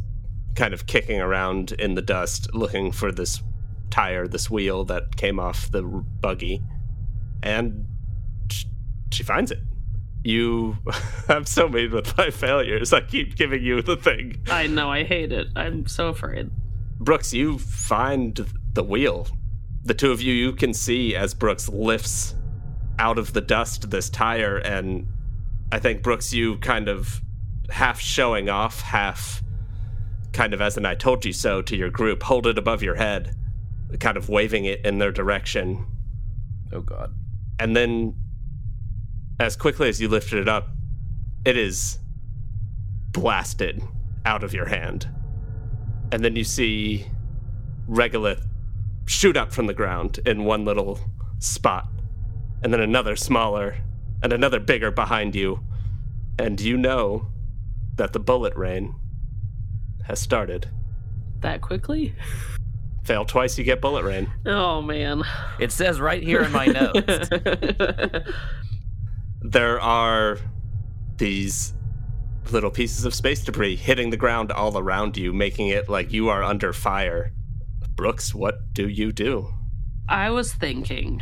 kind 0.54 0.72
of 0.72 0.86
kicking 0.86 1.20
around 1.20 1.72
in 1.72 1.96
the 1.96 2.02
dust, 2.04 2.54
looking 2.54 2.92
for 2.92 3.12
this 3.12 3.42
tire, 3.90 4.28
this 4.28 4.52
wheel 4.52 4.86
that 4.86 5.16
came 5.16 5.40
off 5.40 5.72
the 5.72 5.82
buggy, 5.82 6.62
and 7.42 7.88
she 9.12 9.24
finds 9.24 9.50
it. 9.50 9.62
You, 10.24 10.78
I'm 11.28 11.48
so 11.48 11.68
mean 11.68 11.90
with 11.90 12.16
my 12.20 12.30
failures. 12.30 12.94
I 12.94 13.02
keep 13.02 13.36
giving 13.36 13.64
you 13.64 13.82
the 13.82 13.98
thing. 13.98 14.44
I 14.46 14.68
know. 14.68 14.92
I 14.92 15.06
hate 15.06 15.32
it. 15.32 15.48
I'm 15.56 15.88
so 15.88 16.10
afraid. 16.10 16.52
Brooks, 17.00 17.34
you 17.34 17.58
find 17.58 18.46
the 18.76 18.84
wheel. 18.84 19.28
The 19.84 19.94
two 19.94 20.12
of 20.12 20.22
you, 20.22 20.34
you 20.34 20.54
can 20.54 20.74
see 20.74 21.16
as 21.16 21.34
Brooks 21.34 21.68
lifts 21.70 22.36
out 23.00 23.18
of 23.18 23.34
the 23.34 23.42
dust 23.42 23.90
this 23.90 24.10
tire, 24.10 24.58
and 24.58 25.08
I 25.72 25.80
think 25.80 26.04
Brooks, 26.04 26.34
you 26.34 26.58
kind 26.58 26.88
of 26.88 27.22
half 27.70 28.00
showing 28.00 28.50
off, 28.50 28.82
half 28.82 29.42
kind 30.34 30.54
of 30.54 30.62
as 30.62 30.78
an 30.78 30.86
I 30.86 30.96
told 30.96 31.26
you 31.26 31.34
so 31.34 31.62
to 31.64 31.76
your 31.76 31.90
group, 31.90 32.24
hold 32.24 32.46
it 32.46 32.58
above 32.58 32.84
your 32.84 32.96
head, 32.96 33.36
kind 34.00 34.18
of 34.18 34.30
waving 34.30 34.66
it 34.66 34.86
in 34.86 34.98
their 34.98 35.12
direction. 35.12 35.86
Oh 36.72 36.82
god. 36.82 37.14
And 37.60 37.76
then, 37.76 38.16
as 39.40 39.56
quickly 39.56 39.88
as 39.88 40.02
you 40.02 40.10
lifted 40.10 40.40
it 40.40 40.50
up, 40.50 40.70
it 41.46 41.58
is 41.58 42.00
blasted 43.12 43.82
out 44.26 44.44
of 44.44 44.54
your 44.54 44.66
hand. 44.66 45.08
And 46.12 46.24
then 46.24 46.36
you 46.36 46.44
see 46.44 47.06
Regolith 47.90 48.46
shoot 49.06 49.38
up 49.38 49.52
from 49.52 49.68
the 49.68 49.74
ground 49.74 50.20
in 50.26 50.46
one 50.46 50.66
little 50.66 51.00
spot, 51.40 51.88
and 52.64 52.74
then 52.74 52.82
another 52.82 53.16
smaller, 53.16 53.78
and 54.24 54.34
another 54.34 54.60
bigger 54.60 54.92
behind 54.92 55.36
you. 55.36 55.60
And 56.38 56.60
you 56.60 56.78
know 56.78 57.28
that 57.96 58.14
the 58.14 58.20
bullet 58.20 58.56
rain 58.56 58.96
has 60.04 60.20
started. 60.20 60.70
That 61.42 61.62
quickly? 61.62 62.14
Fail 63.04 63.24
twice, 63.24 63.58
you 63.58 63.64
get 63.64 63.82
bullet 63.82 64.04
rain. 64.04 64.32
Oh 64.46 64.82
man. 64.82 65.24
It 65.60 65.72
says 65.72 66.00
right 66.00 66.24
here 66.24 66.42
in 66.42 66.52
my 66.52 66.66
notes. 66.66 67.30
there 69.42 69.80
are 69.80 70.40
these 71.18 71.74
little 72.52 72.72
pieces 72.72 73.06
of 73.06 73.14
space 73.14 73.44
debris 73.44 73.76
hitting 73.76 74.10
the 74.10 74.18
ground 74.18 74.52
all 74.52 74.78
around 74.78 75.18
you, 75.18 75.34
making 75.34 75.68
it 75.68 75.88
like 75.88 76.12
you 76.12 76.30
are 76.30 76.44
under 76.44 76.74
fire. 76.74 77.32
Brooks, 77.96 78.36
what 78.36 78.74
do 78.74 78.88
you 78.88 79.12
do? 79.12 79.54
I 80.08 80.30
was 80.30 80.54
thinking 80.54 81.22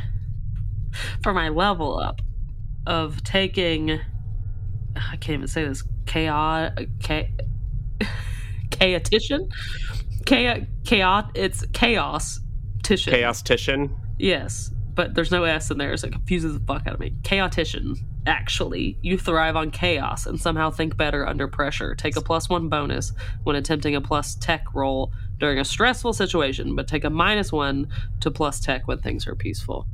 for 1.22 1.34
my 1.34 1.50
level 1.50 1.98
up 2.00 2.22
of 2.86 3.24
taking 3.24 3.92
I 4.96 5.16
can't 5.18 5.38
even 5.38 5.48
say 5.48 5.66
this 5.66 5.84
chaos 6.06 6.72
cha- 7.00 7.30
chaotician? 8.70 9.50
Chaos 10.26 10.66
chaos 10.84 11.32
it's 11.34 11.66
chaos 11.74 12.40
titian 12.84 13.14
Chaos 13.14 13.42
Titian? 13.42 13.96
yes 14.20 14.72
but 14.96 15.16
there's 15.16 15.32
no 15.32 15.44
s 15.44 15.72
in 15.72 15.78
there 15.78 15.96
so 15.98 16.08
it 16.08 16.14
confuses 16.14 16.54
the 16.54 16.66
fuck 16.66 16.86
out 16.86 16.94
of 16.94 17.00
me. 17.00 17.16
Chaotician 17.24 17.98
actually. 18.26 18.98
You 19.02 19.18
thrive 19.18 19.56
on 19.56 19.72
chaos 19.72 20.26
and 20.26 20.40
somehow 20.40 20.70
think 20.70 20.96
better 20.96 21.28
under 21.28 21.48
pressure. 21.48 21.96
Take 21.96 22.16
a 22.16 22.22
plus 22.22 22.50
one 22.50 22.70
bonus 22.70 23.12
when 23.44 23.56
attempting 23.56 23.96
a 23.96 24.02
plus 24.02 24.36
tech 24.36 24.66
roll 24.74 25.12
during 25.44 25.60
a 25.60 25.66
stressful 25.66 26.14
situation 26.14 26.74
but 26.74 26.88
take 26.88 27.04
a 27.04 27.10
minus 27.10 27.52
one 27.52 27.86
to 28.22 28.32
plus 28.32 28.62
tech 28.62 28.88
when 28.88 28.98
things 29.00 29.28
are 29.28 29.36
peaceful 29.36 29.86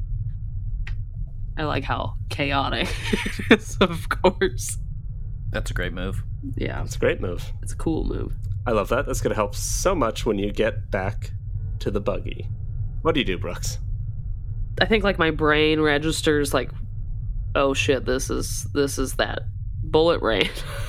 i 1.57 1.63
like 1.63 1.83
how 1.83 2.13
chaotic 2.29 2.87
it 3.49 3.59
is 3.59 3.75
of 3.81 4.07
course 4.09 4.77
That's 5.51 5.71
a 5.71 5.73
great 5.73 5.93
move. 5.93 6.21
yeah 6.55 6.83
It's 6.83 6.95
a 6.97 6.99
great 6.99 7.19
move. 7.19 7.51
it's 7.63 7.73
a 7.73 7.77
cool 7.77 8.03
move 8.05 8.33
I 8.67 8.71
love 8.71 8.89
that. 8.89 9.07
That's 9.07 9.21
going 9.21 9.31
to 9.31 9.35
help 9.35 9.55
so 9.55 9.95
much 9.95 10.25
when 10.27 10.37
you 10.37 10.51
get 10.51 10.91
back 10.91 11.31
to 11.79 11.89
the 11.89 11.99
buggy. 12.01 12.45
What 13.01 13.15
do 13.15 13.19
you 13.21 13.25
do, 13.25 13.37
Brooks? 13.39 13.79
I 14.79 14.85
think 14.85 15.03
like 15.03 15.17
my 15.17 15.31
brain 15.31 15.79
registers 15.81 16.53
like, 16.53 16.69
oh 17.55 17.73
shit, 17.73 18.05
this 18.05 18.29
is 18.29 18.67
this 18.73 18.99
is 18.99 19.15
that 19.15 19.39
bullet 19.81 20.21
rain, 20.21 20.49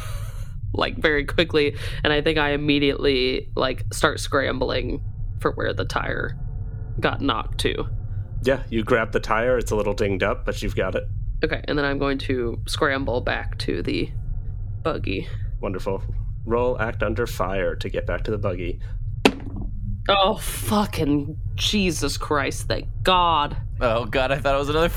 like 0.72 0.96
very 0.98 1.24
quickly, 1.24 1.76
and 2.04 2.12
I 2.12 2.20
think 2.20 2.38
I 2.38 2.50
immediately 2.50 3.50
like 3.56 3.84
start 3.92 4.20
scrambling 4.20 5.02
for 5.40 5.52
where 5.52 5.72
the 5.72 5.84
tire 5.84 6.36
got 7.00 7.20
knocked 7.20 7.58
to. 7.60 7.86
Yeah, 8.42 8.62
you 8.70 8.82
grab 8.82 9.12
the 9.12 9.20
tire. 9.20 9.58
It's 9.58 9.70
a 9.70 9.76
little 9.76 9.94
dinged 9.94 10.22
up, 10.22 10.44
but 10.44 10.62
you've 10.62 10.76
got 10.76 10.94
it. 10.94 11.04
Okay, 11.44 11.62
and 11.64 11.78
then 11.78 11.84
I'm 11.84 11.98
going 11.98 12.18
to 12.18 12.60
scramble 12.66 13.20
back 13.20 13.58
to 13.58 13.82
the 13.82 14.10
buggy. 14.82 15.28
Wonderful. 15.60 16.02
Roll 16.44 16.80
act 16.80 17.02
under 17.02 17.26
fire 17.26 17.76
to 17.76 17.88
get 17.88 18.06
back 18.06 18.24
to 18.24 18.30
the 18.30 18.38
buggy. 18.38 18.80
Oh 20.08 20.36
fucking 20.36 21.36
Jesus 21.54 22.16
Christ! 22.16 22.66
Thank 22.66 22.88
God. 23.02 23.56
Oh 23.80 24.06
god, 24.06 24.32
I 24.32 24.38
thought 24.38 24.54
it 24.54 24.58
was 24.58 24.68
another. 24.68 24.90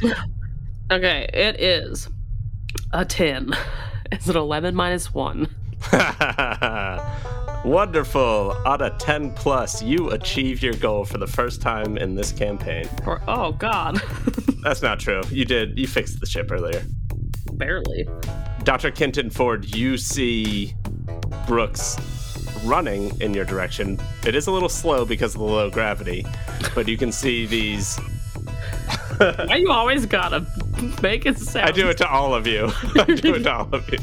Okay, 0.90 1.28
it 1.34 1.60
is 1.60 2.08
a 2.94 3.04
ten. 3.04 3.54
Is 4.12 4.28
it 4.28 4.36
eleven 4.36 4.74
minus 4.74 5.12
one? 5.14 5.54
Wonderful. 7.64 8.56
On 8.64 8.80
a 8.80 8.90
10 8.98 9.32
plus, 9.32 9.82
you 9.82 10.10
achieve 10.10 10.62
your 10.62 10.74
goal 10.74 11.04
for 11.04 11.18
the 11.18 11.26
first 11.26 11.60
time 11.60 11.98
in 11.98 12.14
this 12.14 12.30
campaign. 12.32 12.88
Or 13.06 13.20
oh 13.28 13.52
God, 13.52 14.00
That's 14.62 14.82
not 14.82 15.00
true. 15.00 15.22
You 15.30 15.44
did. 15.44 15.78
You 15.78 15.86
fixed 15.86 16.20
the 16.20 16.26
ship 16.26 16.50
earlier. 16.50 16.82
barely. 17.54 18.08
Dr. 18.64 18.90
Kenton 18.90 19.30
Ford, 19.30 19.74
you 19.74 19.96
see 19.96 20.74
Brooks 21.46 21.96
running 22.64 23.18
in 23.20 23.34
your 23.34 23.44
direction. 23.44 23.98
It 24.26 24.34
is 24.34 24.46
a 24.46 24.50
little 24.52 24.68
slow 24.68 25.04
because 25.04 25.34
of 25.34 25.40
the 25.40 25.46
low 25.46 25.70
gravity, 25.70 26.26
but 26.74 26.88
you 26.88 26.96
can 26.96 27.12
see 27.12 27.46
these. 27.46 27.98
Why 29.18 29.56
you 29.56 29.70
always 29.70 30.06
gotta 30.06 30.40
make 31.02 31.26
it 31.26 31.38
sound? 31.38 31.68
I 31.68 31.72
do 31.72 31.88
it 31.88 31.98
to 31.98 32.08
all 32.08 32.34
of 32.34 32.46
you. 32.46 32.70
I 32.96 33.04
do 33.04 33.34
it 33.34 33.42
to 33.44 33.54
all 33.54 33.74
of 33.74 33.90
you. 33.90 33.98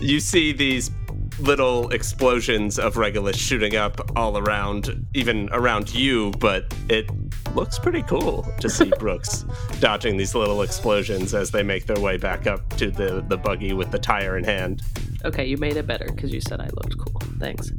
you 0.00 0.20
see 0.20 0.52
these 0.52 0.90
little 1.38 1.90
explosions 1.90 2.78
of 2.78 2.94
Regolith 2.94 3.36
shooting 3.36 3.76
up 3.76 4.10
all 4.16 4.38
around, 4.38 5.06
even 5.14 5.48
around 5.52 5.94
you, 5.94 6.30
but 6.38 6.74
it 6.88 7.10
looks 7.54 7.78
pretty 7.78 8.02
cool 8.02 8.46
to 8.60 8.70
see 8.70 8.90
Brooks 8.98 9.44
dodging 9.80 10.16
these 10.16 10.34
little 10.34 10.62
explosions 10.62 11.34
as 11.34 11.50
they 11.50 11.62
make 11.62 11.86
their 11.86 12.00
way 12.00 12.16
back 12.16 12.46
up 12.46 12.68
to 12.76 12.90
the, 12.90 13.24
the 13.28 13.36
buggy 13.36 13.72
with 13.72 13.90
the 13.90 13.98
tire 13.98 14.38
in 14.38 14.44
hand. 14.44 14.82
Okay, 15.24 15.44
you 15.44 15.56
made 15.56 15.76
it 15.76 15.86
better 15.86 16.06
because 16.06 16.32
you 16.32 16.40
said 16.40 16.60
I 16.60 16.68
looked 16.68 16.96
cool. 16.98 17.20
Thanks. 17.38 17.70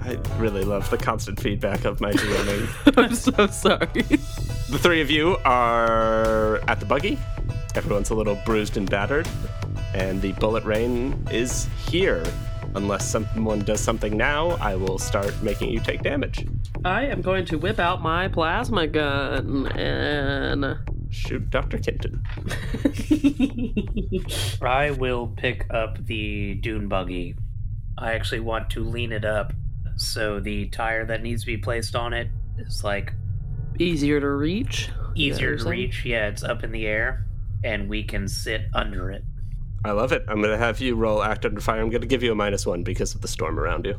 I 0.00 0.18
really 0.38 0.64
love 0.64 0.88
the 0.90 0.98
constant 0.98 1.38
feedback 1.38 1.84
of 1.84 2.00
my 2.00 2.12
DMing. 2.12 2.96
I'm 2.96 3.14
so 3.14 3.46
sorry. 3.48 4.18
The 4.70 4.78
three 4.78 5.00
of 5.00 5.10
you 5.10 5.36
are 5.44 6.60
at 6.68 6.78
the 6.78 6.86
buggy. 6.86 7.18
Everyone's 7.74 8.10
a 8.10 8.14
little 8.14 8.36
bruised 8.46 8.76
and 8.76 8.88
battered, 8.88 9.28
and 9.94 10.22
the 10.22 10.32
bullet 10.34 10.64
rain 10.64 11.26
is 11.30 11.66
here. 11.88 12.24
Unless 12.76 13.10
someone 13.10 13.60
does 13.60 13.80
something 13.80 14.16
now, 14.16 14.50
I 14.60 14.76
will 14.76 14.98
start 14.98 15.34
making 15.42 15.70
you 15.70 15.80
take 15.80 16.02
damage. 16.02 16.46
I 16.84 17.06
am 17.06 17.20
going 17.20 17.44
to 17.46 17.58
whip 17.58 17.80
out 17.80 18.00
my 18.00 18.28
plasma 18.28 18.86
gun 18.86 19.66
and 19.72 20.78
Shoot, 21.10 21.50
Dr. 21.50 21.78
Kenton. 21.78 22.22
I 24.62 24.92
will 24.92 25.26
pick 25.26 25.66
up 25.70 26.06
the 26.06 26.54
dune 26.54 26.86
buggy. 26.86 27.34
I 27.98 28.12
actually 28.12 28.40
want 28.40 28.70
to 28.70 28.84
lean 28.84 29.10
it 29.10 29.24
up 29.24 29.52
so 29.96 30.38
the 30.38 30.68
tire 30.68 31.04
that 31.06 31.24
needs 31.24 31.42
to 31.42 31.46
be 31.46 31.56
placed 31.56 31.96
on 31.96 32.12
it 32.12 32.28
is 32.58 32.84
like 32.84 33.12
Easier 33.80 34.20
to 34.20 34.28
reach. 34.28 34.90
easier 35.14 35.56
to 35.56 35.68
reach. 35.68 36.04
Yeah, 36.04 36.28
it's 36.28 36.42
up 36.42 36.62
in 36.62 36.70
the 36.70 36.86
air 36.86 37.24
and 37.64 37.88
we 37.88 38.02
can 38.04 38.28
sit 38.28 38.66
under 38.74 39.10
it. 39.10 39.24
I 39.84 39.92
love 39.92 40.12
it. 40.12 40.22
I'm 40.28 40.42
going 40.42 40.52
to 40.52 40.58
have 40.58 40.80
you 40.80 40.94
roll 40.94 41.22
Act 41.22 41.46
Under 41.46 41.62
Fire. 41.62 41.80
I'm 41.80 41.88
going 41.88 42.02
to 42.02 42.06
give 42.06 42.22
you 42.22 42.30
a 42.30 42.34
minus 42.34 42.66
one 42.66 42.82
because 42.82 43.14
of 43.14 43.22
the 43.22 43.28
storm 43.28 43.58
around 43.58 43.86
you. 43.86 43.98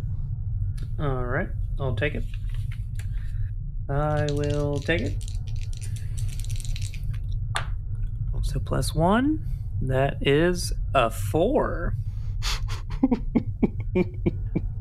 All 1.00 1.26
right, 1.26 1.50
I'll 1.80 1.96
take 1.96 2.14
it. 2.14 2.24
I 3.90 4.28
will 4.32 4.78
take 4.80 5.02
it. 5.02 5.26
So 8.44 8.60
plus 8.60 8.94
one, 8.94 9.44
that 9.82 10.18
is 10.22 10.72
a 10.94 11.10
four. 11.10 11.96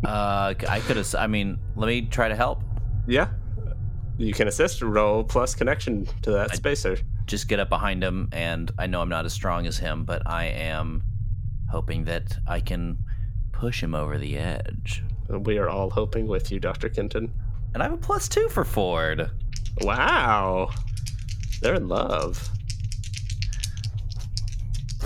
Uh, 0.03 0.55
I 0.69 0.81
could 0.81 0.97
have. 0.97 1.15
I 1.17 1.27
mean, 1.27 1.59
let 1.77 1.87
me 1.87 2.03
try 2.03 2.29
to 2.29 2.35
help. 2.35 2.63
Yeah. 3.07 3.29
You 4.21 4.35
can 4.35 4.49
assist. 4.49 4.83
Roll 4.83 5.25
plus 5.25 5.55
connection 5.55 6.07
to 6.23 6.31
that 6.33 6.53
I- 6.53 6.55
spacer. 6.55 6.99
Just 7.27 7.49
get 7.49 7.59
up 7.59 7.69
behind 7.71 8.03
him, 8.05 8.29
and 8.33 8.71
I 8.79 8.87
know 8.87 9.01
I'm 9.01 9.09
not 9.09 9.25
as 9.25 9.33
strong 9.33 9.67
as 9.67 9.79
him, 9.79 10.05
but 10.05 10.23
I 10.27 10.45
am 10.47 11.03
hoping 11.71 12.05
that 12.05 12.37
I 12.47 12.61
can 12.61 12.99
push 13.53 13.83
him 13.83 13.95
over 13.95 14.19
the 14.19 14.37
edge. 14.37 15.03
We 15.29 15.57
are 15.59 15.69
all 15.71 15.89
hoping 15.91 16.27
with 16.27 16.51
you, 16.51 16.61
Dr. 16.61 16.89
Kenton. 16.89 17.33
And 17.73 17.83
I 17.83 17.87
have 17.87 17.95
a 17.95 17.97
plus 17.97 18.29
two 18.29 18.49
for 18.49 18.65
Ford. 18.65 19.31
Wow. 19.83 20.71
They're 21.63 21.75
in 21.75 21.89
love. 21.89 22.49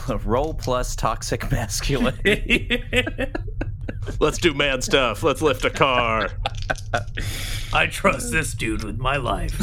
Roll 0.25 0.55
plus 0.55 0.97
toxic 0.97 1.51
masculinity. 1.53 2.83
Let's 4.19 4.39
do 4.39 4.55
man 4.55 4.83
stuff. 4.83 5.23
Let's 5.23 5.43
lift 5.43 5.65
a 5.65 5.71
car. 5.71 6.31
I 7.75 7.89
trust 7.89 8.31
this 8.31 8.55
dude 8.55 8.85
with 8.85 8.99
my 8.99 9.17
life. 9.17 9.61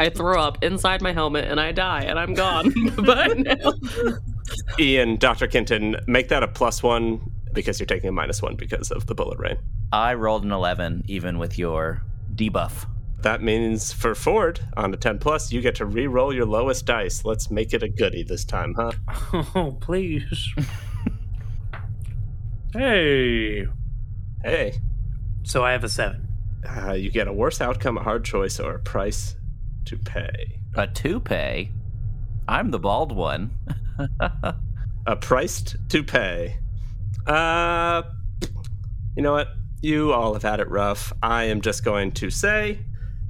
I 0.00 0.08
throw 0.12 0.42
up 0.42 0.62
inside 0.64 1.00
my 1.00 1.12
helmet 1.12 1.44
and 1.44 1.60
I 1.60 1.70
die 1.70 2.02
and 2.02 2.18
I'm 2.18 2.34
gone. 2.34 2.72
but 2.96 3.38
no. 3.38 3.74
Ian, 4.80 5.16
Dr. 5.16 5.46
Kenton, 5.46 5.96
make 6.08 6.28
that 6.28 6.42
a 6.42 6.48
plus 6.48 6.82
one 6.82 7.20
because 7.52 7.78
you're 7.78 7.86
taking 7.86 8.08
a 8.08 8.12
minus 8.12 8.42
one 8.42 8.56
because 8.56 8.90
of 8.90 9.06
the 9.06 9.14
bullet 9.14 9.38
rain. 9.38 9.58
I 9.92 10.14
rolled 10.14 10.44
an 10.44 10.50
11, 10.50 11.04
even 11.06 11.38
with 11.38 11.56
your 11.56 12.02
debuff. 12.34 12.88
That 13.20 13.42
means 13.42 13.92
for 13.92 14.16
Ford, 14.16 14.58
on 14.76 14.92
a 14.92 14.96
10 14.96 15.20
plus, 15.20 15.52
you 15.52 15.60
get 15.60 15.76
to 15.76 15.86
re-roll 15.86 16.34
your 16.34 16.46
lowest 16.46 16.86
dice. 16.86 17.24
Let's 17.24 17.48
make 17.50 17.72
it 17.72 17.84
a 17.84 17.88
goodie 17.88 18.24
this 18.24 18.44
time, 18.44 18.74
huh? 18.74 18.92
Oh, 19.54 19.78
please. 19.80 20.48
hey. 22.72 23.68
Hey, 24.42 24.80
So 25.44 25.64
I 25.64 25.72
have 25.72 25.84
a 25.84 25.88
seven. 25.88 26.28
uh, 26.68 26.92
you 26.92 27.10
get 27.10 27.26
a 27.28 27.32
worse 27.32 27.60
outcome, 27.60 27.98
a 27.98 28.02
hard 28.02 28.24
choice, 28.24 28.60
or 28.60 28.74
a 28.74 28.78
price 28.78 29.36
to 29.86 29.98
pay. 29.98 30.60
A 30.74 30.86
to 30.86 31.20
pay? 31.20 31.70
I'm 32.48 32.70
the 32.70 32.78
bald 32.78 33.12
one. 33.12 33.50
A 35.06 35.16
priced 35.16 35.76
to 35.88 36.04
pay. 36.04 36.58
Uh, 37.26 38.02
you 39.16 39.22
know 39.22 39.32
what? 39.32 39.48
You 39.80 40.12
all 40.12 40.32
have 40.34 40.42
had 40.44 40.60
it 40.60 40.68
rough. 40.70 41.12
I 41.22 41.44
am 41.44 41.60
just 41.60 41.84
going 41.84 42.12
to 42.12 42.30
say 42.30 42.78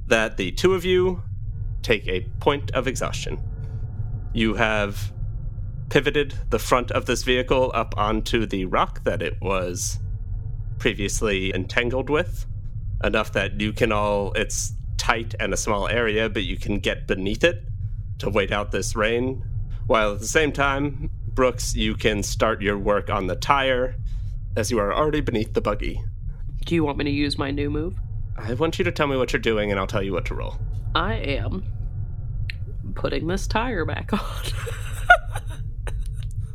that 0.07 0.37
the 0.37 0.51
two 0.51 0.73
of 0.75 0.85
you 0.85 1.23
take 1.81 2.07
a 2.07 2.21
point 2.39 2.71
of 2.71 2.87
exhaustion. 2.87 3.39
You 4.33 4.53
have 4.53 5.11
pivoted 5.89 6.35
the 6.49 6.59
front 6.59 6.91
of 6.91 7.07
this 7.07 7.23
vehicle 7.23 7.71
up 7.73 7.97
onto 7.97 8.45
the 8.45 8.65
rock 8.65 9.03
that 9.03 9.21
it 9.21 9.41
was 9.41 9.99
previously 10.83 11.55
entangled 11.55 12.09
with, 12.09 12.45
enough 13.05 13.31
that 13.31 13.61
you 13.61 13.71
can 13.71 13.89
all, 13.93 14.33
it's 14.33 14.73
tight 14.97 15.33
and 15.39 15.53
a 15.53 15.55
small 15.55 15.87
area, 15.87 16.27
but 16.27 16.43
you 16.43 16.57
can 16.57 16.77
get 16.77 17.07
beneath 17.07 17.41
it 17.45 17.63
to 18.17 18.29
wait 18.29 18.51
out 18.51 18.73
this 18.73 18.93
rain. 18.93 19.41
While 19.87 20.11
at 20.11 20.19
the 20.19 20.27
same 20.27 20.51
time, 20.51 21.09
Brooks, 21.29 21.73
you 21.73 21.95
can 21.95 22.21
start 22.21 22.61
your 22.61 22.77
work 22.77 23.09
on 23.09 23.27
the 23.27 23.37
tire 23.37 23.95
as 24.57 24.71
you 24.71 24.77
are 24.77 24.93
already 24.93 25.21
beneath 25.21 25.53
the 25.53 25.61
buggy. 25.61 26.03
Do 26.65 26.75
you 26.75 26.83
want 26.83 26.97
me 26.97 27.05
to 27.05 27.11
use 27.11 27.37
my 27.37 27.49
new 27.49 27.69
move? 27.69 27.95
I 28.35 28.53
want 28.53 28.77
you 28.77 28.83
to 28.83 28.91
tell 28.91 29.07
me 29.07 29.15
what 29.15 29.31
you're 29.31 29.39
doing 29.39 29.71
and 29.71 29.79
I'll 29.79 29.87
tell 29.87 30.03
you 30.03 30.11
what 30.11 30.25
to 30.25 30.35
roll. 30.35 30.57
I 30.95 31.13
am 31.13 31.63
putting 32.93 33.27
this 33.27 33.47
tire 33.47 33.85
back 33.85 34.11
on. 34.11 34.19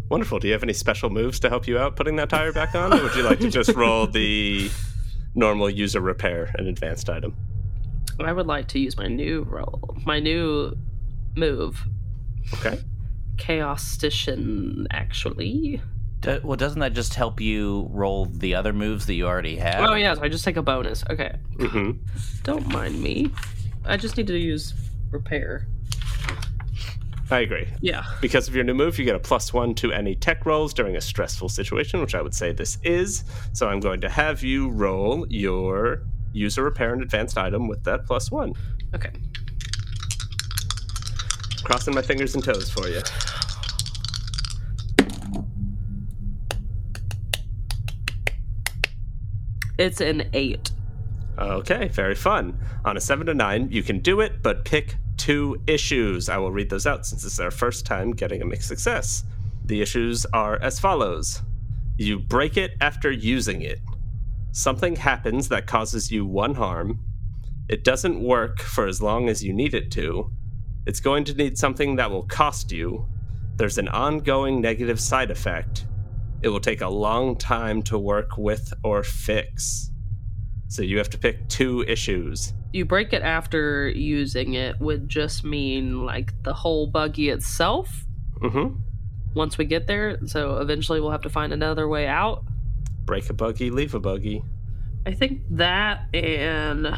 Wonderful. 0.08 0.38
Do 0.38 0.46
you 0.46 0.52
have 0.54 0.62
any 0.62 0.72
special 0.72 1.10
moves 1.10 1.38
to 1.40 1.48
help 1.48 1.66
you 1.66 1.78
out 1.78 1.96
putting 1.96 2.16
that 2.16 2.30
tire 2.30 2.52
back 2.52 2.74
on? 2.74 2.92
Or 2.92 3.02
would 3.02 3.14
you 3.14 3.22
like 3.22 3.40
to 3.40 3.50
just 3.50 3.74
roll 3.74 4.06
the 4.06 4.70
normal 5.34 5.68
user 5.68 6.00
repair, 6.00 6.50
an 6.56 6.66
advanced 6.66 7.10
item? 7.10 7.36
I 8.20 8.32
would 8.32 8.46
like 8.46 8.66
to 8.68 8.78
use 8.80 8.96
my 8.96 9.06
new 9.06 9.42
roll, 9.42 9.96
my 10.04 10.18
new 10.18 10.74
move, 11.36 11.84
Okay. 12.54 12.80
Chaostician, 13.36 14.86
actually. 14.90 15.80
Do- 16.20 16.40
well, 16.42 16.56
doesn't 16.56 16.80
that 16.80 16.94
just 16.94 17.14
help 17.14 17.40
you 17.40 17.86
roll 17.92 18.24
the 18.26 18.54
other 18.54 18.72
moves 18.72 19.06
that 19.06 19.14
you 19.14 19.26
already 19.26 19.56
have? 19.56 19.88
Oh, 19.88 19.94
yes, 19.94 20.18
I 20.18 20.28
just 20.28 20.44
take 20.44 20.56
a 20.56 20.62
bonus. 20.62 21.04
Okay. 21.10 21.36
hmm 21.60 21.92
Don't 22.42 22.66
mind 22.72 23.00
me. 23.00 23.30
I 23.84 23.96
just 23.96 24.16
need 24.16 24.26
to 24.28 24.36
use 24.38 24.74
repair. 25.10 25.68
I 27.30 27.40
agree. 27.40 27.68
Yeah. 27.80 28.04
Because 28.20 28.48
of 28.48 28.54
your 28.54 28.64
new 28.64 28.74
move, 28.74 28.98
you 28.98 29.04
get 29.04 29.14
a 29.14 29.18
plus 29.20 29.52
one 29.52 29.74
to 29.76 29.92
any 29.92 30.14
tech 30.14 30.46
rolls 30.46 30.72
during 30.72 30.96
a 30.96 31.00
stressful 31.00 31.50
situation, 31.50 32.00
which 32.00 32.14
I 32.14 32.22
would 32.22 32.34
say 32.34 32.52
this 32.52 32.78
is. 32.82 33.24
So 33.52 33.68
I'm 33.68 33.80
going 33.80 34.00
to 34.00 34.08
have 34.08 34.42
you 34.42 34.70
roll 34.70 35.26
your 35.28 36.06
user 36.32 36.62
repair 36.62 36.92
and 36.92 37.02
advanced 37.02 37.36
item 37.36 37.68
with 37.68 37.84
that 37.84 38.06
plus 38.06 38.30
one. 38.30 38.54
Okay. 38.94 39.10
Crossing 41.64 41.94
my 41.94 42.02
fingers 42.02 42.34
and 42.34 42.42
toes 42.42 42.70
for 42.70 42.88
you. 42.88 43.02
It's 49.78 50.00
an 50.00 50.28
eight. 50.32 50.72
Okay, 51.38 51.88
very 51.88 52.16
fun. 52.16 52.58
On 52.84 52.96
a 52.96 53.00
7 53.00 53.26
to 53.26 53.34
9, 53.34 53.68
you 53.70 53.82
can 53.82 54.00
do 54.00 54.20
it, 54.20 54.42
but 54.42 54.64
pick 54.64 54.96
two 55.18 55.60
issues. 55.66 56.28
I 56.28 56.38
will 56.38 56.52
read 56.52 56.70
those 56.70 56.86
out 56.86 57.04
since 57.04 57.24
it's 57.24 57.40
our 57.40 57.50
first 57.50 57.84
time 57.84 58.12
getting 58.12 58.40
a 58.40 58.46
mixed 58.46 58.68
success. 58.68 59.24
The 59.64 59.82
issues 59.82 60.24
are 60.32 60.58
as 60.62 60.80
follows 60.80 61.42
You 61.98 62.18
break 62.18 62.56
it 62.56 62.72
after 62.80 63.10
using 63.10 63.60
it. 63.62 63.80
Something 64.52 64.96
happens 64.96 65.48
that 65.48 65.66
causes 65.66 66.10
you 66.10 66.24
one 66.24 66.54
harm. 66.54 67.00
It 67.68 67.84
doesn't 67.84 68.22
work 68.22 68.60
for 68.60 68.86
as 68.86 69.02
long 69.02 69.28
as 69.28 69.44
you 69.44 69.52
need 69.52 69.74
it 69.74 69.90
to. 69.92 70.30
It's 70.86 71.00
going 71.00 71.24
to 71.24 71.34
need 71.34 71.58
something 71.58 71.96
that 71.96 72.10
will 72.10 72.22
cost 72.22 72.72
you. 72.72 73.06
There's 73.56 73.76
an 73.76 73.88
ongoing 73.88 74.62
negative 74.62 74.98
side 74.98 75.30
effect. 75.30 75.86
It 76.40 76.48
will 76.48 76.60
take 76.60 76.80
a 76.80 76.88
long 76.88 77.36
time 77.36 77.82
to 77.82 77.98
work 77.98 78.38
with 78.38 78.72
or 78.82 79.02
fix. 79.02 79.90
So 80.68 80.82
you 80.82 80.96
have 80.98 81.10
to 81.10 81.18
pick 81.18 81.48
two 81.48 81.82
issues. 81.86 82.54
You 82.72 82.84
break 82.84 83.12
it 83.12 83.22
after 83.22 83.88
using 83.88 84.54
it 84.54 84.78
would 84.80 85.08
just 85.08 85.42
mean 85.44 86.04
like 86.04 86.32
the 86.42 86.52
whole 86.54 86.86
buggy 86.86 87.30
itself 87.30 88.04
Mm-hmm. 88.42 88.76
once 89.34 89.58
we 89.58 89.64
get 89.64 89.86
there. 89.88 90.18
So 90.26 90.58
eventually 90.58 91.00
we'll 91.00 91.10
have 91.10 91.22
to 91.22 91.30
find 91.30 91.52
another 91.52 91.88
way 91.88 92.06
out. 92.06 92.44
Break 93.04 93.28
a 93.30 93.32
buggy, 93.32 93.70
leave 93.70 93.94
a 93.94 94.00
buggy. 94.00 94.42
I 95.06 95.12
think 95.12 95.40
that 95.50 96.14
and 96.14 96.96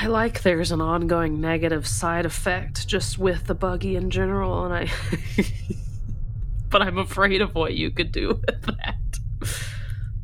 I 0.00 0.06
like 0.06 0.42
there's 0.42 0.72
an 0.72 0.80
ongoing 0.80 1.40
negative 1.40 1.86
side 1.86 2.24
effect 2.26 2.88
just 2.88 3.18
with 3.18 3.46
the 3.46 3.54
buggy 3.54 3.94
in 3.96 4.10
general 4.10 4.64
and 4.64 4.74
I 4.74 4.90
but 6.70 6.82
I'm 6.82 6.98
afraid 6.98 7.42
of 7.42 7.54
what 7.54 7.74
you 7.74 7.90
could 7.90 8.10
do 8.12 8.28
with 8.46 8.62
that. 8.62 8.96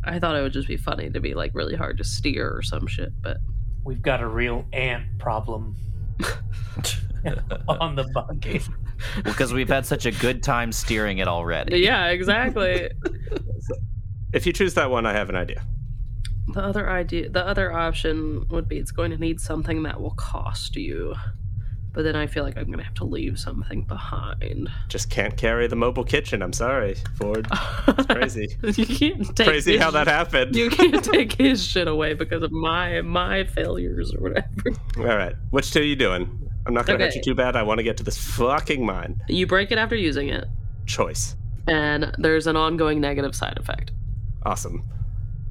I 0.04 0.18
thought 0.18 0.36
it 0.36 0.42
would 0.42 0.52
just 0.52 0.68
be 0.68 0.76
funny 0.76 1.10
to 1.10 1.20
be 1.20 1.34
like 1.34 1.52
really 1.54 1.74
hard 1.76 1.98
to 1.98 2.04
steer 2.04 2.50
or 2.56 2.62
some 2.62 2.86
shit, 2.86 3.12
but 3.22 3.38
We've 3.86 4.02
got 4.02 4.20
a 4.20 4.26
real 4.26 4.66
ant 4.72 5.04
problem 5.20 5.76
on 7.68 7.94
the 7.94 8.04
buggy. 8.12 8.60
because 9.24 9.52
we've 9.52 9.68
had 9.68 9.86
such 9.86 10.06
a 10.06 10.10
good 10.10 10.42
time 10.42 10.72
steering 10.72 11.18
it 11.18 11.28
already. 11.28 11.78
yeah, 11.78 12.08
exactly. 12.08 12.90
If 14.32 14.44
you 14.44 14.52
choose 14.52 14.74
that 14.74 14.90
one, 14.90 15.06
I 15.06 15.12
have 15.12 15.28
an 15.30 15.36
idea. 15.36 15.62
the 16.52 16.62
other 16.62 16.90
idea, 16.90 17.28
the 17.30 17.46
other 17.46 17.72
option 17.72 18.44
would 18.50 18.68
be 18.68 18.78
it's 18.78 18.90
going 18.90 19.12
to 19.12 19.18
need 19.18 19.40
something 19.40 19.84
that 19.84 20.00
will 20.00 20.14
cost 20.16 20.74
you. 20.74 21.14
But 21.96 22.02
then 22.02 22.14
I 22.14 22.26
feel 22.26 22.44
like 22.44 22.58
I'm 22.58 22.66
to 22.76 22.84
have 22.84 22.92
to 22.96 23.04
leave 23.04 23.38
something 23.38 23.80
behind. 23.80 24.68
Just 24.86 25.08
can't 25.08 25.34
carry 25.34 25.66
the 25.66 25.76
mobile 25.76 26.04
kitchen. 26.04 26.42
I'm 26.42 26.52
sorry, 26.52 26.94
Ford. 27.16 27.48
It's 27.88 28.06
crazy. 28.06 28.48
you 28.62 28.84
can't 28.86 29.34
take 29.34 29.46
crazy 29.48 29.78
how 29.78 29.90
that 29.92 30.06
happened. 30.06 30.54
You 30.54 30.68
can't 30.68 31.02
take 31.14 31.32
his 31.32 31.64
shit 31.66 31.88
away 31.88 32.12
because 32.12 32.42
of 32.42 32.52
my 32.52 33.00
my 33.00 33.44
failures 33.44 34.14
or 34.14 34.20
whatever. 34.20 34.78
All 34.98 35.04
right. 35.16 35.34
Which 35.50 35.72
two 35.72 35.80
are 35.80 35.84
you 35.84 35.96
doing? 35.96 36.50
I'm 36.66 36.74
not 36.74 36.86
hit 36.86 37.00
Okay. 37.00 37.16
you 37.16 37.22
too 37.22 37.34
bad. 37.34 37.56
I 37.56 37.62
want 37.62 37.78
to 37.78 37.82
get 37.84 37.96
to 37.96 38.02
this 38.04 38.18
fucking 38.18 38.84
mine. 38.84 39.22
You 39.28 39.46
break 39.46 39.70
it 39.72 39.78
after 39.78 39.96
using 39.96 40.28
it, 40.28 40.44
Choice. 40.84 41.34
and 41.66 42.14
there's 42.18 42.46
an 42.46 42.56
ongoing 42.56 43.00
negative 43.00 43.34
side 43.34 43.56
effect. 43.56 43.92
Awesome. 44.44 44.82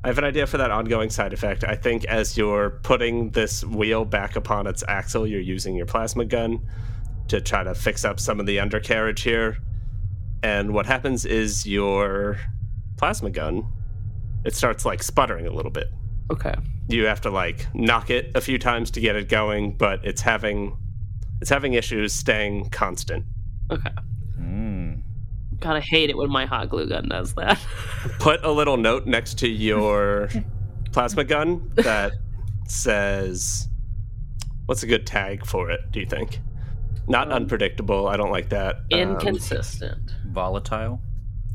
I 0.06 0.10
have 0.10 0.20
an 0.20 0.24
idea 0.24 0.46
for 0.46 0.58
that 0.58 0.70
ongoing 0.70 1.10
side 1.10 1.34
effect. 1.34 1.64
I 1.64 1.74
think 1.74 2.06
as 2.06 2.38
you're 2.38 2.80
putting 2.84 3.32
this 3.32 3.66
wheel 3.66 4.06
back 4.06 4.36
upon 4.36 4.68
its 4.68 4.84
axle, 4.88 5.26
you're 5.26 5.42
using 5.42 5.76
your 5.76 5.88
plasma 5.88 6.26
gun 6.26 6.60
to 7.30 7.42
try 7.42 7.64
to 7.64 7.74
fix 7.74 8.06
up 8.06 8.20
some 8.20 8.40
of 8.40 8.46
the 8.46 8.60
undercarriage 8.60 9.24
here. 9.24 9.58
And 10.44 10.76
what 10.76 10.86
happens 10.86 11.26
is 11.26 11.66
your 11.66 12.38
plasma 12.98 13.32
gun, 13.32 13.66
it 14.46 14.54
starts 14.54 14.86
like 14.86 15.02
sputtering 15.02 15.48
a 15.48 15.52
little 15.52 15.72
bit. 15.72 15.88
Okay. 16.32 16.54
You 16.88 17.06
have 17.06 17.22
to 17.22 17.32
like 17.32 17.66
knock 17.74 18.12
it 18.12 18.30
a 18.36 18.42
few 18.42 18.60
times 18.60 18.92
to 18.92 19.02
get 19.02 19.16
it 19.16 19.28
going, 19.28 19.76
but 19.76 20.06
it's 20.06 20.22
having 20.22 20.78
it's 21.42 21.50
having 21.50 21.74
issues 21.74 22.14
staying 22.14 22.70
constant. 22.70 23.26
Okay. 23.72 23.90
Mm. 24.40 25.02
Gotta 25.60 25.82
hate 25.82 26.12
it 26.12 26.18
when 26.18 26.30
my 26.30 26.46
hot 26.46 26.70
glue 26.70 26.88
gun 26.88 27.10
does 27.10 27.34
that. 27.34 27.60
put 28.20 28.44
a 28.44 28.52
little 28.52 28.78
note 28.78 29.06
next 29.06 29.40
to 29.40 29.48
your 29.48 30.30
plasma 30.92 31.24
gun 31.24 31.72
that 31.76 32.14
says 32.68 33.68
what's 34.66 34.84
a 34.84 34.88
good 34.88 35.06
tag 35.06 35.46
for 35.46 35.70
it 35.70 35.80
do 35.92 36.00
you 36.00 36.06
think 36.06 36.40
not 37.08 37.28
Um, 37.28 37.34
unpredictable 37.34 38.08
i 38.08 38.18
don't 38.18 38.32
like 38.32 38.50
that 38.50 38.78
Um, 38.94 39.00
Inconsistent. 39.00 40.12
Volatile. 40.28 41.02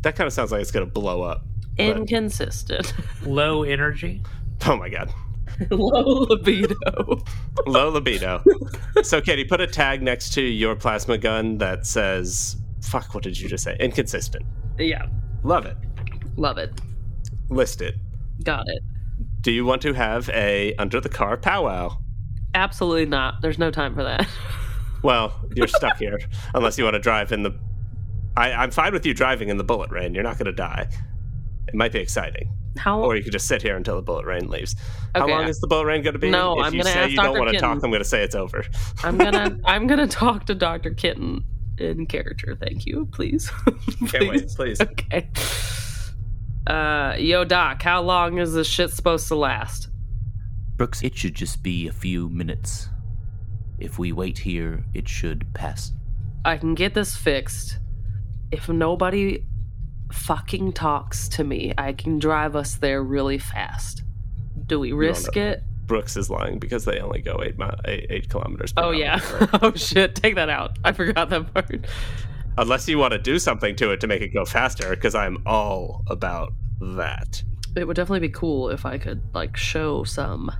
that 0.02 0.16
kind 0.16 0.26
of 0.26 0.32
sounds 0.32 0.52
like 0.52 0.60
it's 0.60 0.70
going 0.70 0.86
to 0.86 0.92
blow 0.92 1.22
up 1.22 1.44
but- 1.76 1.86
Inconsistent. 1.96 2.92
Low 3.24 3.62
energy. 3.62 4.22
oh 4.66 4.76
my 4.76 4.88
god 4.88 5.10
Low 5.70 6.20
libido. 6.28 6.76
low 7.66 7.88
libido 7.90 8.42
so 9.02 9.20
katie 9.20 9.44
put 9.44 9.60
a 9.60 9.66
tag 9.66 10.00
next 10.02 10.32
to 10.34 10.42
your 10.42 10.74
plasma 10.76 11.18
gun 11.18 11.58
that 11.58 11.86
says 11.86 12.56
fuck 12.82 13.14
what 13.14 13.22
did 13.24 13.38
you 13.38 13.48
just 13.48 13.64
say 13.64 13.76
inconsistent 13.80 14.44
yeah. 14.78 15.06
love 15.42 15.66
it 15.66 15.76
Love 16.36 16.58
it. 16.58 16.72
list 17.48 17.82
it 17.82 17.94
Got 18.44 18.64
it. 18.68 18.82
do 19.42 19.50
you 19.50 19.64
want 19.64 19.82
to 19.82 19.92
have 19.92 20.28
a 20.30 20.74
under 20.76 21.00
the 21.00 21.08
car 21.08 21.36
powwow 21.36 21.96
Absolutely 22.54 23.06
not. 23.06 23.42
There's 23.42 23.58
no 23.58 23.70
time 23.70 23.94
for 23.94 24.02
that. 24.04 24.26
Well, 25.02 25.32
you're 25.54 25.66
stuck 25.66 25.96
here 25.96 26.18
unless 26.54 26.76
you 26.76 26.84
want 26.84 26.92
to 26.92 27.00
drive 27.00 27.32
in 27.32 27.42
the. 27.42 27.52
I, 28.36 28.52
I'm 28.52 28.70
fine 28.70 28.92
with 28.92 29.06
you 29.06 29.14
driving 29.14 29.48
in 29.48 29.56
the 29.56 29.64
bullet 29.64 29.90
rain. 29.90 30.12
You're 30.12 30.22
not 30.22 30.36
going 30.36 30.44
to 30.44 30.52
die. 30.52 30.88
It 31.68 31.74
might 31.74 31.90
be 31.90 32.00
exciting, 32.00 32.52
How? 32.76 33.00
or 33.00 33.16
you 33.16 33.22
could 33.22 33.32
just 33.32 33.46
sit 33.46 33.62
here 33.62 33.76
until 33.76 33.96
the 33.96 34.02
bullet 34.02 34.26
rain 34.26 34.50
leaves. 34.50 34.76
How 35.14 35.26
long 35.26 35.48
is 35.48 35.58
the 35.58 35.68
bullet 35.68 35.86
rain 35.86 36.02
going 36.02 36.12
to 36.12 36.18
be? 36.18 36.28
No, 36.28 36.60
if 36.60 36.66
I'm 36.66 36.72
gonna 36.72 36.84
say 36.84 36.98
ask 36.98 37.10
you 37.12 37.16
don't 37.16 37.38
want 37.38 37.50
to 37.50 37.58
talk, 37.58 37.82
I'm 37.82 37.90
going 37.90 38.02
to 38.02 38.04
say 38.04 38.22
it's 38.22 38.34
over. 38.34 38.62
I'm 39.02 39.16
gonna 39.16 39.58
I'm 39.64 39.86
gonna 39.86 40.06
talk 40.06 40.44
to 40.46 40.54
Doctor 40.54 40.90
Kitten 40.90 41.46
in 41.78 42.04
character. 42.04 42.54
Thank 42.60 42.84
you, 42.84 43.08
please. 43.10 43.50
Can't 44.10 44.28
wait, 44.28 44.48
please. 44.48 44.82
Okay. 44.82 45.30
Uh, 46.66 47.14
yo, 47.18 47.44
Doc, 47.44 47.82
how 47.82 48.02
long 48.02 48.38
is 48.38 48.52
this 48.52 48.66
shit 48.66 48.90
supposed 48.90 49.28
to 49.28 49.34
last? 49.34 49.88
Brooks, 50.76 51.02
it 51.02 51.16
should 51.16 51.34
just 51.34 51.62
be 51.62 51.88
a 51.88 51.92
few 51.92 52.28
minutes. 52.28 52.88
If 53.78 53.98
we 53.98 54.12
wait 54.12 54.38
here, 54.38 54.84
it 54.94 55.08
should 55.08 55.52
pass. 55.54 55.92
I 56.44 56.56
can 56.56 56.74
get 56.74 56.94
this 56.94 57.16
fixed. 57.16 57.78
If 58.50 58.68
nobody 58.68 59.44
fucking 60.12 60.72
talks 60.72 61.28
to 61.30 61.44
me, 61.44 61.72
I 61.78 61.92
can 61.92 62.18
drive 62.18 62.56
us 62.56 62.74
there 62.76 63.02
really 63.02 63.38
fast. 63.38 64.02
Do 64.66 64.80
we 64.80 64.92
risk 64.92 65.36
no. 65.36 65.42
it? 65.42 65.62
Brooks 65.86 66.16
is 66.16 66.30
lying 66.30 66.58
because 66.58 66.84
they 66.84 66.98
only 67.00 67.20
go 67.20 67.40
eight, 67.42 67.58
mi- 67.58 67.66
eight, 67.86 68.06
eight 68.10 68.28
kilometers. 68.28 68.72
Per 68.72 68.82
Oh 68.82 68.86
hour. 68.88 68.94
yeah. 68.94 69.20
oh 69.62 69.72
shit. 69.74 70.14
Take 70.14 70.34
that 70.36 70.48
out. 70.48 70.78
I 70.84 70.92
forgot 70.92 71.30
that 71.30 71.52
part. 71.52 71.86
Unless 72.60 72.88
you 72.88 72.98
want 72.98 73.12
to 73.12 73.18
do 73.18 73.38
something 73.38 73.74
to 73.76 73.90
it 73.90 74.00
to 74.00 74.06
make 74.06 74.20
it 74.22 74.28
go 74.28 74.44
faster, 74.44 74.90
because 74.90 75.14
I'm 75.14 75.42
all 75.46 76.04
about 76.08 76.52
that. 76.80 77.42
It 77.74 77.86
would 77.86 77.96
definitely 77.96 78.20
be 78.28 78.32
cool 78.32 78.68
if 78.68 78.84
I 78.84 78.98
could 78.98 79.22
like 79.34 79.56
show 79.56 80.04
some 80.04 80.52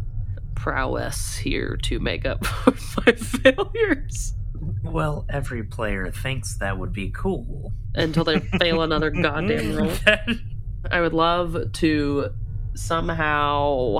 prowess 0.54 1.36
here 1.36 1.76
to 1.82 1.98
make 2.00 2.24
up 2.26 2.44
for 2.74 2.74
my 3.06 3.12
failures 3.12 4.34
Well, 4.82 5.24
every 5.28 5.62
player 5.62 6.10
thinks 6.10 6.56
that 6.58 6.78
would 6.78 6.92
be 6.92 7.10
cool. 7.10 7.72
until 7.94 8.24
they 8.24 8.40
fail 8.40 8.82
another 8.82 9.10
goddamn 9.26 9.76
roll. 9.76 9.92
I 10.90 11.00
would 11.00 11.12
love 11.12 11.72
to 11.72 12.30
somehow 12.74 13.98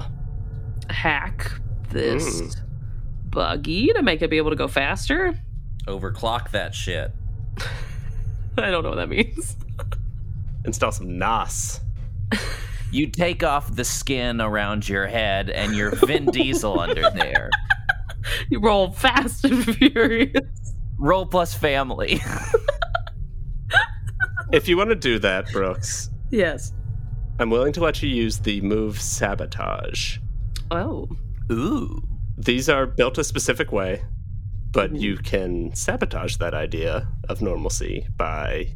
hack 0.89 1.51
this 1.91 2.41
Mm. 2.43 2.57
buggy 3.31 3.93
to 3.95 4.03
make 4.03 4.23
it 4.23 4.31
be 4.31 4.39
able 4.39 4.51
to 4.51 4.57
go 4.57 4.69
faster. 4.69 5.35
Overclock 5.87 6.51
that 6.53 6.75
shit. 6.75 7.13
I 8.65 8.71
don't 8.71 8.83
know 8.83 8.91
what 8.91 8.97
that 8.97 9.09
means. 9.09 9.57
Install 10.65 10.93
some 10.93 11.19
NOS. 11.19 11.81
You 12.93 13.07
take 13.07 13.43
off 13.43 13.75
the 13.75 13.85
skin 13.85 14.41
around 14.41 14.89
your 14.89 15.07
head 15.07 15.49
and 15.51 15.75
you're 15.75 15.95
Vin 15.95 16.27
Diesel 16.33 16.79
under 16.79 17.09
there. 17.11 17.51
You 18.51 18.61
roll 18.61 18.91
fast 18.93 19.45
and 19.45 19.65
furious. 19.65 20.75
Roll 20.99 21.27
plus 21.27 21.55
family. 21.55 22.21
If 24.53 24.67
you 24.67 24.77
want 24.77 24.91
to 24.91 24.97
do 24.97 25.19
that, 25.21 25.51
Brooks, 25.53 26.11
Yes. 26.31 26.73
I'm 27.39 27.51
willing 27.51 27.73
to 27.75 27.81
let 27.81 28.03
you 28.03 28.09
use 28.09 28.39
the 28.39 28.61
move 28.63 29.01
sabotage. 29.01 30.19
Oh. 30.73 31.09
Ooh. 31.53 32.03
These 32.37 32.69
are 32.69 32.85
built 32.85 33.17
a 33.19 33.23
specific 33.25 33.71
way, 33.71 34.03
but 34.73 34.91
mm-hmm. 34.93 35.03
you 35.03 35.17
can 35.17 35.75
sabotage 35.75 36.37
that 36.37 36.55
idea 36.55 37.09
of 37.29 37.43
normalcy 37.43 38.07
by 38.17 38.75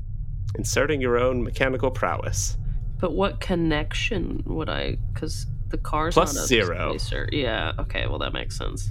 inserting 0.56 1.00
your 1.00 1.18
own 1.18 1.42
mechanical 1.42 1.90
prowess. 1.90 2.56
But 2.98 3.12
what 3.12 3.40
connection 3.40 4.42
would 4.46 4.68
I? 4.68 4.96
Because 5.12 5.46
the 5.68 5.78
car's 5.78 6.14
Plus 6.14 6.34
not 6.34 6.44
a 6.44 6.46
zero. 6.46 6.96
spacer. 6.96 7.28
Yeah. 7.32 7.72
Okay. 7.78 8.06
Well, 8.06 8.18
that 8.20 8.32
makes 8.32 8.56
sense. 8.56 8.88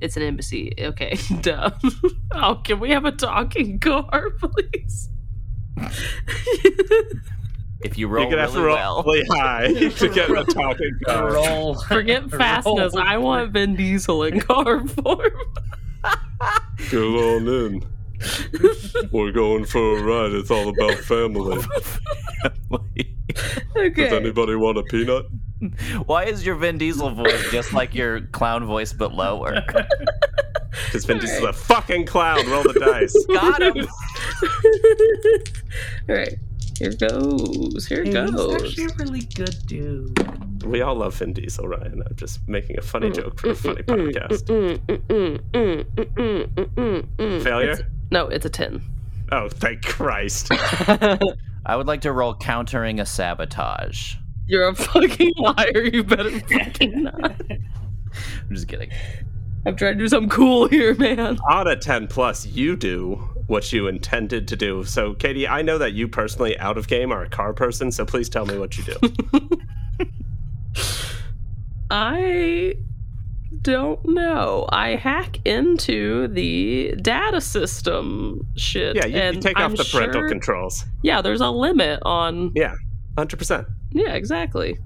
It's 0.00 0.16
an 0.16 0.22
embassy. 0.22 0.72
Okay. 0.78 1.16
Duh. 1.40 1.70
oh, 2.32 2.56
can 2.64 2.80
we 2.80 2.90
have 2.90 3.04
a 3.04 3.12
talking 3.12 3.78
car, 3.80 4.30
please? 4.30 5.08
If 7.84 7.98
you 7.98 8.08
roll 8.08 8.22
You're 8.24 8.30
gonna 8.30 8.42
have 8.42 8.52
to 8.52 8.60
really 8.60 8.68
roll 8.68 8.76
well. 8.76 9.02
really 9.04 9.26
high 9.30 9.72
to 9.72 10.08
get 10.14 10.28
the 10.28 10.44
talking 10.52 10.98
car. 11.04 11.32
Roll. 11.32 11.74
Forget 11.82 12.30
fastness. 12.30 12.94
Roll. 12.94 13.04
I 13.04 13.18
want 13.18 13.52
Vin 13.52 13.76
Diesel 13.76 14.24
in 14.24 14.40
car 14.40 14.86
form. 14.86 15.30
Get 16.90 17.02
on 17.02 17.48
in. 17.48 17.82
We're 19.12 19.32
going 19.32 19.64
for 19.64 19.98
a 19.98 20.02
ride. 20.02 20.32
It's 20.32 20.50
all 20.50 20.68
about 20.70 20.94
family. 21.00 21.58
Does 23.34 23.62
Okay. 23.76 24.16
anybody 24.16 24.54
want 24.54 24.78
a 24.78 24.82
peanut? 24.84 25.26
Why 26.06 26.24
is 26.24 26.44
your 26.44 26.54
Vin 26.56 26.78
Diesel 26.78 27.10
voice 27.10 27.50
just 27.50 27.72
like 27.72 27.94
your 27.94 28.20
clown 28.22 28.64
voice 28.66 28.92
but 28.92 29.14
lower? 29.14 29.62
Because 30.86 31.06
Vin 31.06 31.18
Diesel's 31.18 31.42
a 31.42 31.52
fucking 31.54 32.04
clown. 32.04 32.46
Roll 32.50 32.62
the 32.62 32.74
dice. 32.74 33.16
Got 33.32 33.62
him. 33.62 33.78
All 36.10 36.14
right. 36.14 36.34
Here 36.78 36.92
goes. 36.92 37.86
Here 37.86 38.04
He's 38.04 38.14
goes. 38.14 38.54
actually 38.62 38.84
a 38.84 38.88
really 38.98 39.22
good 39.34 39.56
dude. 39.66 40.62
We 40.64 40.82
all 40.82 40.96
love 40.96 41.14
Vin 41.16 41.32
Diesel, 41.32 41.68
Ryan. 41.68 42.02
I'm 42.08 42.16
just 42.16 42.46
making 42.48 42.78
a 42.78 42.82
funny 42.82 43.10
joke 43.10 43.40
for 43.40 43.50
a 43.50 43.54
funny 43.54 43.82
Mm, 43.84 44.12
podcast. 44.12 44.42
mm, 44.44 44.78
mm, 44.78 44.98
mm, 45.08 45.40
mm, 45.52 45.84
mm, 45.94 46.46
mm, 46.48 46.66
mm, 46.74 47.02
mm. 47.16 47.42
Failure? 47.42 47.70
It's- 47.72 47.88
no, 48.10 48.26
it's 48.28 48.44
a 48.46 48.50
10. 48.50 48.82
Oh, 49.32 49.48
thank 49.48 49.82
Christ. 49.84 50.48
I 50.50 51.74
would 51.76 51.86
like 51.86 52.02
to 52.02 52.12
roll 52.12 52.34
countering 52.34 53.00
a 53.00 53.06
sabotage. 53.06 54.14
You're 54.46 54.68
a 54.68 54.74
fucking 54.74 55.32
liar. 55.38 55.82
You 55.92 56.04
better 56.04 56.38
fucking 56.40 57.02
not. 57.04 57.40
I'm 57.50 58.50
just 58.50 58.68
kidding. 58.68 58.90
I'm 59.64 59.74
trying 59.74 59.94
to 59.94 59.98
do 59.98 60.08
something 60.08 60.28
cool 60.28 60.68
here, 60.68 60.94
man. 60.94 61.38
On 61.48 61.66
a 61.66 61.74
10 61.74 62.06
plus, 62.06 62.46
you 62.46 62.76
do 62.76 63.28
what 63.46 63.72
you 63.72 63.86
intended 63.86 64.48
to 64.48 64.56
do. 64.56 64.84
So, 64.84 65.14
Katie, 65.14 65.46
I 65.46 65.62
know 65.62 65.78
that 65.78 65.92
you 65.92 66.08
personally, 66.08 66.58
out 66.58 66.76
of 66.78 66.88
game, 66.88 67.12
are 67.12 67.22
a 67.22 67.28
car 67.28 67.52
person, 67.52 67.92
so 67.92 68.04
please 68.04 68.28
tell 68.28 68.46
me 68.46 68.58
what 68.58 68.76
you 68.76 68.84
do. 68.84 69.48
I 71.90 72.74
don't 73.62 74.04
know. 74.04 74.66
I 74.70 74.96
hack 74.96 75.38
into 75.44 76.28
the 76.28 76.94
data 77.00 77.40
system 77.40 78.40
shit. 78.56 78.96
Yeah, 78.96 79.06
you, 79.06 79.34
you 79.36 79.40
take 79.40 79.56
off 79.58 79.70
I'm 79.70 79.76
the 79.76 79.88
parental 79.90 80.22
sure- 80.22 80.28
controls. 80.28 80.84
Yeah, 81.02 81.22
there's 81.22 81.40
a 81.40 81.50
limit 81.50 82.00
on. 82.02 82.52
Yeah, 82.54 82.74
100%. 83.16 83.66
Yeah, 83.92 84.14
exactly. 84.14 84.78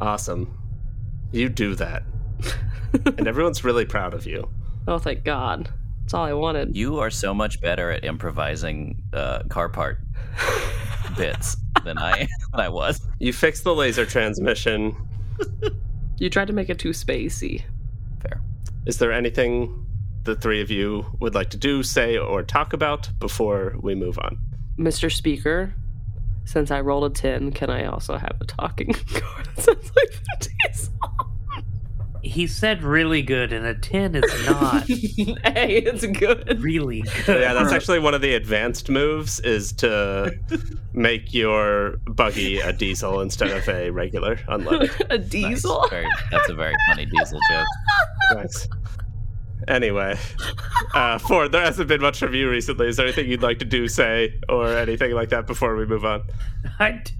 Awesome. 0.00 0.58
You 1.32 1.48
do 1.48 1.74
that. 1.76 2.02
and 3.06 3.26
everyone's 3.26 3.64
really 3.64 3.86
proud 3.86 4.12
of 4.12 4.26
you. 4.26 4.48
Oh, 4.86 4.98
thank 4.98 5.24
God. 5.24 5.70
That's 6.12 6.18
all 6.18 6.26
I 6.26 6.34
wanted. 6.34 6.76
You 6.76 6.98
are 6.98 7.08
so 7.08 7.32
much 7.32 7.58
better 7.62 7.90
at 7.90 8.04
improvising 8.04 9.02
uh, 9.14 9.44
car 9.48 9.70
part 9.70 9.96
bits 11.16 11.56
than 11.84 11.96
I 11.96 12.28
than 12.50 12.60
I 12.60 12.68
was. 12.68 13.00
You 13.18 13.32
fixed 13.32 13.64
the 13.64 13.74
laser 13.74 14.04
transmission. 14.04 14.94
You 16.18 16.28
tried 16.28 16.48
to 16.48 16.52
make 16.52 16.68
it 16.68 16.78
too 16.78 16.90
spacey. 16.90 17.62
Fair. 18.20 18.42
Is 18.84 18.98
there 18.98 19.10
anything 19.10 19.86
the 20.24 20.34
three 20.34 20.60
of 20.60 20.70
you 20.70 21.06
would 21.20 21.34
like 21.34 21.48
to 21.48 21.56
do, 21.56 21.82
say, 21.82 22.18
or 22.18 22.42
talk 22.42 22.74
about 22.74 23.08
before 23.18 23.74
we 23.80 23.94
move 23.94 24.18
on. 24.18 24.38
Mr. 24.78 25.10
Speaker, 25.10 25.72
since 26.44 26.70
I 26.70 26.82
rolled 26.82 27.10
a 27.10 27.14
10, 27.14 27.52
can 27.52 27.70
I 27.70 27.86
also 27.86 28.18
have 28.18 28.36
a 28.38 28.44
talking 28.44 28.92
card? 29.14 29.46
Sounds 29.56 29.90
like 29.96 30.10
Vin 30.10 30.52
Diesel. 30.68 30.92
He 32.24 32.46
said 32.46 32.84
really 32.84 33.20
good, 33.22 33.52
and 33.52 33.66
a 33.66 33.74
10 33.74 34.14
is 34.14 34.46
not 34.46 34.84
hey, 34.86 35.78
it's 35.78 36.06
good. 36.06 36.62
really 36.62 37.02
good. 37.26 37.40
Yeah, 37.40 37.52
that's 37.52 37.72
actually 37.72 37.98
one 37.98 38.14
of 38.14 38.20
the 38.20 38.34
advanced 38.34 38.88
moves 38.88 39.40
is 39.40 39.72
to 39.74 40.32
make 40.92 41.34
your 41.34 41.96
buggy 42.06 42.60
a 42.60 42.72
diesel 42.72 43.20
instead 43.22 43.50
of 43.50 43.68
a 43.68 43.90
regular 43.90 44.36
unleaded. 44.48 45.00
a 45.10 45.18
Nice. 45.18 45.28
diesel? 45.28 45.86
Very, 45.90 46.06
that's 46.30 46.48
a 46.48 46.54
very 46.54 46.74
funny 46.86 47.06
diesel 47.06 47.40
joke. 47.50 47.66
Nice. 48.34 48.68
Anyway, 49.68 50.16
uh, 50.94 51.18
Ford, 51.18 51.50
there 51.52 51.62
hasn't 51.64 51.88
been 51.88 52.00
much 52.00 52.18
from 52.18 52.34
you 52.34 52.48
recently. 52.50 52.88
Is 52.88 52.96
there 52.96 53.06
anything 53.06 53.28
you'd 53.28 53.42
like 53.42 53.58
to 53.60 53.64
do, 53.64 53.86
say, 53.88 54.40
or 54.48 54.76
anything 54.76 55.12
like 55.12 55.28
that 55.30 55.46
before 55.46 55.76
we 55.76 55.86
move 55.86 56.04
on? 56.04 56.22
I, 56.78 56.92
d- 56.92 57.12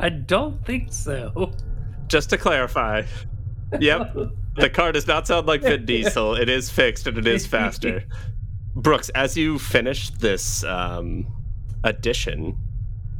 I 0.00 0.08
don't 0.08 0.64
think 0.64 0.92
so. 0.92 1.52
Just 2.08 2.30
to 2.30 2.38
clarify, 2.38 3.02
yep, 3.80 4.14
the 4.56 4.70
car 4.70 4.92
does 4.92 5.06
not 5.06 5.26
sound 5.26 5.46
like 5.46 5.62
Vin 5.62 5.84
Diesel. 5.84 6.34
It 6.34 6.48
is 6.48 6.70
fixed 6.70 7.06
and 7.06 7.18
it 7.18 7.26
is 7.26 7.46
faster. 7.46 8.04
Brooks, 8.74 9.08
as 9.10 9.36
you 9.36 9.58
finish 9.58 10.10
this 10.10 10.64
um, 10.64 11.26
addition 11.84 12.56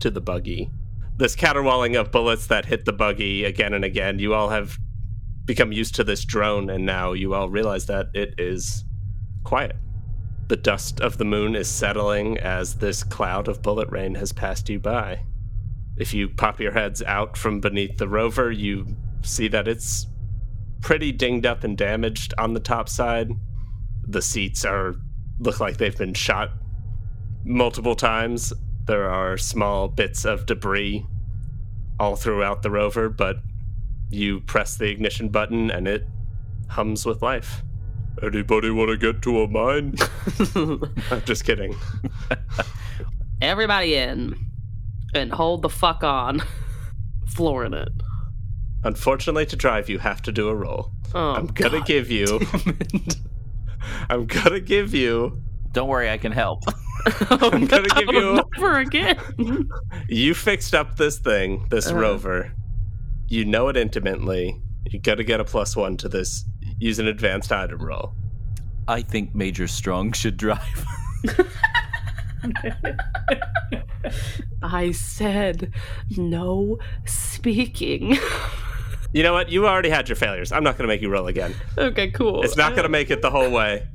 to 0.00 0.10
the 0.10 0.20
buggy, 0.20 0.70
this 1.16 1.36
caterwauling 1.36 1.96
of 1.96 2.10
bullets 2.10 2.46
that 2.46 2.66
hit 2.66 2.84
the 2.84 2.92
buggy 2.92 3.44
again 3.44 3.74
and 3.74 3.84
again, 3.84 4.18
you 4.18 4.34
all 4.34 4.48
have 4.48 4.78
become 5.44 5.72
used 5.72 5.94
to 5.96 6.04
this 6.04 6.24
drone, 6.24 6.70
and 6.70 6.86
now 6.86 7.12
you 7.12 7.34
all 7.34 7.48
realize 7.50 7.86
that 7.86 8.06
it 8.14 8.34
is 8.38 8.84
quiet. 9.44 9.76
The 10.48 10.56
dust 10.56 11.00
of 11.00 11.18
the 11.18 11.24
moon 11.24 11.54
is 11.54 11.68
settling 11.68 12.38
as 12.38 12.76
this 12.76 13.02
cloud 13.02 13.48
of 13.48 13.62
bullet 13.62 13.90
rain 13.90 14.14
has 14.14 14.32
passed 14.32 14.68
you 14.68 14.78
by. 14.78 15.24
If 15.96 16.14
you 16.14 16.28
pop 16.28 16.60
your 16.60 16.72
heads 16.72 17.02
out 17.02 17.36
from 17.36 17.60
beneath 17.60 17.98
the 17.98 18.08
rover, 18.08 18.50
you 18.50 18.96
see 19.22 19.48
that 19.48 19.68
it's 19.68 20.06
pretty 20.82 21.12
dinged 21.12 21.46
up 21.46 21.64
and 21.64 21.78
damaged 21.78 22.34
on 22.36 22.52
the 22.52 22.60
top 22.60 22.88
side. 22.88 23.30
The 24.06 24.20
seats 24.20 24.64
are 24.64 24.96
look 25.38 25.60
like 25.60 25.78
they've 25.78 25.96
been 25.96 26.14
shot 26.14 26.50
multiple 27.44 27.94
times. 27.94 28.52
There 28.84 29.08
are 29.08 29.38
small 29.38 29.88
bits 29.88 30.24
of 30.24 30.44
debris 30.44 31.06
all 31.98 32.16
throughout 32.16 32.62
the 32.62 32.70
rover, 32.70 33.08
but 33.08 33.36
you 34.10 34.40
press 34.40 34.76
the 34.76 34.90
ignition 34.90 35.28
button 35.28 35.70
and 35.70 35.88
it 35.88 36.06
hums 36.68 37.06
with 37.06 37.22
life. 37.22 37.62
Anybody 38.22 38.70
want 38.70 38.90
to 38.90 38.96
get 38.96 39.22
to 39.22 39.42
a 39.42 39.48
mine? 39.48 39.96
I'm 41.10 41.22
just 41.24 41.44
kidding. 41.44 41.74
Everybody 43.40 43.94
in 43.94 44.36
and 45.14 45.32
hold 45.32 45.62
the 45.62 45.70
fuck 45.70 46.04
on. 46.04 46.42
Flooring 47.26 47.72
it. 47.72 47.88
Unfortunately, 48.84 49.46
to 49.46 49.56
drive, 49.56 49.88
you 49.88 49.98
have 49.98 50.22
to 50.22 50.32
do 50.32 50.48
a 50.48 50.54
roll. 50.54 50.90
Oh, 51.14 51.32
I'm 51.34 51.46
gonna 51.46 51.78
God 51.78 51.86
give 51.86 52.10
you. 52.10 52.38
damn 52.40 52.76
it. 52.80 53.16
I'm 54.10 54.26
gonna 54.26 54.60
give 54.60 54.94
you. 54.94 55.40
Don't 55.72 55.88
worry, 55.88 56.10
I 56.10 56.18
can 56.18 56.32
help. 56.32 56.62
I'm 57.30 57.66
gonna 57.66 57.88
give 57.88 58.12
you. 58.12 58.42
Never 58.56 58.78
again. 58.78 59.68
You 60.08 60.34
fixed 60.34 60.74
up 60.74 60.96
this 60.96 61.18
thing, 61.18 61.66
this 61.70 61.86
Uh-huh. 61.88 61.98
rover. 61.98 62.52
You 63.28 63.44
know 63.44 63.68
it 63.68 63.76
intimately. 63.76 64.60
You 64.86 65.00
gotta 65.00 65.24
get 65.24 65.40
a 65.40 65.44
plus 65.44 65.76
one 65.76 65.96
to 65.98 66.08
this. 66.08 66.44
Use 66.78 66.98
an 66.98 67.06
advanced 67.06 67.52
item 67.52 67.80
roll. 67.80 68.14
I 68.88 69.02
think 69.02 69.34
Major 69.34 69.68
Strong 69.68 70.12
should 70.12 70.36
drive. 70.36 70.84
I 74.62 74.90
said 74.92 75.72
no 76.16 76.78
speaking. 77.04 78.18
You 79.12 79.22
know 79.22 79.32
what? 79.32 79.50
You 79.50 79.66
already 79.66 79.90
had 79.90 80.08
your 80.08 80.16
failures. 80.16 80.52
I'm 80.52 80.64
not 80.64 80.78
gonna 80.78 80.88
make 80.88 81.02
you 81.02 81.10
roll 81.10 81.26
again. 81.26 81.54
okay, 81.76 82.10
cool. 82.10 82.42
It's 82.42 82.56
not 82.56 82.74
gonna 82.74 82.88
make 82.88 83.10
it 83.10 83.22
the 83.22 83.30
whole 83.30 83.50
way. 83.50 83.86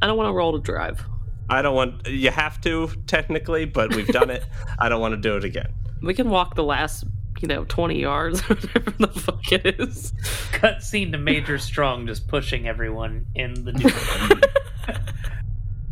I 0.00 0.06
don't 0.06 0.16
want 0.16 0.28
to 0.28 0.32
roll 0.32 0.52
to 0.52 0.60
drive. 0.60 1.04
I 1.48 1.60
don't 1.62 1.74
want. 1.74 2.06
You 2.06 2.30
have 2.30 2.60
to 2.62 2.88
technically, 3.06 3.64
but 3.64 3.94
we've 3.94 4.06
done 4.06 4.30
it. 4.30 4.44
I 4.78 4.88
don't 4.88 5.00
want 5.00 5.12
to 5.12 5.20
do 5.20 5.36
it 5.36 5.44
again. 5.44 5.72
We 6.02 6.14
can 6.14 6.30
walk 6.30 6.54
the 6.54 6.64
last, 6.64 7.04
you 7.40 7.48
know, 7.48 7.64
20 7.64 8.00
yards, 8.00 8.40
whatever 8.48 8.90
the 8.92 9.08
fuck 9.08 9.52
it 9.52 9.80
is. 9.80 10.12
Cutscene 10.52 11.12
to 11.12 11.18
Major 11.18 11.58
Strong 11.58 12.06
just 12.06 12.28
pushing 12.28 12.68
everyone 12.68 13.26
in 13.34 13.64
the 13.64 13.72
new 13.72 13.88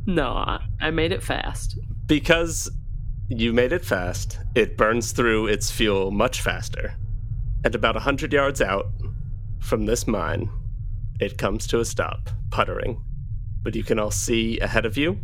No, 0.06 0.28
I, 0.28 0.60
I 0.80 0.90
made 0.90 1.12
it 1.12 1.22
fast. 1.22 1.78
Because 2.06 2.70
you 3.28 3.52
made 3.52 3.72
it 3.72 3.84
fast, 3.84 4.38
it 4.54 4.76
burns 4.76 5.12
through 5.12 5.46
its 5.46 5.70
fuel 5.70 6.10
much 6.10 6.40
faster. 6.40 6.94
And 7.64 7.74
about 7.74 7.96
a 7.96 8.00
100 8.00 8.32
yards 8.32 8.60
out 8.60 8.90
from 9.60 9.86
this 9.86 10.06
mine, 10.06 10.50
it 11.20 11.38
comes 11.38 11.66
to 11.68 11.78
a 11.78 11.84
stop, 11.84 12.30
puttering. 12.50 13.00
But 13.62 13.76
you 13.76 13.84
can 13.84 14.00
all 14.00 14.10
see 14.10 14.58
ahead 14.58 14.84
of 14.84 14.96
you 14.96 15.20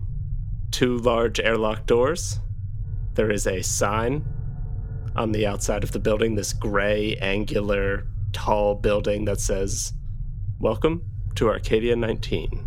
two 0.71 0.99
large 0.99 1.41
airlock 1.41 1.87
doors. 1.87 2.39
There 3.15 3.31
is 3.31 3.47
a 3.47 3.63
sign 3.63 4.25
on 5.17 5.33
the 5.33 5.47
outside 5.47 5.83
of 5.83 5.93
the 5.93 5.99
building, 5.99 6.37
this 6.37 6.53
gray, 6.53 7.17
angular, 7.17 8.07
tall 8.33 8.77
building 8.77 9.25
that 9.25 9.41
says, 9.41 9.93
Welcome 10.61 11.03
to 11.35 11.49
Arcadia 11.49 11.97
19. 11.97 12.65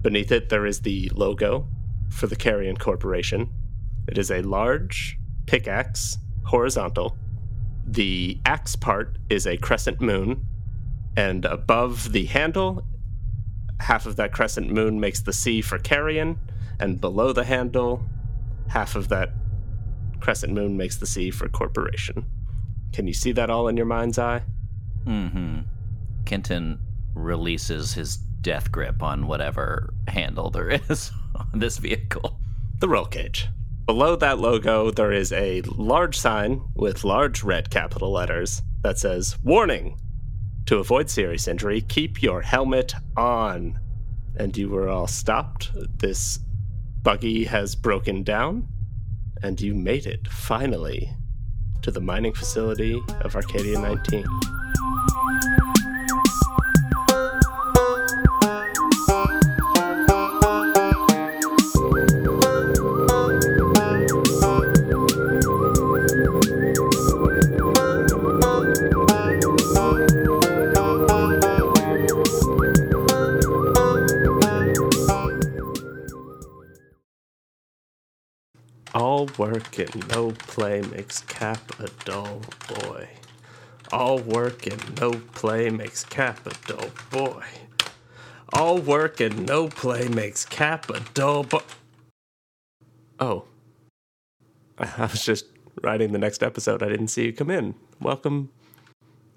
Beneath 0.00 0.32
it, 0.32 0.48
there 0.48 0.64
is 0.64 0.80
the 0.80 1.10
logo 1.14 1.68
for 2.08 2.26
the 2.26 2.36
Carrion 2.36 2.76
Corporation. 2.76 3.50
It 4.08 4.16
is 4.16 4.30
a 4.30 4.42
large 4.42 5.18
pickaxe, 5.46 6.16
horizontal. 6.44 7.16
The 7.86 8.40
axe 8.46 8.76
part 8.76 9.18
is 9.28 9.46
a 9.46 9.56
crescent 9.56 10.00
moon, 10.00 10.44
and 11.16 11.44
above 11.44 12.12
the 12.12 12.26
handle, 12.26 12.86
half 13.80 14.06
of 14.06 14.16
that 14.16 14.32
crescent 14.32 14.70
moon 14.70 15.00
makes 15.00 15.20
the 15.20 15.32
C 15.32 15.60
for 15.60 15.78
Carrion, 15.78 16.38
and 16.78 17.00
below 17.00 17.32
the 17.32 17.44
handle, 17.44 18.02
half 18.68 18.94
of 18.94 19.08
that 19.08 19.32
crescent 20.20 20.52
moon 20.52 20.76
makes 20.76 20.96
the 20.96 21.06
C 21.06 21.30
for 21.30 21.48
Corporation. 21.48 22.24
Can 22.92 23.06
you 23.06 23.14
see 23.14 23.32
that 23.32 23.50
all 23.50 23.68
in 23.68 23.76
your 23.76 23.86
mind's 23.86 24.18
eye? 24.18 24.42
Mm-hmm. 25.06 25.60
Kenton 26.24 26.78
releases 27.14 27.94
his 27.94 28.16
death 28.16 28.70
grip 28.72 29.02
on 29.02 29.26
whatever 29.26 29.92
handle 30.08 30.50
there 30.50 30.70
is 30.88 31.10
on 31.34 31.58
this 31.58 31.78
vehicle. 31.78 32.38
the 32.78 32.88
roll 32.88 33.04
cage. 33.06 33.48
Below 33.86 34.14
that 34.16 34.38
logo, 34.38 34.92
there 34.92 35.10
is 35.10 35.32
a 35.32 35.60
large 35.62 36.16
sign 36.16 36.62
with 36.76 37.02
large 37.02 37.42
red 37.42 37.68
capital 37.68 38.12
letters 38.12 38.62
that 38.82 38.98
says, 38.98 39.36
Warning! 39.42 39.98
To 40.66 40.78
avoid 40.78 41.10
serious 41.10 41.48
injury, 41.48 41.80
keep 41.80 42.22
your 42.22 42.42
helmet 42.42 42.94
on. 43.16 43.80
And 44.36 44.56
you 44.56 44.68
were 44.68 44.88
all 44.88 45.08
stopped. 45.08 45.72
This 45.98 46.38
buggy 47.02 47.44
has 47.44 47.74
broken 47.74 48.22
down, 48.22 48.68
and 49.42 49.60
you 49.60 49.74
made 49.74 50.06
it, 50.06 50.28
finally, 50.28 51.10
to 51.82 51.90
the 51.90 52.00
mining 52.00 52.32
facility 52.32 53.02
of 53.22 53.34
Arcadia 53.34 53.80
19. 53.80 54.24
Work 79.38 79.78
and 79.78 80.08
no 80.08 80.30
play 80.32 80.82
makes 80.82 81.20
Cap 81.20 81.78
a 81.80 81.88
dull 82.04 82.40
boy. 82.68 83.08
All 83.92 84.18
work 84.18 84.66
and 84.66 85.00
no 85.00 85.12
play 85.34 85.70
makes 85.70 86.04
Cap 86.04 86.46
a 86.46 86.54
dull 86.66 86.90
boy. 87.10 87.44
All 88.52 88.78
work 88.78 89.20
and 89.20 89.46
no 89.46 89.68
play 89.68 90.08
makes 90.08 90.44
Cap 90.44 90.90
a 90.90 91.00
dull 91.14 91.44
boy. 91.44 91.62
Oh. 93.20 93.44
I 94.78 95.02
was 95.02 95.24
just 95.24 95.46
writing 95.82 96.12
the 96.12 96.18
next 96.18 96.42
episode. 96.42 96.82
I 96.82 96.88
didn't 96.88 97.08
see 97.08 97.26
you 97.26 97.32
come 97.32 97.50
in. 97.50 97.74
Welcome. 98.00 98.50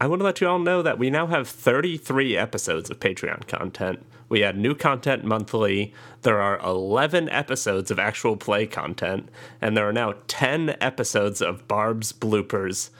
I 0.00 0.06
want 0.06 0.20
to 0.20 0.24
let 0.24 0.40
you 0.40 0.48
all 0.48 0.58
know 0.58 0.82
that 0.82 0.98
we 0.98 1.08
now 1.08 1.28
have 1.28 1.48
33 1.48 2.36
episodes 2.36 2.90
of 2.90 3.00
Patreon 3.00 3.46
content. 3.46 4.04
We 4.28 4.42
add 4.42 4.58
new 4.58 4.74
content 4.74 5.24
monthly. 5.24 5.94
There 6.22 6.40
are 6.40 6.58
11 6.58 7.28
episodes 7.30 7.90
of 7.90 7.98
actual 7.98 8.36
play 8.36 8.66
content, 8.66 9.28
and 9.60 9.76
there 9.76 9.88
are 9.88 9.92
now 9.92 10.14
10 10.26 10.76
episodes 10.80 11.40
of 11.40 11.68
Barb's 11.68 12.12
bloopers. 12.12 12.90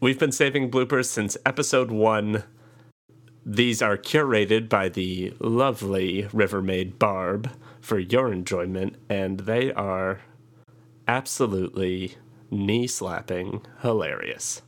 We've 0.00 0.18
been 0.18 0.32
saving 0.32 0.70
bloopers 0.70 1.06
since 1.06 1.36
episode 1.44 1.90
one. 1.90 2.44
These 3.44 3.82
are 3.82 3.98
curated 3.98 4.68
by 4.68 4.88
the 4.88 5.34
lovely 5.40 6.28
Rivermaid 6.32 6.98
Barb 6.98 7.50
for 7.80 7.98
your 7.98 8.32
enjoyment, 8.32 8.96
and 9.08 9.40
they 9.40 9.72
are 9.72 10.20
absolutely 11.10 12.14
knee 12.52 12.86
slapping 12.86 13.60
hilarious. 13.82 14.62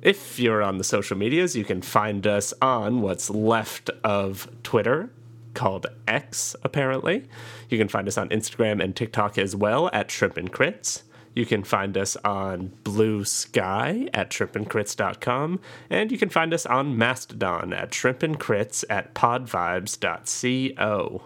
If 0.00 0.38
you're 0.38 0.62
on 0.62 0.78
the 0.78 0.84
social 0.84 1.18
medias, 1.18 1.54
you 1.54 1.64
can 1.64 1.82
find 1.82 2.26
us 2.26 2.54
on 2.62 3.02
what's 3.02 3.28
left 3.28 3.90
of 4.02 4.48
Twitter, 4.62 5.10
called 5.52 5.86
X, 6.08 6.56
apparently. 6.62 7.28
You 7.68 7.76
can 7.76 7.88
find 7.88 8.08
us 8.08 8.16
on 8.16 8.30
Instagram 8.30 8.82
and 8.82 8.96
TikTok 8.96 9.36
as 9.36 9.54
well 9.54 9.90
at 9.92 10.10
Shrimp 10.10 10.38
and 10.38 10.50
Crits. 10.50 11.02
You 11.34 11.44
can 11.44 11.62
find 11.62 11.98
us 11.98 12.16
on 12.24 12.72
Bluesky 12.82 14.08
at 14.14 14.30
shrimpandcrits.com. 14.30 15.60
And 15.90 16.10
you 16.10 16.16
can 16.16 16.30
find 16.30 16.54
us 16.54 16.64
on 16.64 16.96
Mastodon 16.96 17.74
at 17.74 17.90
shrimpandcrits 17.90 18.84
at 18.88 19.14
podvibes.co. 19.14 21.22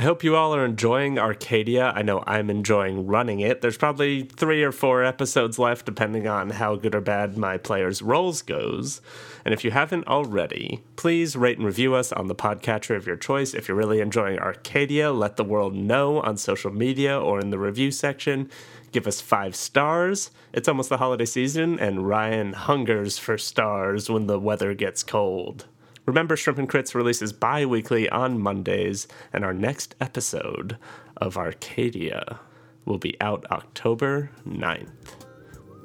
I 0.00 0.02
hope 0.04 0.24
you 0.24 0.34
all 0.34 0.54
are 0.54 0.64
enjoying 0.64 1.18
Arcadia. 1.18 1.92
I 1.94 2.00
know 2.00 2.24
I'm 2.26 2.48
enjoying 2.48 3.06
running 3.06 3.40
it. 3.40 3.60
There's 3.60 3.76
probably 3.76 4.22
three 4.22 4.62
or 4.62 4.72
four 4.72 5.04
episodes 5.04 5.58
left, 5.58 5.84
depending 5.84 6.26
on 6.26 6.48
how 6.48 6.76
good 6.76 6.94
or 6.94 7.02
bad 7.02 7.36
my 7.36 7.58
players' 7.58 8.00
roles 8.00 8.40
goes. 8.40 9.02
And 9.44 9.52
if 9.52 9.62
you 9.62 9.72
haven't 9.72 10.06
already, 10.06 10.82
please 10.96 11.36
rate 11.36 11.58
and 11.58 11.66
review 11.66 11.94
us 11.94 12.12
on 12.12 12.28
the 12.28 12.34
podcatcher 12.34 12.96
of 12.96 13.06
your 13.06 13.16
choice. 13.16 13.52
If 13.52 13.68
you're 13.68 13.76
really 13.76 14.00
enjoying 14.00 14.38
Arcadia, 14.38 15.12
let 15.12 15.36
the 15.36 15.44
world 15.44 15.74
know 15.74 16.22
on 16.22 16.38
social 16.38 16.72
media 16.72 17.20
or 17.20 17.38
in 17.38 17.50
the 17.50 17.58
review 17.58 17.90
section. 17.90 18.48
Give 18.92 19.06
us 19.06 19.20
five 19.20 19.54
stars. 19.54 20.30
It's 20.54 20.66
almost 20.66 20.88
the 20.88 20.96
holiday 20.96 21.26
season, 21.26 21.78
and 21.78 22.08
Ryan 22.08 22.54
hungers 22.54 23.18
for 23.18 23.36
stars 23.36 24.08
when 24.08 24.28
the 24.28 24.40
weather 24.40 24.72
gets 24.72 25.02
cold. 25.02 25.66
Remember, 26.10 26.36
Shrimp 26.36 26.58
and 26.58 26.68
Crits 26.68 26.92
releases 26.92 27.32
bi 27.32 27.64
weekly 27.64 28.08
on 28.08 28.40
Mondays, 28.40 29.06
and 29.32 29.44
our 29.44 29.54
next 29.54 29.94
episode 30.00 30.76
of 31.18 31.36
Arcadia 31.36 32.40
will 32.84 32.98
be 32.98 33.16
out 33.20 33.46
October 33.52 34.32
9th. 34.44 34.88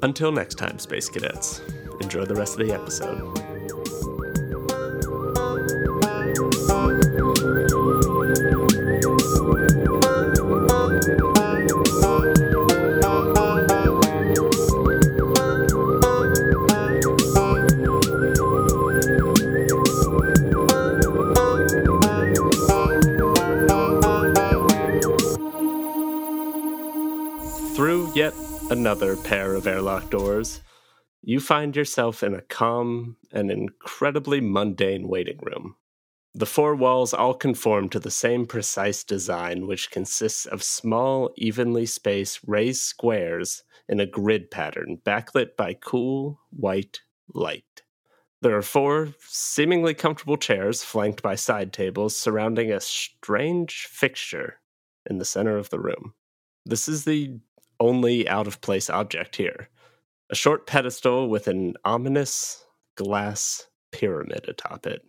Until 0.01 0.31
next 0.31 0.55
time, 0.55 0.79
Space 0.79 1.09
Cadets, 1.09 1.61
enjoy 2.01 2.25
the 2.25 2.33
rest 2.33 2.59
of 2.59 2.65
the 2.65 2.73
episode. 2.73 3.94
Another 28.85 29.15
pair 29.15 29.55
of 29.55 29.65
airlock 29.65 30.11
doors, 30.11 30.61
you 31.23 31.39
find 31.39 31.75
yourself 31.75 32.21
in 32.21 32.35
a 32.35 32.41
calm 32.41 33.17
and 33.31 33.49
incredibly 33.49 34.39
mundane 34.39 35.07
waiting 35.07 35.39
room. 35.41 35.75
The 36.35 36.45
four 36.45 36.75
walls 36.75 37.11
all 37.11 37.33
conform 37.33 37.89
to 37.89 37.99
the 37.99 38.11
same 38.11 38.45
precise 38.45 39.03
design, 39.03 39.65
which 39.65 39.89
consists 39.89 40.45
of 40.45 40.61
small, 40.61 41.31
evenly 41.35 41.87
spaced 41.87 42.41
raised 42.45 42.83
squares 42.83 43.63
in 43.89 43.99
a 43.99 44.05
grid 44.05 44.51
pattern 44.51 44.99
backlit 45.03 45.55
by 45.57 45.73
cool, 45.73 46.39
white 46.51 47.01
light. 47.33 47.81
There 48.43 48.55
are 48.55 48.61
four 48.61 49.15
seemingly 49.19 49.95
comfortable 49.95 50.37
chairs 50.37 50.83
flanked 50.83 51.23
by 51.23 51.33
side 51.33 51.73
tables 51.73 52.15
surrounding 52.15 52.71
a 52.71 52.79
strange 52.79 53.87
fixture 53.87 54.59
in 55.09 55.17
the 55.17 55.25
center 55.25 55.57
of 55.57 55.71
the 55.71 55.79
room. 55.79 56.13
This 56.67 56.87
is 56.87 57.05
the 57.05 57.39
only 57.79 58.27
out 58.27 58.47
of 58.47 58.61
place 58.61 58.89
object 58.89 59.35
here 59.35 59.69
a 60.29 60.35
short 60.35 60.65
pedestal 60.65 61.29
with 61.29 61.47
an 61.47 61.75
ominous 61.85 62.65
glass 62.95 63.67
pyramid 63.91 64.45
atop 64.47 64.87
it. 64.87 65.03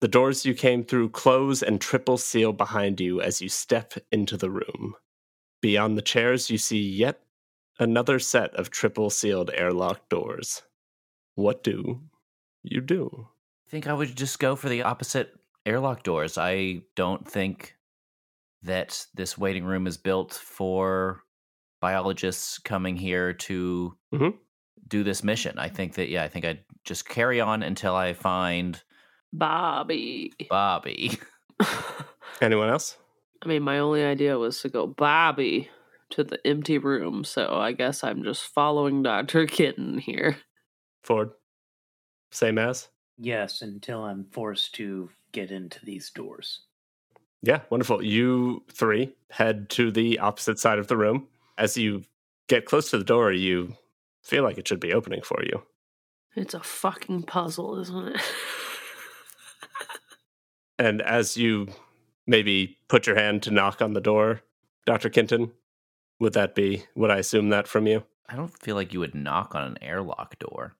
The 0.00 0.08
doors 0.08 0.46
you 0.46 0.54
came 0.54 0.84
through 0.84 1.10
close 1.10 1.62
and 1.62 1.80
triple 1.80 2.16
seal 2.16 2.52
behind 2.52 3.00
you 3.00 3.20
as 3.20 3.42
you 3.42 3.48
step 3.48 3.94
into 4.12 4.36
the 4.36 4.50
room. 4.50 4.94
Beyond 5.60 5.98
the 5.98 6.02
chairs, 6.02 6.50
you 6.50 6.56
see 6.56 6.80
yet 6.80 7.20
another 7.78 8.18
set 8.18 8.54
of 8.54 8.70
triple 8.70 9.10
sealed 9.10 9.50
airlock 9.52 10.08
doors. 10.08 10.62
What 11.34 11.62
do 11.62 12.00
you 12.62 12.80
do? 12.80 13.28
I 13.66 13.70
think 13.70 13.86
I 13.86 13.92
would 13.92 14.16
just 14.16 14.38
go 14.38 14.56
for 14.56 14.68
the 14.68 14.82
opposite 14.82 15.32
airlock 15.66 16.04
doors. 16.04 16.38
I 16.38 16.82
don't 16.94 17.28
think 17.28 17.74
that 18.62 19.06
this 19.14 19.36
waiting 19.36 19.64
room 19.64 19.86
is 19.86 19.96
built 19.96 20.32
for 20.32 21.22
biologists 21.80 22.58
coming 22.58 22.96
here 22.96 23.32
to 23.32 23.96
Mhm. 24.12 24.36
do 24.88 25.02
this 25.04 25.22
mission. 25.22 25.58
I 25.58 25.68
think 25.68 25.94
that 25.94 26.08
yeah, 26.08 26.24
I 26.24 26.28
think 26.28 26.44
I'd 26.44 26.64
just 26.84 27.08
carry 27.08 27.40
on 27.40 27.62
until 27.62 27.94
I 27.94 28.12
find 28.14 28.82
Bobbi. 29.36 30.32
Bobbi. 30.50 31.20
Anyone 32.40 32.68
else? 32.70 32.96
I 33.42 33.48
mean, 33.48 33.62
my 33.62 33.78
only 33.78 34.02
idea 34.04 34.38
was 34.38 34.60
to 34.62 34.68
go 34.68 34.88
Bobbi 34.88 35.68
to 36.10 36.24
the 36.24 36.44
empty 36.46 36.78
room, 36.78 37.22
so 37.24 37.54
I 37.54 37.72
guess 37.72 38.02
I'm 38.02 38.22
just 38.24 38.44
following 38.46 39.02
Dr. 39.02 39.46
Kitten 39.46 39.98
here. 39.98 40.38
Ford? 41.02 41.30
Same 42.30 42.58
as? 42.58 42.88
Yes, 43.18 43.62
until 43.62 44.04
I'm 44.04 44.24
forced 44.30 44.74
to 44.76 45.10
get 45.32 45.50
into 45.50 45.84
these 45.84 46.10
doors. 46.10 46.62
Yeah, 47.42 47.60
wonderful. 47.70 48.02
You 48.02 48.62
three 48.72 49.14
head 49.30 49.68
to 49.70 49.90
the 49.90 50.18
opposite 50.18 50.58
side 50.58 50.78
of 50.78 50.88
the 50.88 50.96
room. 50.96 51.28
As 51.58 51.76
you 51.76 52.04
get 52.48 52.64
close 52.64 52.90
to 52.90 52.98
the 52.98 53.04
door, 53.04 53.32
you 53.32 53.76
feel 54.22 54.44
like 54.44 54.56
it 54.56 54.66
should 54.66 54.80
be 54.80 54.94
opening 54.94 55.22
for 55.22 55.42
you. 55.42 55.62
It's 56.34 56.54
a 56.54 56.60
fucking 56.60 57.24
puzzle, 57.24 57.78
isn't 57.80 58.14
it? 58.14 58.20
And 60.78 61.02
as 61.02 61.36
you 61.36 61.68
maybe 62.26 62.78
put 62.88 63.06
your 63.06 63.16
hand 63.16 63.42
to 63.42 63.50
knock 63.50 63.82
on 63.82 63.94
the 63.94 64.00
door, 64.00 64.42
Dr. 64.86 65.10
Kenton, 65.10 65.52
would 66.20 66.34
that 66.34 66.54
be, 66.54 66.84
would 66.94 67.10
I 67.10 67.16
assume 67.18 67.48
that 67.48 67.66
from 67.66 67.86
you? 67.86 68.04
I 68.28 68.36
don't 68.36 68.56
feel 68.56 68.76
like 68.76 68.92
you 68.92 69.00
would 69.00 69.14
knock 69.14 69.54
on 69.54 69.64
an 69.64 69.82
airlock 69.82 70.38
door. 70.38 70.76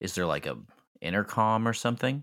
Is 0.00 0.14
there 0.14 0.26
like 0.26 0.46
a 0.46 0.56
intercom 1.00 1.66
or 1.66 1.72
something? 1.72 2.22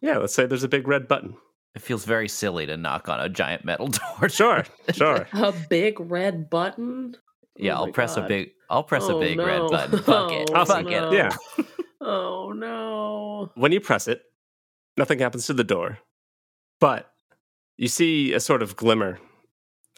Yeah, 0.00 0.18
let's 0.18 0.34
say 0.34 0.46
there's 0.46 0.64
a 0.64 0.68
big 0.68 0.88
red 0.88 1.06
button. 1.06 1.36
It 1.74 1.82
feels 1.82 2.04
very 2.04 2.28
silly 2.28 2.66
to 2.66 2.76
knock 2.76 3.08
on 3.08 3.20
a 3.20 3.28
giant 3.28 3.64
metal 3.64 3.86
door. 4.20 4.28
Sure, 4.28 4.64
sure. 4.92 5.28
a 5.32 5.52
big 5.68 6.00
red 6.00 6.50
button? 6.50 7.16
Yeah, 7.56 7.74
Oh 7.74 7.76
I'll 7.80 7.86
my 7.86 7.92
press 7.92 8.16
a 8.16 8.22
big 8.22 8.50
I'll 8.70 8.82
press 8.82 9.04
Oh, 9.04 9.16
a 9.18 9.20
big 9.20 9.38
red 9.38 9.68
button. 9.70 9.98
Fuck 10.00 10.32
it. 10.32 10.50
Oh, 10.52 10.56
Awesome. 10.56 10.84
Fuck 10.84 10.92
no. 10.92 11.08
it. 11.10 11.14
Yeah. 11.14 11.64
Oh 12.00 12.52
no. 12.54 13.50
When 13.54 13.72
you 13.72 13.80
press 13.80 14.08
it, 14.08 14.22
nothing 14.96 15.18
happens 15.18 15.46
to 15.46 15.54
the 15.54 15.64
door, 15.64 15.98
but 16.80 17.10
you 17.76 17.88
see 17.88 18.32
a 18.32 18.40
sort 18.40 18.62
of 18.62 18.76
glimmer 18.76 19.18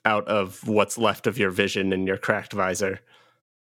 out 0.05 0.27
of 0.29 0.67
what's 0.67 0.97
left 0.99 1.27
of 1.27 1.39
your 1.39 1.51
vision 1.51 1.93
in 1.93 2.07
your 2.07 2.17
cracked 2.17 2.53
visor 2.53 3.01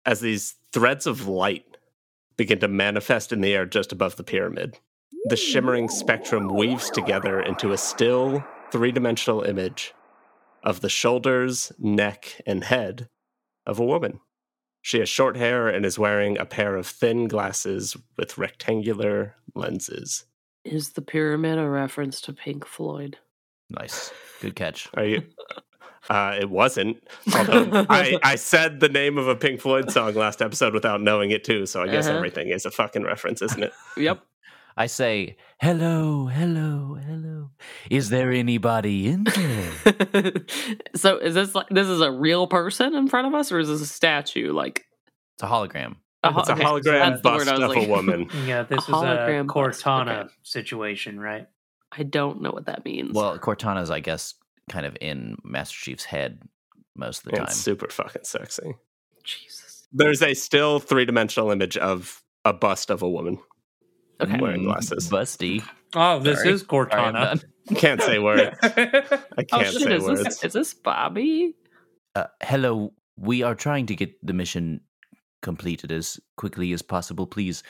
as 0.06 0.20
these 0.20 0.56
threads 0.74 1.08
of 1.08 1.28
light 1.28 1.66
begin 2.38 2.60
to 2.60 2.68
manifest 2.68 3.32
in 3.32 3.40
the 3.42 3.54
air 3.54 3.66
just 3.66 3.92
above 3.94 4.18
the 4.18 4.24
pyramid. 4.24 4.78
The 5.28 5.36
shimmering 5.36 5.90
spectrum 5.90 6.50
weaves 6.54 6.90
together 6.92 7.40
into 7.42 7.72
a 7.72 7.78
still, 7.78 8.44
three 8.72 8.92
dimensional 8.92 9.42
image 9.42 9.94
of 10.64 10.82
the 10.82 10.90
shoulders, 10.90 11.72
neck, 11.80 12.42
and 12.46 12.64
head 12.64 13.10
of 13.66 13.80
a 13.80 13.86
woman. 13.86 14.20
She 14.82 15.00
has 15.00 15.10
short 15.10 15.36
hair 15.36 15.68
and 15.68 15.84
is 15.84 15.98
wearing 15.98 16.38
a 16.38 16.46
pair 16.46 16.76
of 16.76 16.86
thin 16.86 17.28
glasses 17.28 17.98
with 18.18 18.38
rectangular 18.38 19.36
lenses. 19.56 20.26
Is 20.64 20.92
the 20.92 21.02
pyramid 21.02 21.58
a 21.58 21.68
reference 21.68 22.22
to 22.22 22.34
Pink 22.34 22.66
Floyd? 22.66 23.18
Nice. 23.70 24.12
Good 24.42 24.56
catch. 24.56 24.88
Are 24.94 25.06
you? 25.06 25.24
Uh, 26.08 26.38
it 26.40 26.52
wasn't. 26.52 26.98
Although 27.36 27.86
I, 27.90 28.20
I 28.22 28.36
said 28.36 28.80
the 28.80 28.90
name 28.90 29.18
of 29.18 29.28
a 29.28 29.36
Pink 29.36 29.60
Floyd 29.60 29.90
song 29.92 30.14
last 30.14 30.40
episode 30.44 30.74
without 30.76 31.02
knowing 31.02 31.32
it 31.32 31.44
too, 31.44 31.66
so 31.66 31.82
I 31.82 31.88
guess 31.88 32.06
Uh-huh. 32.06 32.18
everything 32.18 32.50
is 32.50 32.64
a 32.68 32.72
fucking 32.72 33.04
reference, 33.04 33.42
isn't 33.42 33.64
it? 33.64 33.74
Yep. 33.98 34.22
I 34.78 34.88
say, 34.88 35.38
hello, 35.62 36.26
hello, 36.28 36.96
hello. 36.96 37.52
Is 37.90 38.10
there 38.10 38.32
anybody 38.32 39.08
in 39.08 39.24
there? 39.24 40.34
so 40.96 41.18
is 41.18 41.34
this 41.34 41.56
like 41.56 41.68
this 41.70 41.88
is 41.88 42.02
a 42.02 42.12
real 42.12 42.46
person 42.48 42.94
in 42.94 43.08
front 43.08 43.28
of 43.28 43.34
us, 43.34 43.52
or 43.52 43.60
is 43.60 43.70
this 43.70 43.82
a 43.82 43.86
statue? 43.86 44.52
Like 44.52 44.86
It's 45.36 45.44
a 45.44 45.48
hologram. 45.48 45.96
ho- 46.26 46.40
It's 46.40 46.50
a 46.50 46.54
okay, 46.54 46.64
hologram 46.64 46.82
that's 47.00 47.22
the 47.22 47.30
bust 47.30 47.46
word 47.46 47.56
I 47.62 47.68
was 47.68 47.78
of 47.78 47.84
a 47.84 47.88
woman. 47.88 48.30
Yeah, 48.46 48.64
this 48.64 48.84
is 48.84 48.90
a 48.90 48.92
hologram 48.92 49.48
bust, 49.48 49.82
Cortana 49.84 50.20
okay. 50.26 50.34
situation, 50.44 51.20
right? 51.20 51.48
I 51.98 52.04
don't 52.04 52.42
know 52.42 52.52
what 52.52 52.66
that 52.66 52.84
means. 52.84 53.14
Well, 53.14 53.38
Cortana's, 53.40 53.90
I 53.90 54.02
guess, 54.02 54.34
kind 54.70 54.86
of 54.86 54.98
in 55.00 55.38
Master 55.46 55.78
Chief's 55.80 56.04
head 56.04 56.42
most 56.98 57.20
of 57.20 57.32
the 57.32 57.38
time. 57.38 57.46
It's 57.46 57.56
super 57.56 57.88
fucking 57.90 58.24
sexy. 58.26 58.76
Jesus. 59.24 59.88
There's 59.94 60.22
a 60.22 60.34
still 60.34 60.80
three 60.80 61.06
dimensional 61.06 61.52
image 61.52 61.78
of 61.78 62.22
a 62.44 62.52
bust 62.52 62.90
of 62.90 63.02
a 63.02 63.10
woman. 63.10 63.38
Okay. 64.22 64.40
Wearing 64.40 64.62
Mm, 64.62 64.66
glasses. 64.66 65.10
Busty. 65.10 65.64
Oh, 65.94 66.20
this 66.20 66.40
Sorry. 66.40 66.52
is 66.54 66.64
Cortana. 66.64 67.14
done. 67.14 67.42
Can't 67.76 68.02
say 68.02 68.20
words. 68.20 68.56
I 68.64 68.68
Oh 68.72 69.44
can't 69.60 69.68
shit! 69.74 69.82
say 69.82 69.96
Is 69.96 70.04
words. 70.04 70.24
this, 70.24 70.44
is 70.44 70.54
this 70.54 70.74
Bobbi? 70.74 71.54
Uh, 72.16 72.26
hello, 72.44 72.94
we 73.18 73.42
are 73.44 73.56
trying 73.56 73.88
to 73.88 73.96
get 73.96 74.14
the 74.26 74.34
mission 74.34 74.82
completed 75.42 75.92
as 75.92 76.20
quickly 76.38 76.72
as 76.74 76.82
possible. 76.82 77.26
Please 77.28 77.64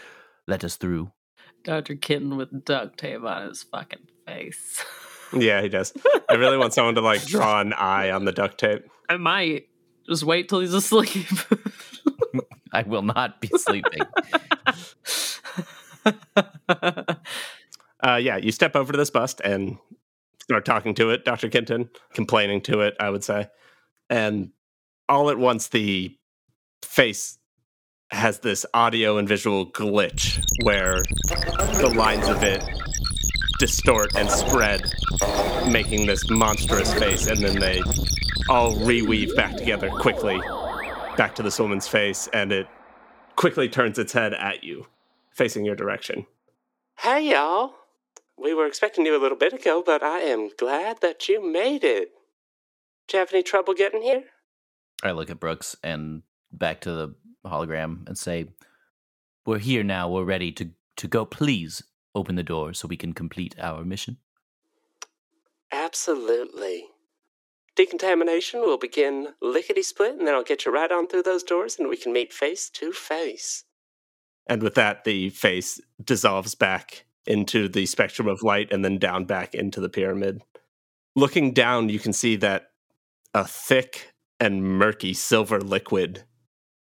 let 0.48 0.64
us 0.64 0.76
through. 0.76 1.12
Doctor 1.64 1.96
Kitten 1.96 2.36
with 2.38 2.66
duct 2.66 2.98
tape 3.00 3.24
on 3.24 3.48
his 3.50 3.64
fucking 3.64 4.08
face. 4.28 4.84
Yeah, 5.34 5.62
he 5.64 5.70
does. 5.70 5.92
I 6.30 6.36
really 6.36 6.56
want 6.58 6.74
someone 6.74 6.94
to 6.96 7.02
like 7.02 7.26
draw 7.26 7.60
an 7.60 7.74
eye 7.74 8.12
on 8.12 8.26
the 8.26 8.32
duct 8.32 8.60
tape. 8.60 8.86
I 9.10 9.18
might 9.18 9.68
just 10.08 10.24
wait 10.24 10.48
till 10.48 10.60
he's 10.62 10.74
asleep. 10.74 11.26
I 12.72 12.84
will 12.84 13.02
not 13.02 13.42
be 13.42 13.50
sleeping. 13.58 14.04
Uh, 18.06 18.18
yeah, 18.18 18.38
you 18.38 18.52
step 18.52 18.76
over 18.76 18.92
to 18.92 18.98
this 18.98 19.10
bust 19.10 19.42
and 19.44 19.78
start 20.44 20.64
talking 20.64 20.94
to 20.94 21.10
it, 21.10 21.26
Dr. 21.26 21.50
Kenton, 21.50 21.90
complaining 22.14 22.62
to 22.62 22.82
it, 22.82 22.96
I 23.00 23.10
would 23.10 23.24
say. 23.24 23.48
And 24.10 24.52
all 25.10 25.32
at 25.32 25.40
once, 25.40 25.70
the 25.70 26.16
face 26.84 27.40
has 28.12 28.40
this 28.40 28.66
audio 28.74 29.18
and 29.18 29.28
visual 29.28 29.72
glitch 29.72 30.40
where 30.64 31.02
the 31.80 31.92
lines 31.98 32.28
of 32.28 32.44
it 32.44 32.64
distort 33.58 34.16
and 34.16 34.30
spread, 34.30 34.82
making 35.72 36.06
this 36.06 36.30
monstrous 36.30 36.94
face, 36.94 37.28
and 37.28 37.40
then 37.40 37.60
they 37.60 37.82
all 38.50 38.74
reweave 38.74 39.36
back 39.36 39.56
together 39.56 39.90
quickly, 39.90 40.40
back 41.18 41.34
to 41.36 41.42
this 41.42 41.58
woman's 41.58 41.88
face, 41.88 42.28
and 42.34 42.52
it 42.52 42.68
quickly 43.36 43.68
turns 43.68 43.98
its 43.98 44.14
head 44.14 44.34
at 44.34 44.64
you, 44.64 44.86
facing 45.36 45.66
your 45.66 45.76
direction. 45.76 46.26
Hey, 47.00 47.30
y'all. 47.32 47.76
We 48.38 48.54
were 48.54 48.66
expecting 48.66 49.06
you 49.06 49.18
a 49.18 49.22
little 49.22 49.38
bit 49.38 49.54
ago, 49.54 49.84
but 49.86 50.02
I 50.02 50.20
am 50.20 50.50
glad 50.58 51.02
that 51.02 51.30
you 51.30 51.46
made 51.46 51.84
it. 51.84 52.10
Did 53.08 53.14
you 53.14 53.20
have 53.20 53.34
any 53.34 53.44
trouble 53.44 53.74
getting 53.74 54.02
here? 54.02 54.24
I 55.04 55.12
look 55.12 55.30
at 55.30 55.40
Brooks 55.40 55.76
and 55.84 56.24
back 56.52 56.82
to 56.82 56.92
the 56.92 57.16
hologram 57.46 58.08
and 58.08 58.18
say, 58.18 58.48
We're 59.46 59.60
here 59.60 59.84
now. 59.84 60.10
We're 60.10 60.24
ready 60.24 60.52
to, 60.54 60.70
to 60.98 61.08
go. 61.08 61.26
Please 61.26 61.84
open 62.14 62.36
the 62.36 62.44
door 62.44 62.74
so 62.74 62.88
we 62.88 62.98
can 62.98 63.14
complete 63.14 63.56
our 63.60 63.84
mission. 63.84 64.18
Absolutely. 65.72 66.86
Decontamination 67.76 68.62
will 68.62 68.78
begin 68.78 69.34
lickety 69.42 69.84
split, 69.84 70.18
and 70.18 70.26
then 70.26 70.34
I'll 70.34 70.44
get 70.44 70.66
you 70.66 70.72
right 70.72 70.92
on 70.92 71.08
through 71.08 71.24
those 71.24 71.44
doors, 71.44 71.78
and 71.78 71.90
we 71.90 71.98
can 71.98 72.14
meet 72.14 72.32
face 72.32 72.70
to 72.70 72.94
face. 72.94 73.66
And 74.48 74.62
with 74.62 74.76
that, 74.76 75.04
the 75.04 75.30
face 75.30 75.80
dissolves 76.04 76.56
back 76.56 77.06
into 77.26 77.68
the 77.68 77.86
spectrum 77.86 78.28
of 78.28 78.44
light 78.44 78.72
and 78.72 78.86
then 78.86 79.00
down 79.00 79.26
back 79.26 79.56
into 79.56 79.82
the 79.82 79.90
pyramid. 79.90 80.42
Looking 81.16 81.54
down, 81.54 81.90
you 81.90 82.00
can 82.00 82.14
see 82.14 82.36
that 82.38 82.68
a 83.34 83.46
thick 83.46 84.14
and 84.40 84.64
murky 84.64 85.14
silver 85.14 85.60
liquid 85.60 86.24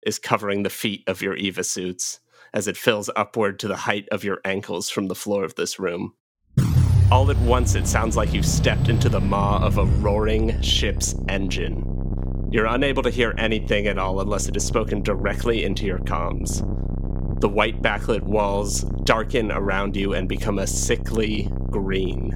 is 0.06 0.20
covering 0.20 0.64
the 0.64 0.70
feet 0.70 1.04
of 1.08 1.22
your 1.22 1.36
Eva 1.36 1.64
suits 1.64 2.20
as 2.54 2.68
it 2.68 2.78
fills 2.78 3.10
upward 3.16 3.60
to 3.60 3.68
the 3.68 3.76
height 3.76 4.08
of 4.12 4.24
your 4.24 4.40
ankles 4.46 4.90
from 4.90 5.08
the 5.08 5.16
floor 5.16 5.44
of 5.44 5.56
this 5.56 5.80
room. 5.80 6.14
All 7.12 7.30
at 7.32 7.38
once, 7.40 7.76
it 7.76 7.88
sounds 7.88 8.16
like 8.16 8.34
you've 8.34 8.46
stepped 8.46 8.88
into 8.88 9.10
the 9.10 9.20
maw 9.20 9.58
of 9.64 9.78
a 9.78 9.86
roaring 9.86 10.62
ship's 10.62 11.16
engine. 11.28 11.84
You're 12.52 12.68
unable 12.68 13.04
to 13.04 13.10
hear 13.10 13.34
anything 13.38 13.88
at 13.88 13.98
all 13.98 14.22
unless 14.22 14.48
it 14.48 14.56
is 14.56 14.64
spoken 14.64 15.02
directly 15.02 15.64
into 15.64 15.86
your 15.86 16.00
comms. 16.00 16.64
The 17.40 17.50
white 17.50 17.82
backlit 17.82 18.24
walls 18.24 18.82
darken 19.06 19.50
around 19.52 19.96
you 19.96 20.14
and 20.14 20.28
become 20.28 20.60
a 20.60 20.68
sickly 20.68 21.50
green. 21.70 22.36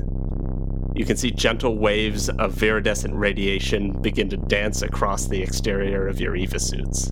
You 0.95 1.03
can 1.05 1.17
see 1.17 1.31
gentle 1.31 1.77
waves 1.77 2.29
of 2.29 2.53
viridescent 2.53 3.13
radiation 3.13 3.99
begin 4.01 4.29
to 4.29 4.37
dance 4.37 4.81
across 4.81 5.27
the 5.27 5.41
exterior 5.41 6.07
of 6.07 6.21
your 6.21 6.37
Eva 6.37 6.57
suits, 6.57 7.11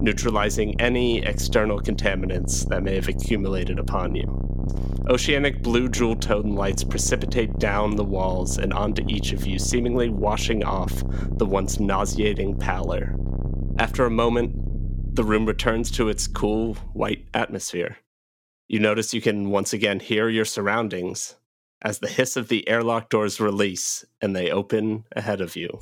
neutralizing 0.00 0.80
any 0.80 1.22
external 1.24 1.80
contaminants 1.80 2.66
that 2.68 2.82
may 2.82 2.96
have 2.96 3.08
accumulated 3.08 3.78
upon 3.78 4.16
you. 4.16 4.26
Oceanic 5.08 5.62
blue 5.62 5.88
jewel 5.88 6.16
tone 6.16 6.54
lights 6.56 6.82
precipitate 6.82 7.58
down 7.58 7.94
the 7.94 8.02
walls 8.02 8.58
and 8.58 8.72
onto 8.72 9.04
each 9.06 9.32
of 9.32 9.46
you, 9.46 9.58
seemingly 9.58 10.08
washing 10.08 10.64
off 10.64 11.04
the 11.36 11.46
once 11.46 11.78
nauseating 11.78 12.58
pallor. 12.58 13.14
After 13.78 14.06
a 14.06 14.10
moment, 14.10 14.73
the 15.14 15.24
room 15.24 15.46
returns 15.46 15.90
to 15.92 16.08
its 16.08 16.26
cool, 16.26 16.74
white 16.92 17.24
atmosphere. 17.32 17.98
You 18.68 18.80
notice 18.80 19.14
you 19.14 19.20
can 19.20 19.50
once 19.50 19.72
again 19.72 20.00
hear 20.00 20.28
your 20.28 20.44
surroundings 20.44 21.36
as 21.82 21.98
the 21.98 22.08
hiss 22.08 22.36
of 22.36 22.48
the 22.48 22.68
airlock 22.68 23.10
doors 23.10 23.40
release 23.40 24.04
and 24.20 24.34
they 24.34 24.50
open 24.50 25.04
ahead 25.14 25.40
of 25.40 25.54
you. 25.54 25.80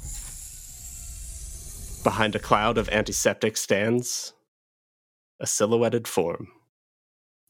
Behind 2.04 2.34
a 2.34 2.40
cloud 2.40 2.76
of 2.76 2.88
antiseptic 2.88 3.56
stands 3.56 4.34
a 5.40 5.46
silhouetted 5.46 6.06
form. 6.06 6.48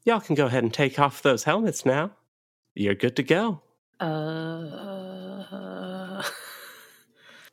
Y'all 0.04 0.20
can 0.20 0.34
go 0.34 0.46
ahead 0.46 0.62
and 0.62 0.72
take 0.72 0.98
off 0.98 1.22
those 1.22 1.44
helmets 1.44 1.86
now. 1.86 2.10
You're 2.74 2.94
good 2.94 3.16
to 3.16 3.22
go. 3.22 3.62
Uh, 4.00 5.02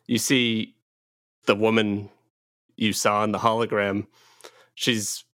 You 0.10 0.18
see 0.18 0.76
the 1.46 1.54
woman 1.54 2.10
you 2.80 2.94
saw 2.94 3.24
in 3.24 3.32
the 3.32 3.40
hologram. 3.40 4.08
She's 4.74 5.26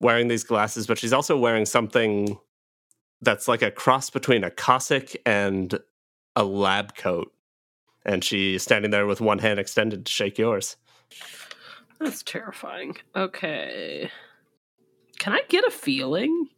wearing 0.00 0.28
these 0.28 0.44
glasses, 0.44 0.86
but 0.86 0.98
she's 0.98 1.12
also 1.12 1.36
wearing 1.36 1.66
something 1.66 2.38
that's 3.20 3.46
like 3.46 3.62
a 3.62 3.70
cross 3.70 4.10
between 4.10 4.42
a 4.42 4.50
cassock 4.50 5.10
and 5.24 5.78
a 6.34 6.44
lab 6.44 6.96
coat. 6.96 7.32
And 8.04 8.24
she's 8.24 8.62
standing 8.62 8.90
there 8.90 9.06
with 9.06 9.20
one 9.20 9.38
hand 9.38 9.58
extended 9.58 10.06
to 10.06 10.12
shake 10.12 10.38
yours. 10.38 10.76
that's 12.00 12.22
terrifying. 12.22 12.96
Okay. 13.14 14.10
Can 15.18 15.32
I 15.32 15.42
get 15.48 15.64
a 15.64 15.70
feeling? 15.70 16.48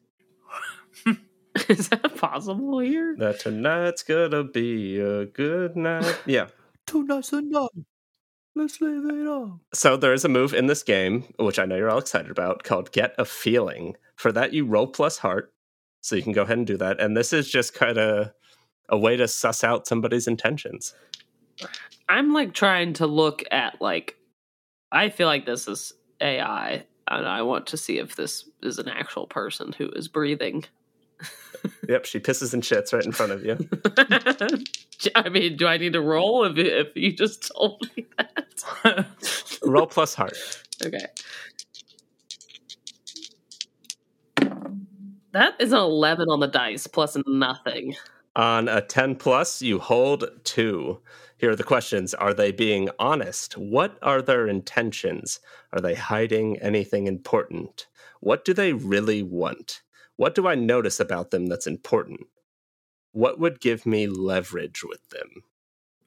Is 1.69 1.89
that 1.89 2.17
possible 2.17 2.79
here? 2.81 3.17
That 3.19 3.41
tonight's 3.41 4.03
gonna 4.03 4.45
be 4.45 5.01
a 5.01 5.27
good 5.27 5.77
night. 5.77 6.19
Yeah. 6.27 6.49
Tonight's 6.87 7.33
a 7.33 7.41
night. 7.41 7.71
Let's 8.59 8.81
live 8.81 9.05
it 9.05 9.27
up. 9.29 9.61
So 9.73 9.97
there 9.97 10.13
is 10.13 10.25
a 10.25 10.29
move 10.29 10.53
in 10.53 10.67
this 10.67 10.83
game, 10.83 11.33
which 11.39 11.61
I 11.61 11.65
know 11.65 11.77
you're 11.77 11.89
all 11.89 11.99
excited 11.99 12.29
about, 12.29 12.65
called 12.65 12.91
Get 12.91 13.15
a 13.17 13.25
Feeling. 13.25 13.95
For 14.17 14.33
that, 14.33 14.53
you 14.53 14.67
roll 14.67 14.89
plus 14.89 15.19
heart, 15.19 15.53
so 16.01 16.17
you 16.17 16.23
can 16.23 16.33
go 16.33 16.43
ahead 16.43 16.59
and 16.59 16.67
do 16.67 16.77
that. 16.77 17.01
And 17.01 17.17
this 17.17 17.33
is 17.33 17.49
just 17.49 17.73
kind 17.73 17.99
of 17.99 18.33
a 18.89 18.99
way 18.99 19.17
to 19.17 19.29
suss 19.29 19.63
out 19.63 19.87
somebody's 19.87 20.27
intentions. 20.27 20.93
I'm 22.09 22.33
like 22.33 22.53
trying 22.53 22.95
to 22.95 23.07
look 23.07 23.45
at 23.53 23.81
like 23.81 24.17
I 24.91 25.09
feel 25.09 25.29
like 25.29 25.47
this 25.47 25.69
is 25.69 25.93
AI 26.21 26.85
and 27.07 27.29
I 27.29 27.43
want 27.43 27.69
to 27.69 27.77
see 27.77 27.99
if 27.99 28.17
this 28.17 28.49
is 28.61 28.81
an 28.81 28.89
actual 28.89 29.29
person 29.29 29.73
who 29.73 29.89
is 29.91 30.09
breathing. 30.09 30.65
Yep, 31.89 32.05
she 32.05 32.21
pisses 32.21 32.55
and 32.55 32.63
shits 32.63 32.93
right 32.93 33.05
in 33.05 33.13
front 33.13 33.33
of 33.33 33.45
you. 33.45 33.57
I 35.15 35.29
mean, 35.29 35.57
do 35.57 35.67
I 35.67 35.79
need 35.79 35.95
to 35.95 36.01
roll 36.01 36.45
if 36.45 36.57
if 36.59 36.89
you 36.95 37.13
just 37.13 37.51
told 37.51 37.89
me 37.97 38.07
that? 38.17 39.07
roll 39.63 39.87
plus 39.87 40.15
heart. 40.15 40.37
okay. 40.85 41.07
That 45.33 45.55
is 45.59 45.73
an 45.73 45.79
11 45.79 46.29
on 46.29 46.41
the 46.41 46.47
dice 46.47 46.87
plus 46.87 47.17
nothing. 47.27 47.97
On 48.37 48.69
a 48.69 48.81
10 48.81 49.17
plus, 49.17 49.63
you 49.63 49.79
hold 49.79 50.25
two. 50.45 51.01
Here 51.39 51.51
are 51.51 51.57
the 51.57 51.65
questions 51.65 52.15
Are 52.15 52.35
they 52.35 52.53
being 52.53 52.89
honest? 52.99 53.57
What 53.57 53.99
are 54.03 54.23
their 54.23 54.47
intentions? 54.47 55.41
Are 55.73 55.81
they 55.81 55.95
hiding 55.95 56.59
anything 56.59 57.07
important? 57.07 57.87
What 58.21 58.45
do 58.45 58.53
they 58.53 58.73
really 58.73 59.23
want? 59.23 59.83
What 60.19 60.35
do 60.35 60.49
I 60.49 60.57
notice 60.57 60.99
about 60.99 61.31
them 61.31 61.47
that's 61.47 61.69
important? 61.69 62.23
What 63.13 63.39
would 63.39 63.61
give 63.61 63.87
me 63.87 64.09
leverage 64.09 64.83
with 64.83 65.09
them? 65.11 65.45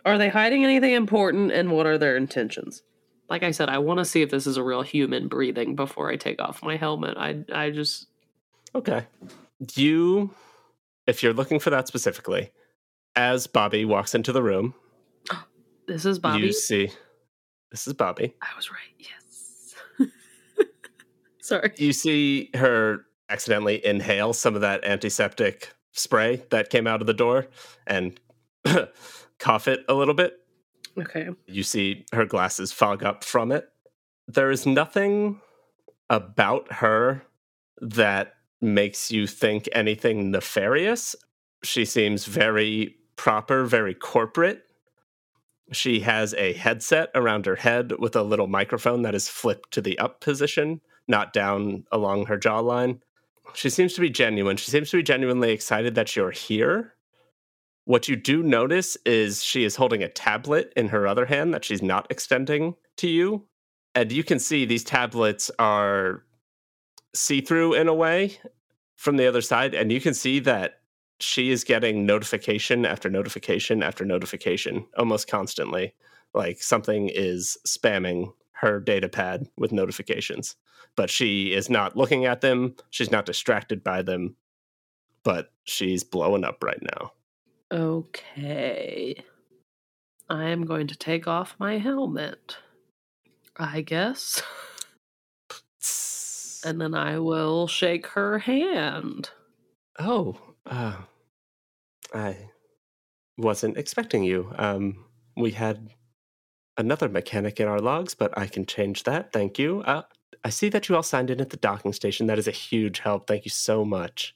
Are 0.03 0.17
they 0.17 0.27
hiding 0.27 0.65
anything 0.65 0.91
important 0.91 1.53
and 1.53 1.71
what 1.71 1.85
are 1.85 1.97
their 1.97 2.17
intentions? 2.17 2.83
Like 3.29 3.41
I 3.41 3.51
said, 3.51 3.69
I 3.69 3.77
want 3.77 3.99
to 3.99 4.05
see 4.05 4.21
if 4.21 4.29
this 4.29 4.45
is 4.45 4.57
a 4.57 4.63
real 4.63 4.81
human 4.81 5.29
breathing 5.29 5.77
before 5.77 6.11
I 6.11 6.17
take 6.17 6.41
off 6.41 6.61
my 6.61 6.75
helmet. 6.75 7.17
I 7.17 7.45
I 7.53 7.69
just 7.69 8.07
Okay. 8.75 9.07
You, 9.75 10.31
if 11.07 11.23
you're 11.23 11.33
looking 11.33 11.59
for 11.59 11.69
that 11.69 11.87
specifically, 11.87 12.51
as 13.15 13.47
Bobbi 13.47 13.87
walks 13.87 14.13
into 14.13 14.33
the 14.33 14.43
room, 14.43 14.73
this 15.87 16.03
is 16.03 16.19
Bobbi. 16.19 16.41
you 16.41 16.51
see 16.51 16.91
this 17.69 17.87
is 17.87 17.93
Bobbi. 17.93 18.33
I 18.41 18.47
was 18.57 18.69
right. 18.69 18.79
Yes. 18.99 20.09
Sorry. 21.39 21.71
You 21.77 21.93
see 21.93 22.49
her 22.55 23.05
accidentally 23.31 23.83
inhale 23.85 24.33
some 24.33 24.55
of 24.55 24.61
that 24.61 24.83
antiseptic 24.83 25.73
spray 25.93 26.43
that 26.49 26.69
came 26.69 26.85
out 26.85 27.01
of 27.01 27.07
the 27.07 27.13
door 27.13 27.47
and 27.87 28.19
cough 29.39 29.67
it 29.67 29.85
a 29.87 29.93
little 29.93 30.13
bit. 30.13 30.39
Okay. 30.97 31.29
You 31.47 31.63
see 31.63 32.05
her 32.11 32.25
glasses 32.25 32.71
fog 32.71 33.03
up 33.03 33.23
from 33.23 33.51
it. 33.51 33.69
There 34.27 34.51
is 34.51 34.65
nothing 34.65 35.39
about 36.09 36.71
her 36.73 37.23
that 37.79 38.33
makes 38.59 39.11
you 39.11 39.25
think 39.25 39.67
anything 39.71 40.31
nefarious. 40.31 41.15
She 41.63 41.85
seems 41.85 42.25
very 42.25 42.97
proper, 43.15 43.65
very 43.65 43.93
corporate. 43.93 44.63
She 45.71 46.01
has 46.01 46.33
a 46.33 46.53
headset 46.53 47.09
around 47.15 47.45
her 47.45 47.55
head 47.55 47.93
with 47.97 48.15
a 48.15 48.23
little 48.23 48.47
microphone 48.47 49.03
that 49.03 49.15
is 49.15 49.29
flipped 49.29 49.71
to 49.71 49.81
the 49.81 49.97
up 49.99 50.19
position, 50.19 50.81
not 51.07 51.31
down 51.31 51.85
along 51.91 52.25
her 52.25 52.37
jawline. 52.37 52.99
She 53.53 53.69
seems 53.69 53.93
to 53.93 54.01
be 54.01 54.09
genuine. 54.09 54.57
She 54.57 54.71
seems 54.71 54.89
to 54.91 54.97
be 54.97 55.03
genuinely 55.03 55.51
excited 55.51 55.95
that 55.95 56.15
you're 56.15 56.31
here. 56.31 56.93
What 57.85 58.07
you 58.07 58.15
do 58.15 58.43
notice 58.43 58.95
is 59.05 59.43
she 59.43 59.63
is 59.63 59.75
holding 59.75 60.03
a 60.03 60.07
tablet 60.07 60.71
in 60.75 60.89
her 60.89 61.07
other 61.07 61.25
hand 61.25 61.53
that 61.53 61.65
she's 61.65 61.81
not 61.81 62.07
extending 62.09 62.75
to 62.97 63.09
you. 63.09 63.47
And 63.95 64.11
you 64.11 64.23
can 64.23 64.39
see 64.39 64.65
these 64.65 64.83
tablets 64.83 65.51
are 65.59 66.23
see 67.13 67.41
through 67.41 67.73
in 67.73 67.87
a 67.87 67.93
way 67.93 68.37
from 68.95 69.17
the 69.17 69.27
other 69.27 69.41
side. 69.41 69.73
And 69.73 69.91
you 69.91 69.99
can 69.99 70.13
see 70.13 70.39
that 70.41 70.81
she 71.19 71.51
is 71.51 71.63
getting 71.63 72.05
notification 72.05 72.85
after 72.85 73.09
notification 73.09 73.83
after 73.83 74.05
notification 74.05 74.85
almost 74.97 75.27
constantly. 75.27 75.93
Like 76.33 76.61
something 76.61 77.09
is 77.09 77.57
spamming 77.67 78.31
her 78.53 78.79
data 78.79 79.09
pad 79.09 79.47
with 79.57 79.71
notifications, 79.71 80.55
but 80.95 81.09
she 81.09 81.53
is 81.53 81.69
not 81.69 81.95
looking 81.95 82.25
at 82.25 82.41
them. 82.41 82.75
She's 82.89 83.11
not 83.11 83.25
distracted 83.25 83.83
by 83.83 84.01
them, 84.01 84.35
but 85.23 85.51
she's 85.63 86.03
blowing 86.03 86.43
up 86.43 86.63
right 86.63 86.81
now. 86.81 87.11
Okay. 87.71 89.23
I 90.29 90.45
am 90.45 90.65
going 90.65 90.87
to 90.87 90.95
take 90.95 91.27
off 91.27 91.55
my 91.59 91.77
helmet. 91.77 92.57
I 93.57 93.81
guess. 93.81 94.41
And 96.63 96.79
then 96.79 96.93
I 96.93 97.17
will 97.19 97.67
shake 97.67 98.07
her 98.07 98.39
hand. 98.39 99.31
Oh, 99.99 100.37
uh, 100.65 100.95
I 102.13 102.37
wasn't 103.37 103.77
expecting 103.77 104.23
you. 104.23 104.53
Um, 104.57 105.05
we 105.35 105.51
had 105.51 105.89
another 106.77 107.09
mechanic 107.09 107.59
in 107.59 107.67
our 107.67 107.79
logs, 107.79 108.13
but 108.13 108.37
I 108.37 108.47
can 108.47 108.65
change 108.65 109.03
that. 109.03 109.33
Thank 109.33 109.57
you. 109.57 109.81
Uh, 109.81 110.03
I 110.43 110.49
see 110.49 110.69
that 110.69 110.89
you 110.89 110.95
all 110.95 111.03
signed 111.03 111.29
in 111.29 111.41
at 111.41 111.49
the 111.49 111.57
docking 111.57 111.93
station. 111.93 112.27
That 112.27 112.39
is 112.39 112.47
a 112.47 112.51
huge 112.51 112.99
help. 112.99 113.27
Thank 113.27 113.45
you 113.45 113.51
so 113.51 113.85
much. 113.85 114.35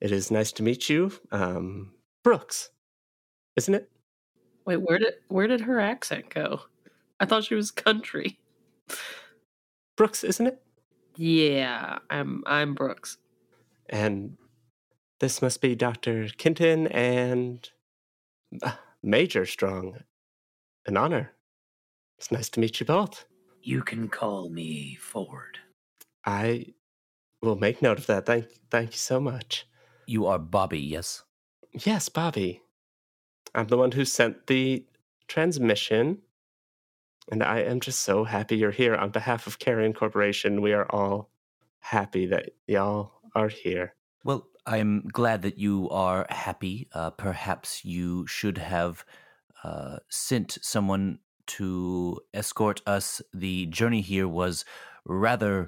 It 0.00 0.12
is 0.12 0.30
nice 0.30 0.52
to 0.52 0.62
meet 0.62 0.88
you, 0.88 1.12
um, 1.30 1.92
Brooks. 2.24 2.70
Isn't 3.56 3.74
it? 3.74 3.90
Wait, 4.64 4.78
where 4.78 4.98
did 4.98 5.14
where 5.28 5.46
did 5.46 5.62
her 5.62 5.80
accent 5.80 6.30
go? 6.30 6.60
I 7.18 7.26
thought 7.26 7.44
she 7.44 7.54
was 7.54 7.70
country. 7.70 8.38
Brooks, 9.96 10.24
isn't 10.24 10.46
it? 10.46 10.62
Yeah, 11.16 11.98
I'm 12.08 12.42
I'm 12.46 12.74
Brooks. 12.74 13.18
And 13.88 14.36
this 15.18 15.42
must 15.42 15.60
be 15.60 15.74
Dr. 15.74 16.28
Kenton 16.38 16.86
and 16.88 17.68
uh, 18.62 18.72
Major 19.02 19.44
Strong. 19.44 19.98
An 20.86 20.96
honor. 20.96 21.32
It's 22.18 22.32
nice 22.32 22.48
to 22.50 22.60
meet 22.60 22.80
you 22.80 22.86
both. 22.86 23.26
You 23.62 23.82
can 23.82 24.08
call 24.08 24.48
me 24.48 24.96
Ford. 25.00 25.58
I 26.24 26.66
will 27.42 27.56
make 27.56 27.82
note 27.82 27.98
of 27.98 28.06
that. 28.06 28.26
Thank, 28.26 28.46
thank 28.70 28.92
you 28.92 28.98
so 28.98 29.20
much. 29.20 29.66
You 30.06 30.26
are 30.26 30.38
Bobbi, 30.38 30.90
yes? 30.90 31.22
Yes, 31.72 32.08
Bobbi. 32.08 32.60
I'm 33.54 33.66
the 33.66 33.76
one 33.76 33.92
who 33.92 34.04
sent 34.04 34.46
the 34.46 34.84
transmission. 35.28 36.18
And 37.30 37.42
I 37.42 37.60
am 37.60 37.80
just 37.80 38.00
so 38.00 38.24
happy 38.24 38.56
you're 38.56 38.70
here. 38.70 38.94
On 38.94 39.10
behalf 39.10 39.46
of 39.46 39.58
Carrion 39.58 39.92
Corporation, 39.92 40.62
we 40.62 40.72
are 40.72 40.90
all 40.90 41.30
happy 41.80 42.26
that 42.26 42.50
y'all 42.66 43.12
are 43.34 43.48
here. 43.48 43.94
Well, 44.24 44.48
I'm 44.66 45.06
glad 45.12 45.42
that 45.42 45.58
you 45.58 45.88
are 45.90 46.26
happy. 46.28 46.88
Uh, 46.92 47.10
perhaps 47.10 47.84
you 47.84 48.26
should 48.26 48.58
have 48.58 49.04
uh, 49.62 49.98
sent 50.08 50.58
someone 50.62 51.18
to 51.58 52.20
escort 52.32 52.80
us. 52.86 53.20
The 53.34 53.66
journey 53.66 54.00
here 54.00 54.28
was 54.28 54.64
rather 55.04 55.66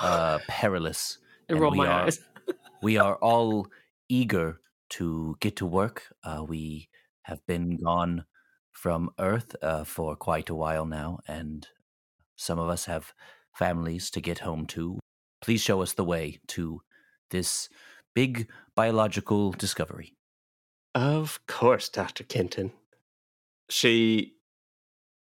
uh, 0.00 0.38
perilous. 0.48 1.18
I 1.48 1.52
and 1.52 1.60
roll 1.60 1.72
we 1.72 1.78
my 1.78 1.86
are, 1.86 2.06
eyes. 2.06 2.20
we 2.82 2.98
are 2.98 3.16
all 3.16 3.66
eager 4.08 4.60
to 4.90 5.36
get 5.40 5.56
to 5.56 5.66
work. 5.66 6.14
Uh, 6.22 6.44
we 6.46 6.88
have 7.22 7.44
been 7.46 7.76
gone 7.76 8.24
from 8.72 9.10
Earth 9.18 9.56
uh, 9.62 9.84
for 9.84 10.14
quite 10.16 10.50
a 10.50 10.54
while 10.54 10.86
now, 10.86 11.18
and 11.26 11.66
some 12.36 12.58
of 12.58 12.68
us 12.68 12.84
have 12.84 13.12
families 13.52 14.10
to 14.10 14.20
get 14.20 14.40
home 14.40 14.66
to. 14.66 14.98
Please 15.40 15.60
show 15.60 15.82
us 15.82 15.92
the 15.94 16.04
way 16.04 16.38
to 16.48 16.80
this 17.30 17.68
big 18.14 18.48
biological 18.74 19.52
discovery. 19.52 20.14
Of 20.94 21.44
course, 21.46 21.88
Dr. 21.88 22.24
Kenton. 22.24 22.72
She 23.68 24.34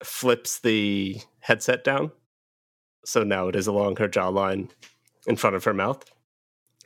flips 0.06 0.60
the 0.60 1.22
headset 1.40 1.84
down. 1.84 2.12
So 3.06 3.24
now 3.24 3.48
it 3.48 3.56
is 3.56 3.68
along 3.68 3.98
her 3.98 4.08
jawline 4.08 4.70
in 5.28 5.36
front 5.36 5.56
of 5.56 5.64
her 5.64 5.74
mouth. 5.74 6.04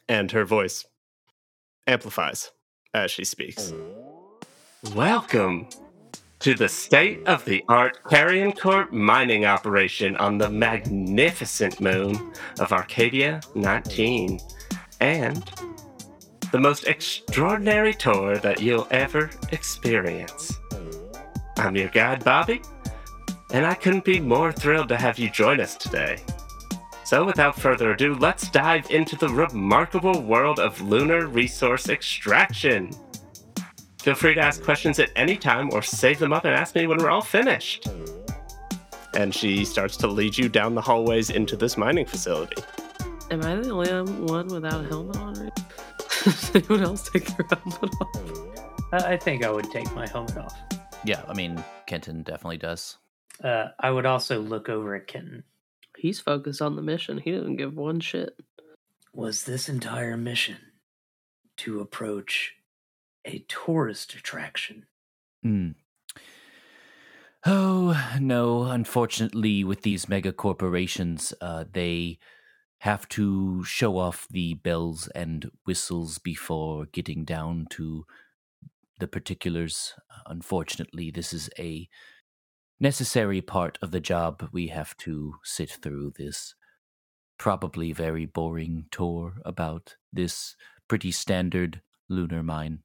And 0.07 0.31
her 0.31 0.45
voice 0.45 0.85
amplifies 1.85 2.51
as 2.93 3.11
she 3.11 3.23
speaks. 3.23 3.73
Welcome 4.95 5.67
to 6.39 6.55
the 6.55 6.69
state 6.69 7.27
of 7.27 7.43
the 7.45 7.63
art 7.67 7.99
Carrion 8.09 8.53
Corp 8.53 8.91
mining 8.93 9.45
operation 9.45 10.15
on 10.17 10.37
the 10.37 10.49
magnificent 10.49 11.81
moon 11.81 12.33
of 12.59 12.71
Arcadia 12.71 13.41
19. 13.55 14.39
And 15.01 15.51
the 16.51 16.59
most 16.59 16.87
extraordinary 16.87 17.93
tour 17.93 18.37
that 18.37 18.61
you'll 18.61 18.87
ever 18.89 19.29
experience. 19.51 20.57
I'm 21.57 21.75
your 21.75 21.89
guide, 21.89 22.23
Bobbi, 22.23 22.65
and 23.51 23.65
I 23.65 23.73
couldn't 23.73 24.05
be 24.05 24.19
more 24.19 24.51
thrilled 24.51 24.89
to 24.89 24.97
have 24.97 25.17
you 25.17 25.29
join 25.29 25.59
us 25.59 25.75
today. 25.75 26.17
So, 27.03 27.25
without 27.25 27.59
further 27.59 27.91
ado, 27.91 28.13
let's 28.15 28.51
dive 28.51 28.91
into 28.91 29.15
the 29.15 29.29
remarkable 29.29 30.21
world 30.21 30.59
of 30.59 30.79
lunar 30.81 31.25
resource 31.25 31.89
extraction. 31.89 32.91
Feel 33.99 34.15
free 34.15 34.35
to 34.35 34.41
ask 34.41 34.63
questions 34.63 34.99
at 34.99 35.09
any 35.15 35.35
time 35.35 35.71
or 35.73 35.81
save 35.81 36.19
them 36.19 36.31
up 36.31 36.45
and 36.45 36.53
ask 36.53 36.75
me 36.75 36.85
when 36.85 36.99
we're 36.99 37.09
all 37.09 37.21
finished. 37.21 37.87
And 39.15 39.33
she 39.33 39.65
starts 39.65 39.97
to 39.97 40.07
lead 40.07 40.37
you 40.37 40.49
down 40.49 40.75
the 40.75 40.81
hallways 40.81 41.31
into 41.31 41.57
this 41.57 41.77
mining 41.77 42.05
facility. 42.05 42.61
Am 43.31 43.43
I 43.43 43.55
the 43.55 43.71
only 43.71 44.11
one 44.23 44.47
without 44.47 44.85
a 44.85 44.87
helmet 44.87 45.17
on? 45.17 45.33
Right? 45.33 45.55
Does 46.23 46.55
anyone 46.55 46.81
else 46.81 47.09
take 47.09 47.25
their 47.25 47.45
helmet 47.49 47.95
off? 48.01 48.93
I 48.93 49.13
I 49.13 49.17
think 49.17 49.43
I 49.43 49.51
would 49.51 49.69
take 49.71 49.91
my 49.95 50.07
helmet 50.07 50.37
off. 50.37 50.57
Yeah, 51.03 51.23
I 51.27 51.33
mean, 51.33 51.63
Kenton 51.87 52.23
definitely 52.23 52.57
does. 52.57 52.97
Uh, 53.43 53.69
I 53.79 53.91
would 53.91 54.05
also 54.05 54.39
look 54.39 54.69
over 54.69 54.95
at 54.95 55.07
Kenton. 55.07 55.43
He's 55.97 56.19
focused 56.19 56.61
on 56.61 56.75
the 56.75 56.81
mission. 56.81 57.17
He 57.17 57.31
doesn't 57.31 57.57
give 57.57 57.75
one 57.75 57.99
shit. 57.99 58.39
Was 59.13 59.43
this 59.43 59.67
entire 59.67 60.17
mission 60.17 60.57
to 61.57 61.79
approach 61.79 62.55
a 63.25 63.39
tourist 63.47 64.13
attraction? 64.13 64.85
Hmm. 65.43 65.71
Oh, 67.45 68.17
no. 68.19 68.63
Unfortunately, 68.63 69.63
with 69.63 69.81
these 69.81 70.09
mega 70.09 70.31
corporations, 70.31 71.33
uh, 71.41 71.65
they 71.71 72.19
have 72.79 73.07
to 73.09 73.63
show 73.63 73.97
off 73.97 74.27
the 74.29 74.53
bells 74.55 75.07
and 75.09 75.49
whistles 75.65 76.17
before 76.17 76.85
getting 76.85 77.25
down 77.25 77.67
to 77.71 78.05
the 78.99 79.07
particulars. 79.07 79.93
Unfortunately, 80.27 81.11
this 81.11 81.33
is 81.33 81.49
a 81.57 81.89
necessary 82.79 83.41
part 83.41 83.77
of 83.81 83.91
the 83.91 83.99
job. 83.99 84.49
We 84.51 84.67
have 84.67 84.95
to 84.97 85.35
sit 85.43 85.71
through 85.71 86.13
this 86.17 86.55
probably 87.37 87.93
very 87.93 88.25
boring 88.25 88.85
tour 88.91 89.35
about 89.45 89.95
this 90.11 90.55
pretty 90.87 91.11
standard 91.11 91.81
lunar 92.09 92.43
mine. 92.43 92.79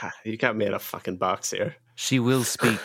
God, 0.00 0.12
you 0.24 0.36
got 0.36 0.56
me 0.56 0.66
in 0.66 0.74
a 0.74 0.78
fucking 0.78 1.16
box 1.16 1.50
here. 1.50 1.76
She 1.94 2.18
will 2.18 2.44
speak 2.44 2.78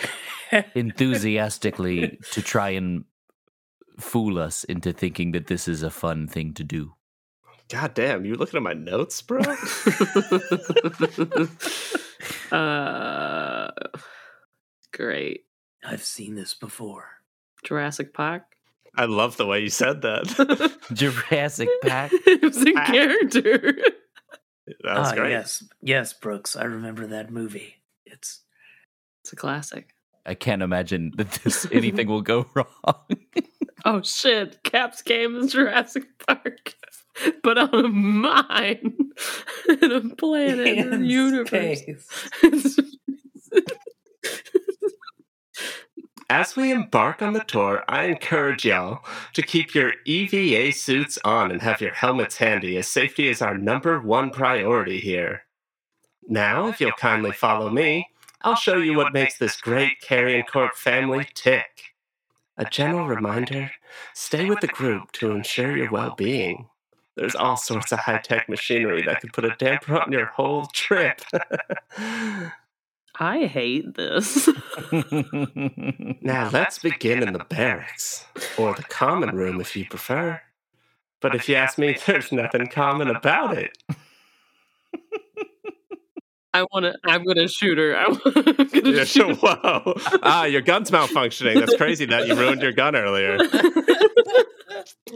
enthusiastically 0.76 2.20
to 2.32 2.42
try 2.42 2.70
and 2.70 3.06
fool 4.00 4.40
us 4.40 4.64
into 4.64 4.94
thinking 4.94 5.32
that 5.34 5.48
this 5.48 5.68
is 5.68 5.84
a 5.84 5.90
fun 5.90 6.28
thing 6.28 6.54
to 6.54 6.64
do. 6.64 6.94
God 7.70 7.94
damn, 7.94 8.26
you 8.26 8.36
looking 8.36 8.58
at 8.58 8.64
my 8.64 8.74
notes, 8.74 9.22
bro? 9.22 9.40
uh, 12.52 13.72
great. 14.94 15.46
I've 15.84 16.04
seen 16.04 16.36
this 16.36 16.54
before. 16.54 17.22
Jurassic 17.64 18.14
Park. 18.14 18.44
I 18.96 19.06
love 19.06 19.38
the 19.38 19.46
way 19.46 19.62
you 19.62 19.70
said 19.70 20.02
that. 20.02 20.78
Jurassic 20.94 21.70
Park. 21.84 22.12
it 22.26 22.42
was 22.42 22.58
in 22.58 22.74
character. 22.74 23.74
That 24.84 25.00
was 25.00 25.12
ah, 25.12 25.16
great. 25.16 25.32
yes, 25.32 25.64
yes, 25.82 26.14
Brooks. 26.14 26.56
I 26.56 26.64
remember 26.64 27.08
that 27.08 27.32
movie. 27.32 27.78
It's 28.06 28.42
It's 29.22 29.34
a 29.34 29.36
classic. 29.36 29.96
I 30.26 30.36
can't 30.36 30.62
imagine 30.62 31.14
that 31.16 31.32
this 31.44 31.66
anything 31.72 32.08
will 32.08 32.22
go 32.22 32.46
wrong. 32.54 33.06
Oh 33.86 34.02
shit! 34.04 34.62
Caps 34.64 35.02
game 35.02 35.36
in 35.38 35.48
Jurassic 35.48 36.06
Park, 36.28 36.76
but 37.44 37.58
on 37.58 37.74
a 37.74 37.88
mine 37.88 38.98
in 39.82 39.92
a 39.92 40.16
planet 40.16 40.68
in 40.68 40.94
a 40.94 40.96
in 40.96 41.06
universe. 41.06 41.82
As 46.32 46.56
we 46.56 46.72
embark 46.72 47.22
on 47.22 47.34
the 47.34 47.44
tour, 47.44 47.84
I 47.90 48.06
encourage 48.06 48.64
y'all 48.64 49.04
to 49.34 49.42
keep 49.42 49.76
your 49.76 49.92
EVA 50.06 50.72
suits 50.72 51.20
on 51.26 51.52
and 51.52 51.62
have 51.62 51.82
your 51.82 51.92
helmets 51.92 52.38
handy, 52.38 52.78
as 52.78 52.88
safety 52.88 53.28
is 53.28 53.42
our 53.42 53.58
number 53.58 54.00
one 54.00 54.30
priority 54.30 55.02
here. 55.02 55.44
Now, 56.30 56.68
if 56.68 56.80
you'll 56.80 56.94
kindly 56.94 57.34
follow 57.34 57.70
me, 57.70 58.08
I'll 58.44 58.56
show 58.56 58.78
you 58.78 58.96
what 58.96 59.12
makes 59.12 59.38
this 59.38 59.60
great 59.60 60.00
Carrion 60.00 60.46
Corp 60.50 60.74
family 60.76 61.28
tick. 61.34 61.96
A 62.56 62.64
general 62.64 63.08
reminder 63.08 63.70
stay 64.14 64.46
with 64.46 64.62
the 64.62 64.68
group 64.68 65.12
to 65.12 65.32
ensure 65.32 65.76
your 65.76 65.92
well 65.92 66.16
being. 66.16 66.70
There's 67.18 67.36
all 67.36 67.58
sorts 67.58 67.92
of 67.92 68.00
high 68.00 68.20
tech 68.20 68.48
machinery 68.48 69.02
that 69.02 69.20
could 69.20 69.34
put 69.34 69.44
a 69.44 69.56
damper 69.58 70.00
on 70.00 70.14
your 70.14 70.28
whole 70.28 70.68
trip. 70.68 71.20
I 73.22 73.46
hate 73.46 73.94
this. 73.96 74.50
Now 76.24 76.50
let's 76.52 76.80
begin 76.80 77.22
in 77.24 77.34
the 77.34 77.46
barracks, 77.50 78.26
or 78.58 78.74
the 78.74 78.84
common 78.84 79.36
room 79.36 79.62
if 79.62 79.76
you 79.76 79.86
prefer. 79.86 80.42
But 81.20 81.36
if 81.36 81.48
you 81.48 81.56
ask 81.56 81.78
me, 81.78 81.98
there's 82.06 82.32
nothing 82.32 82.68
common 82.68 83.08
about 83.10 83.58
it. 83.58 83.78
I 86.54 86.64
want 86.64 86.84
to. 86.86 86.94
I'm 87.06 87.24
gonna 87.24 87.48
shoot 87.48 87.78
her. 87.78 87.96
I'm 87.98 88.16
gonna 88.16 88.90
Yeah, 88.98 89.04
shoot. 89.06 89.38
Whoa. 89.42 89.94
Ah, 90.24 90.46
your 90.46 90.62
gun's 90.62 90.92
malfunctioning. 90.92 91.60
That's 91.60 91.76
crazy 91.78 92.06
that 92.06 92.28
you 92.28 92.36
ruined 92.36 92.62
your 92.62 92.74
gun 92.74 92.96
earlier. 92.96 93.38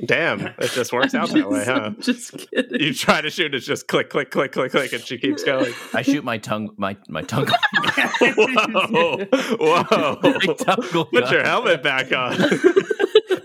Damn, 0.06 0.42
it 0.48 0.72
just 0.72 0.92
works 0.94 1.16
out 1.16 1.30
that 1.30 1.50
way, 1.50 1.64
huh? 1.66 1.74
I'm 1.86 2.02
just 2.02 2.38
kidding. 2.52 2.80
You 2.80 2.94
try 2.94 3.22
to 3.22 3.30
shoot, 3.30 3.56
it's 3.56 3.66
just 3.66 3.88
click, 3.88 4.10
click, 4.10 4.30
click, 4.30 4.52
click, 4.52 4.72
click, 4.72 4.94
and 4.94 5.02
she 5.02 5.18
keeps 5.18 5.44
going. 5.44 5.74
I 5.94 6.02
shoot 6.04 6.24
my 6.24 6.38
tongue, 6.38 6.70
my 6.78 6.96
my 7.08 7.22
tongue, 7.24 7.48
Whoa, 7.48 9.18
whoa. 9.26 10.18
my 10.22 10.32
tungle 10.40 11.10
Put 11.10 11.32
your 11.32 11.44
helmet 11.44 11.82
back 11.82 12.12
on. 12.14 12.38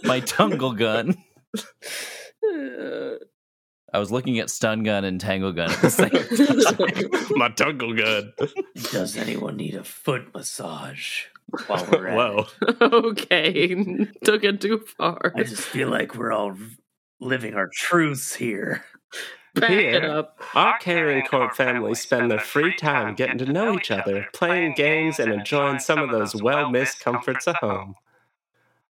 my 0.05 0.21
tungle 0.21 0.77
gun. 0.77 1.17
I 3.93 3.99
was 3.99 4.13
looking 4.13 4.39
at 4.39 4.51
stun 4.51 4.83
gun 4.83 5.05
and 5.05 5.21
tangle 5.21 5.53
gun 5.53 5.71
at 5.71 5.83
the 5.83 5.91
same 5.91 6.11
time. 6.11 7.39
My 7.39 7.49
tungle 7.49 7.97
gun. 7.97 8.33
Does 8.93 9.17
anyone 9.17 9.57
need 9.57 9.75
a 9.75 9.85
foot 9.85 10.33
massage 10.33 11.25
while 11.67 11.87
we're 11.91 12.09
at 12.09 12.17
Whoa. 12.17 12.47
it? 12.63 12.83
okay, 12.93 14.07
took 14.25 14.45
it 14.45 14.61
too 14.61 14.79
far. 14.79 15.33
I 15.37 15.43
just 15.43 15.63
feel 15.63 15.89
like 15.89 16.15
we're 16.15 16.33
all 16.33 16.57
living 17.21 17.55
our 17.55 17.69
truths 17.69 18.35
here. 18.35 18.85
Back 19.55 19.71
it 19.71 20.03
Here. 20.03 20.11
up. 20.11 20.41
Our 20.55 20.79
Carrion 20.79 21.27
Corp 21.27 21.57
families 21.57 22.01
spend 22.01 22.31
their 22.31 22.39
free 22.39 22.73
time 22.77 23.17
getting 23.17 23.39
to 23.39 23.47
know 23.47 23.75
each 23.75 23.91
other, 23.91 24.29
playing 24.33 24.75
games, 24.75 25.19
and 25.19 25.33
enjoying 25.33 25.81
some 25.81 25.99
of 25.99 26.11
those 26.11 26.41
well 26.41 26.71
missed 26.71 27.01
comforts 27.01 27.49
of 27.49 27.57
home. 27.57 27.97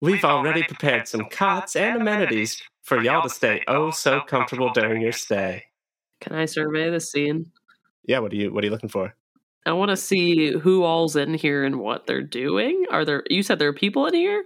We've 0.02 0.26
already 0.26 0.64
prepared 0.64 1.08
some 1.08 1.30
cots 1.30 1.78
and 1.78 2.02
amenities 2.02 2.62
for 2.82 3.02
y'all 3.02 3.24
to 3.24 3.30
stay 3.30 3.64
oh 3.68 3.92
so 3.92 4.22
comfortable 4.22 4.72
during 4.74 5.02
your 5.02 5.12
stay. 5.12 5.66
Can 6.22 6.34
I 6.34 6.46
survey 6.46 6.90
the 6.90 7.00
scene? 7.00 7.52
Yeah, 8.06 8.20
what 8.20 8.34
are 8.34 8.36
you 8.36 8.54
what 8.54 8.64
are 8.64 8.68
you 8.68 8.72
looking 8.72 8.90
for? 8.90 9.16
I 9.66 9.74
want 9.74 9.90
to 9.90 9.98
see 9.98 10.52
who 10.52 10.84
all's 10.84 11.16
in 11.16 11.34
here 11.34 11.64
and 11.64 11.80
what 11.80 12.08
they're 12.08 12.24
doing. 12.24 12.86
Are 12.90 13.06
there? 13.06 13.24
You 13.30 13.44
said 13.44 13.60
there 13.60 13.70
are 13.70 13.74
people 13.74 14.06
in 14.08 14.14
here. 14.14 14.44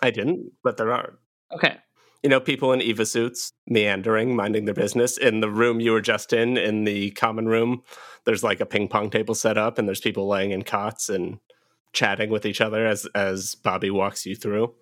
I 0.00 0.10
didn't, 0.10 0.52
but 0.62 0.76
there 0.76 0.92
are. 0.92 1.18
Okay. 1.52 1.76
You 2.22 2.30
know, 2.30 2.40
people 2.40 2.72
in 2.72 2.80
EVA 2.80 3.04
suits 3.04 3.52
meandering, 3.66 4.36
minding 4.36 4.64
their 4.64 4.74
business. 4.74 5.18
In 5.18 5.40
the 5.40 5.50
room 5.50 5.80
you 5.80 5.90
were 5.90 6.00
just 6.00 6.32
in, 6.32 6.56
in 6.56 6.84
the 6.84 7.10
common 7.10 7.48
room, 7.48 7.82
there's 8.24 8.44
like 8.44 8.60
a 8.60 8.66
ping 8.66 8.86
pong 8.86 9.10
table 9.10 9.34
set 9.34 9.58
up, 9.58 9.76
and 9.76 9.88
there's 9.88 10.00
people 10.00 10.28
laying 10.28 10.52
in 10.52 10.62
cots 10.62 11.08
and 11.08 11.38
chatting 11.92 12.30
with 12.30 12.46
each 12.46 12.60
other 12.60 12.86
as 12.86 13.06
as 13.14 13.56
Bobbi 13.56 13.90
walks 13.90 14.24
you 14.24 14.36
through. 14.36 14.72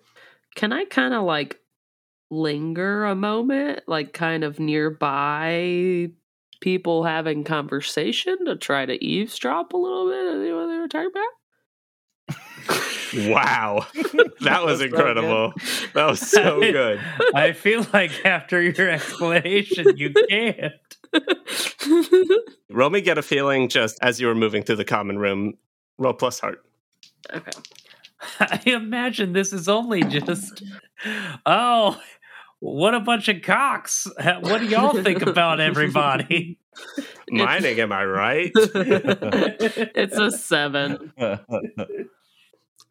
Can 0.55 0.71
I 0.71 0.85
kind 0.85 1.13
of 1.13 1.23
like 1.23 1.59
linger 2.31 3.05
a 3.05 3.13
moment, 3.13 3.81
like 3.87 4.13
kind 4.13 4.43
of 4.43 4.59
nearby 4.59 6.09
people 6.61 7.03
having 7.03 7.43
conversation 7.43 8.45
to 8.45 8.55
try 8.55 8.85
to 8.85 9.03
eavesdrop 9.03 9.73
a 9.73 9.77
little 9.77 10.09
bit 10.09 10.25
of 10.25 10.55
what 10.55 10.67
they 10.67 10.77
were 10.77 10.87
talking 10.87 11.11
about? 11.11 11.27
Wow, 13.13 13.85
that 14.41 14.63
was 14.63 14.79
so 14.79 14.85
incredible. 14.85 15.53
That 15.93 16.05
was 16.05 16.21
so 16.21 16.59
good. 16.71 16.99
I 17.35 17.51
feel 17.51 17.85
like 17.93 18.25
after 18.25 18.61
your 18.61 18.89
explanation, 18.89 19.97
you 19.97 20.13
can't. 20.29 20.73
Roll 22.69 22.89
me 22.89 23.01
get 23.01 23.17
a 23.17 23.21
feeling 23.21 23.67
just 23.67 23.99
as 24.01 24.21
you 24.21 24.27
were 24.27 24.35
moving 24.35 24.63
through 24.63 24.77
the 24.77 24.85
common 24.85 25.19
room. 25.19 25.55
Roll 25.97 26.13
plus 26.13 26.39
heart. 26.39 26.63
okay. 27.33 27.51
I 28.39 28.61
imagine 28.65 29.33
this 29.33 29.51
is 29.51 29.67
only 29.67 30.03
just. 30.03 30.63
Oh, 31.45 31.99
what 32.61 32.93
a 32.93 32.99
bunch 32.99 33.27
of 33.27 33.41
cocks! 33.41 34.07
What 34.41 34.61
do 34.61 34.67
y'all 34.67 35.01
think 35.01 35.23
about 35.23 35.59
everybody? 35.59 36.59
Mining, 37.31 37.79
am 37.79 37.91
I 37.91 38.05
right? 38.05 38.51
it's 38.55 40.17
a 40.17 40.31
seven. 40.31 41.11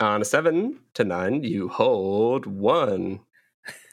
On 0.01 0.21
a 0.21 0.25
seven 0.25 0.81
to 0.95 1.05
nine, 1.05 1.45
you 1.45 1.69
hold 1.69 2.47
one. 2.47 3.21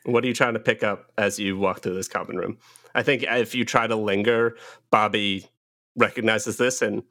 What 0.05 0.23
are 0.23 0.27
you 0.27 0.33
trying 0.33 0.55
to 0.55 0.59
pick 0.59 0.83
up 0.83 1.11
as 1.17 1.37
you 1.37 1.57
walk 1.57 1.81
through 1.81 1.93
this 1.93 2.07
common 2.07 2.37
room? 2.37 2.57
I 2.95 3.03
think 3.03 3.23
if 3.23 3.53
you 3.53 3.63
try 3.63 3.85
to 3.85 3.95
linger, 3.95 4.57
Bobbi 4.91 5.47
recognizes 5.95 6.57
this 6.57 6.81
and 6.81 7.03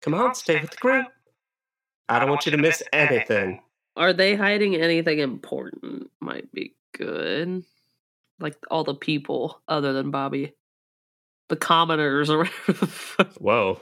come 0.00 0.14
on, 0.14 0.34
stay 0.36 0.60
with 0.60 0.70
the 0.70 0.76
group. 0.76 1.06
I 2.08 2.20
don't 2.20 2.30
want 2.30 2.46
you 2.46 2.52
to 2.52 2.58
miss 2.58 2.82
anything. 2.92 3.62
Are 3.96 4.12
they 4.12 4.36
hiding 4.36 4.76
anything 4.76 5.18
important? 5.18 6.10
Might 6.20 6.52
be 6.52 6.74
good. 6.96 7.64
Like 8.40 8.56
all 8.70 8.84
the 8.84 8.94
people 8.94 9.60
other 9.68 9.92
than 9.92 10.10
Bobbi. 10.12 10.52
The 11.48 11.56
commoners 11.56 12.30
or 12.30 12.38
whatever. 12.38 13.30
Whoa. 13.38 13.80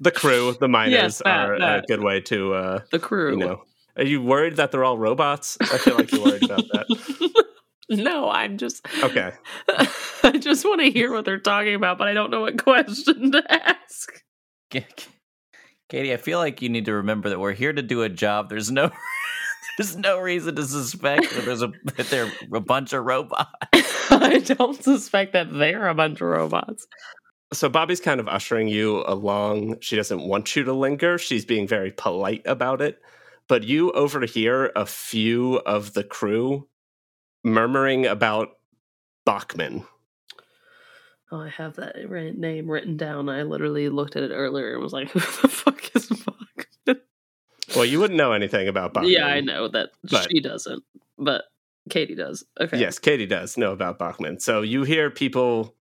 the 0.00 0.10
crew, 0.10 0.56
the 0.58 0.68
miners 0.68 0.92
Yes, 0.92 1.18
that- 1.24 1.48
are 1.48 1.54
a 1.54 1.82
good 1.86 2.00
way 2.02 2.20
to, 2.22 2.54
uh, 2.54 2.78
The 2.90 2.98
crew. 2.98 3.32
you 3.32 3.36
know. 3.36 3.62
Are 3.96 4.04
you 4.04 4.22
worried 4.22 4.56
that 4.56 4.72
they're 4.72 4.84
all 4.84 4.96
robots? 4.96 5.58
I 5.60 5.76
feel 5.78 5.96
like 5.96 6.10
you're 6.12 6.24
worried 6.24 6.44
about 6.44 6.64
that. 6.72 7.44
no, 7.90 8.30
I'm 8.30 8.56
just 8.56 8.86
Okay. 9.02 9.32
I 10.24 10.38
just 10.40 10.64
want 10.64 10.80
to 10.80 10.90
hear 10.90 11.12
what 11.12 11.26
they're 11.26 11.38
talking 11.38 11.74
about, 11.74 11.98
but 11.98 12.08
I 12.08 12.14
don't 12.14 12.30
know 12.30 12.40
what 12.40 12.56
question 12.62 13.32
to 13.32 13.42
ask. 13.52 14.22
Katie, 14.70 16.12
I 16.14 16.16
feel 16.16 16.38
like 16.38 16.62
you 16.62 16.70
need 16.70 16.86
to 16.86 16.94
remember 16.94 17.28
that 17.28 17.38
we're 17.38 17.52
here 17.52 17.72
to 17.72 17.82
do 17.82 18.00
a 18.02 18.08
job. 18.08 18.48
There's 18.48 18.70
no, 18.70 18.90
there's 19.78 19.96
no 19.96 20.18
reason 20.18 20.56
to 20.56 20.64
suspect 20.64 21.34
that 21.34 21.44
there's 21.44 21.62
a 21.62 21.72
that 21.96 22.08
they're 22.08 22.32
a 22.52 22.60
bunch 22.60 22.92
of 22.92 23.04
robots. 23.04 23.50
I 24.10 24.38
don't 24.44 24.82
suspect 24.82 25.32
that 25.32 25.52
they're 25.52 25.88
a 25.88 25.94
bunch 25.94 26.20
of 26.20 26.28
robots. 26.28 26.86
So 27.52 27.68
Bobbi's 27.68 28.00
kind 28.00 28.20
of 28.20 28.28
ushering 28.28 28.68
you 28.68 29.04
along. 29.06 29.80
She 29.80 29.96
doesn't 29.96 30.22
want 30.22 30.56
you 30.56 30.64
to 30.64 30.72
linger. 30.72 31.18
She's 31.18 31.44
being 31.44 31.66
very 31.66 31.92
polite 31.92 32.42
about 32.46 32.80
it. 32.80 33.00
But 33.48 33.64
you 33.64 33.92
overhear 33.92 34.72
a 34.74 34.86
few 34.86 35.56
of 35.58 35.92
the 35.92 36.04
crew 36.04 36.68
murmuring 37.44 38.06
about 38.06 38.48
Bachman. 39.26 39.84
Oh, 41.30 41.40
I 41.40 41.48
have 41.48 41.76
that 41.76 41.96
name 42.10 42.70
written 42.70 42.98
down. 42.98 43.28
I 43.30 43.42
literally 43.42 43.88
looked 43.88 44.16
at 44.16 44.22
it 44.22 44.32
earlier 44.32 44.74
and 44.74 44.82
was 44.82 44.92
like, 44.92 45.10
"Who 45.12 45.20
the 45.20 45.48
fuck 45.48 45.96
is 45.96 46.06
Bach?" 46.08 46.21
Well, 47.74 47.84
you 47.84 47.98
wouldn't 48.00 48.16
know 48.18 48.32
anything 48.32 48.68
about 48.68 48.94
Bachman. 48.94 49.12
yeah, 49.12 49.26
I 49.26 49.40
know 49.40 49.68
that 49.68 49.90
But- 50.10 50.28
she 50.30 50.40
doesn't, 50.40 50.82
but 51.18 51.44
Katie 51.90 52.14
does. 52.14 52.44
Okay. 52.60 52.78
Yes, 52.78 52.98
Katie 52.98 53.26
does 53.26 53.56
know 53.56 53.72
about 53.72 53.98
Bachman. 53.98 54.38
So 54.40 54.62
you 54.62 54.82
hear 54.84 55.10
people 55.10 55.74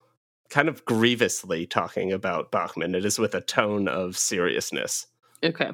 kind 0.50 0.68
of 0.68 0.84
grievously 0.86 1.66
talking 1.68 2.12
about 2.12 2.52
Bachman. 2.52 2.96
It 2.96 3.06
is 3.06 3.20
with 3.20 3.36
a 3.36 3.42
tone 3.42 3.88
of 3.88 4.18
seriousness. 4.18 5.08
Okay. 5.44 5.72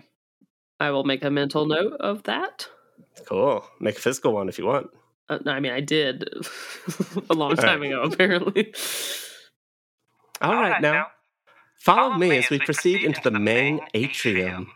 I 0.79 0.91
will 0.91 1.03
make 1.03 1.23
a 1.23 1.31
mental 1.31 1.65
note 1.65 1.93
of 1.99 2.23
that. 2.23 2.67
Cool. 3.25 3.65
Make 3.79 3.97
a 3.97 4.01
physical 4.01 4.33
one 4.33 4.49
if 4.49 4.59
you 4.59 4.65
want. 4.65 4.89
Uh, 5.29 5.39
no, 5.43 5.51
I 5.51 5.59
mean, 5.59 5.71
I 5.71 5.79
did 5.81 6.29
a 7.29 7.33
long 7.33 7.55
time 7.55 7.81
ago, 7.83 8.03
apparently. 8.03 8.73
All 10.41 10.53
right, 10.53 10.79
now 10.81 11.07
follow 11.79 12.13
me 12.15 12.37
as 12.37 12.49
we 12.49 12.59
proceed 12.59 13.03
into 13.03 13.21
the 13.21 13.31
main 13.31 13.79
atrium. 13.93 14.67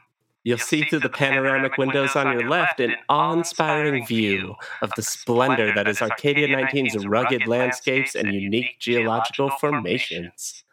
You'll 0.44 0.58
see 0.58 0.84
through 0.84 1.02
the 1.02 1.10
panoramic 1.10 1.78
windows 1.78 2.16
on 2.16 2.32
your 2.32 2.50
left 2.50 2.80
an 2.80 2.96
awe 3.10 3.34
inspiring 3.34 4.06
view 4.08 4.56
of 4.82 4.92
the 4.96 5.04
splendor 5.04 5.72
that 5.76 5.88
is 5.88 6.02
Arcadia 6.02 6.48
19's 6.48 7.06
rugged 7.06 7.48
landscapes 7.48 8.16
and 8.16 8.34
unique 8.34 8.80
geological 8.80 9.52
formations, 9.52 10.64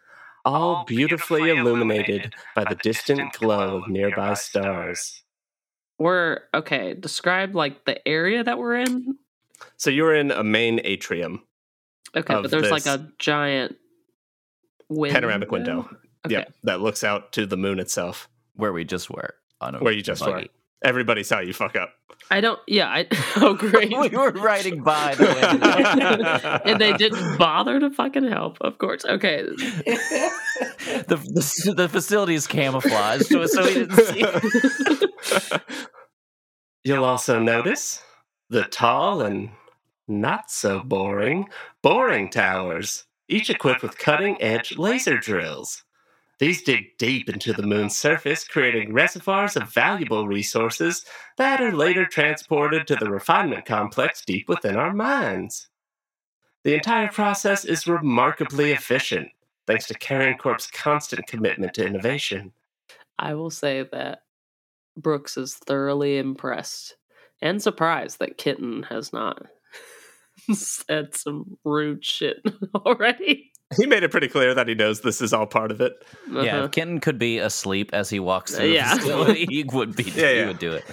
all 0.44 0.84
beautifully 0.86 1.50
illuminated 1.50 2.34
by 2.56 2.64
the 2.64 2.76
distant 2.76 3.34
glow 3.34 3.82
of 3.82 3.88
nearby 3.88 4.32
stars. 4.34 5.22
We're 5.98 6.40
okay. 6.54 6.94
Describe 6.94 7.54
like 7.54 7.84
the 7.84 8.06
area 8.08 8.42
that 8.42 8.56
we're 8.56 8.76
in. 8.76 9.18
So 9.76 9.90
you're 9.90 10.14
in 10.14 10.30
a 10.30 10.44
main 10.44 10.80
atrium, 10.84 11.42
Okay, 12.16 12.34
but 12.40 12.50
there's 12.50 12.70
like 12.70 12.86
a 12.86 13.08
giant 13.18 13.76
window. 14.88 15.14
panoramic 15.14 15.50
window. 15.50 15.90
Okay. 16.24 16.36
Yep, 16.36 16.54
that 16.64 16.80
looks 16.80 17.04
out 17.04 17.32
to 17.32 17.44
the 17.44 17.56
moon 17.56 17.78
itself, 17.78 18.28
Where 18.54 18.72
we 18.72 18.84
just 18.84 19.10
were. 19.10 19.34
On 19.60 19.74
a 19.74 19.78
where 19.78 19.92
you 19.92 20.02
just 20.02 20.24
were. 20.24 20.44
Everybody 20.84 21.24
saw 21.24 21.40
you 21.40 21.52
fuck 21.52 21.74
up. 21.74 21.90
I 22.30 22.40
don't. 22.40 22.60
Yeah. 22.66 22.88
I, 22.88 23.06
oh, 23.36 23.54
great. 23.58 23.90
we 23.90 24.08
were 24.10 24.30
riding 24.32 24.82
by 24.82 25.14
the 25.14 25.24
way. 25.24 26.60
and 26.72 26.80
they 26.80 26.92
didn't 26.92 27.38
bother 27.38 27.80
to 27.80 27.90
fucking 27.90 28.28
help. 28.28 28.58
Of 28.60 28.78
course. 28.78 29.04
Okay. 29.04 29.42
the, 29.42 31.16
the 31.16 31.74
the 31.76 31.88
facility 31.88 32.34
is 32.34 32.46
camouflaged, 32.46 33.26
so 33.26 33.46
so 33.46 33.64
we 33.64 33.74
didn't 33.74 33.96
see. 33.96 34.24
You'll 36.84 37.04
also 37.04 37.40
notice 37.40 38.02
the 38.50 38.64
tall 38.64 39.20
and 39.20 39.50
not 40.06 40.50
so 40.50 40.80
boring 40.80 41.48
boring 41.82 42.30
towers, 42.30 43.04
each 43.28 43.50
equipped 43.50 43.82
with 43.82 43.98
cutting 43.98 44.40
edge 44.40 44.76
laser 44.78 45.18
drills. 45.18 45.84
These 46.38 46.62
dig 46.62 46.96
deep 46.98 47.28
into 47.28 47.52
the 47.52 47.66
moon's 47.66 47.96
surface, 47.96 48.46
creating 48.46 48.92
reservoirs 48.92 49.56
of 49.56 49.72
valuable 49.72 50.28
resources 50.28 51.04
that 51.36 51.60
are 51.60 51.72
later 51.72 52.06
transported 52.06 52.86
to 52.86 52.96
the 52.96 53.10
refinement 53.10 53.66
complex 53.66 54.24
deep 54.24 54.48
within 54.48 54.76
our 54.76 54.92
mines. 54.92 55.68
The 56.62 56.74
entire 56.74 57.08
process 57.08 57.64
is 57.64 57.88
remarkably 57.88 58.70
efficient, 58.70 59.30
thanks 59.66 59.86
to 59.88 59.94
Carrion 59.94 60.38
Corp's 60.38 60.68
constant 60.68 61.26
commitment 61.26 61.74
to 61.74 61.86
innovation. 61.86 62.52
I 63.18 63.34
will 63.34 63.50
say 63.50 63.84
that 63.90 64.22
Brooks 64.96 65.36
is 65.36 65.56
thoroughly 65.56 66.18
impressed 66.18 66.96
and 67.42 67.60
surprised 67.60 68.20
that 68.20 68.38
Kenton 68.38 68.84
has 68.84 69.12
not 69.12 69.46
said 70.52 71.16
some 71.16 71.56
rude 71.64 72.04
shit 72.04 72.42
already. 72.74 73.52
He 73.76 73.86
made 73.86 74.02
it 74.02 74.10
pretty 74.10 74.28
clear 74.28 74.54
that 74.54 74.66
he 74.66 74.74
knows 74.74 75.02
this 75.02 75.20
is 75.20 75.32
all 75.34 75.46
part 75.46 75.70
of 75.70 75.80
it. 75.82 75.92
Yeah, 76.30 76.40
Uh-huh. 76.40 76.64
if 76.64 76.70
Kenton 76.70 77.00
could 77.00 77.18
be 77.18 77.38
asleep 77.38 77.90
as 77.92 78.08
he 78.08 78.18
walks 78.18 78.54
through 78.56 78.68
Yeah. 78.72 78.94
the 78.94 79.00
facility, 79.00 79.46
he 79.50 79.64
would 79.64 79.94
be. 79.94 80.04
Yeah, 80.04 80.40
he 80.40 80.46
would 80.46 80.58
do 80.58 80.72
it. 80.72 80.84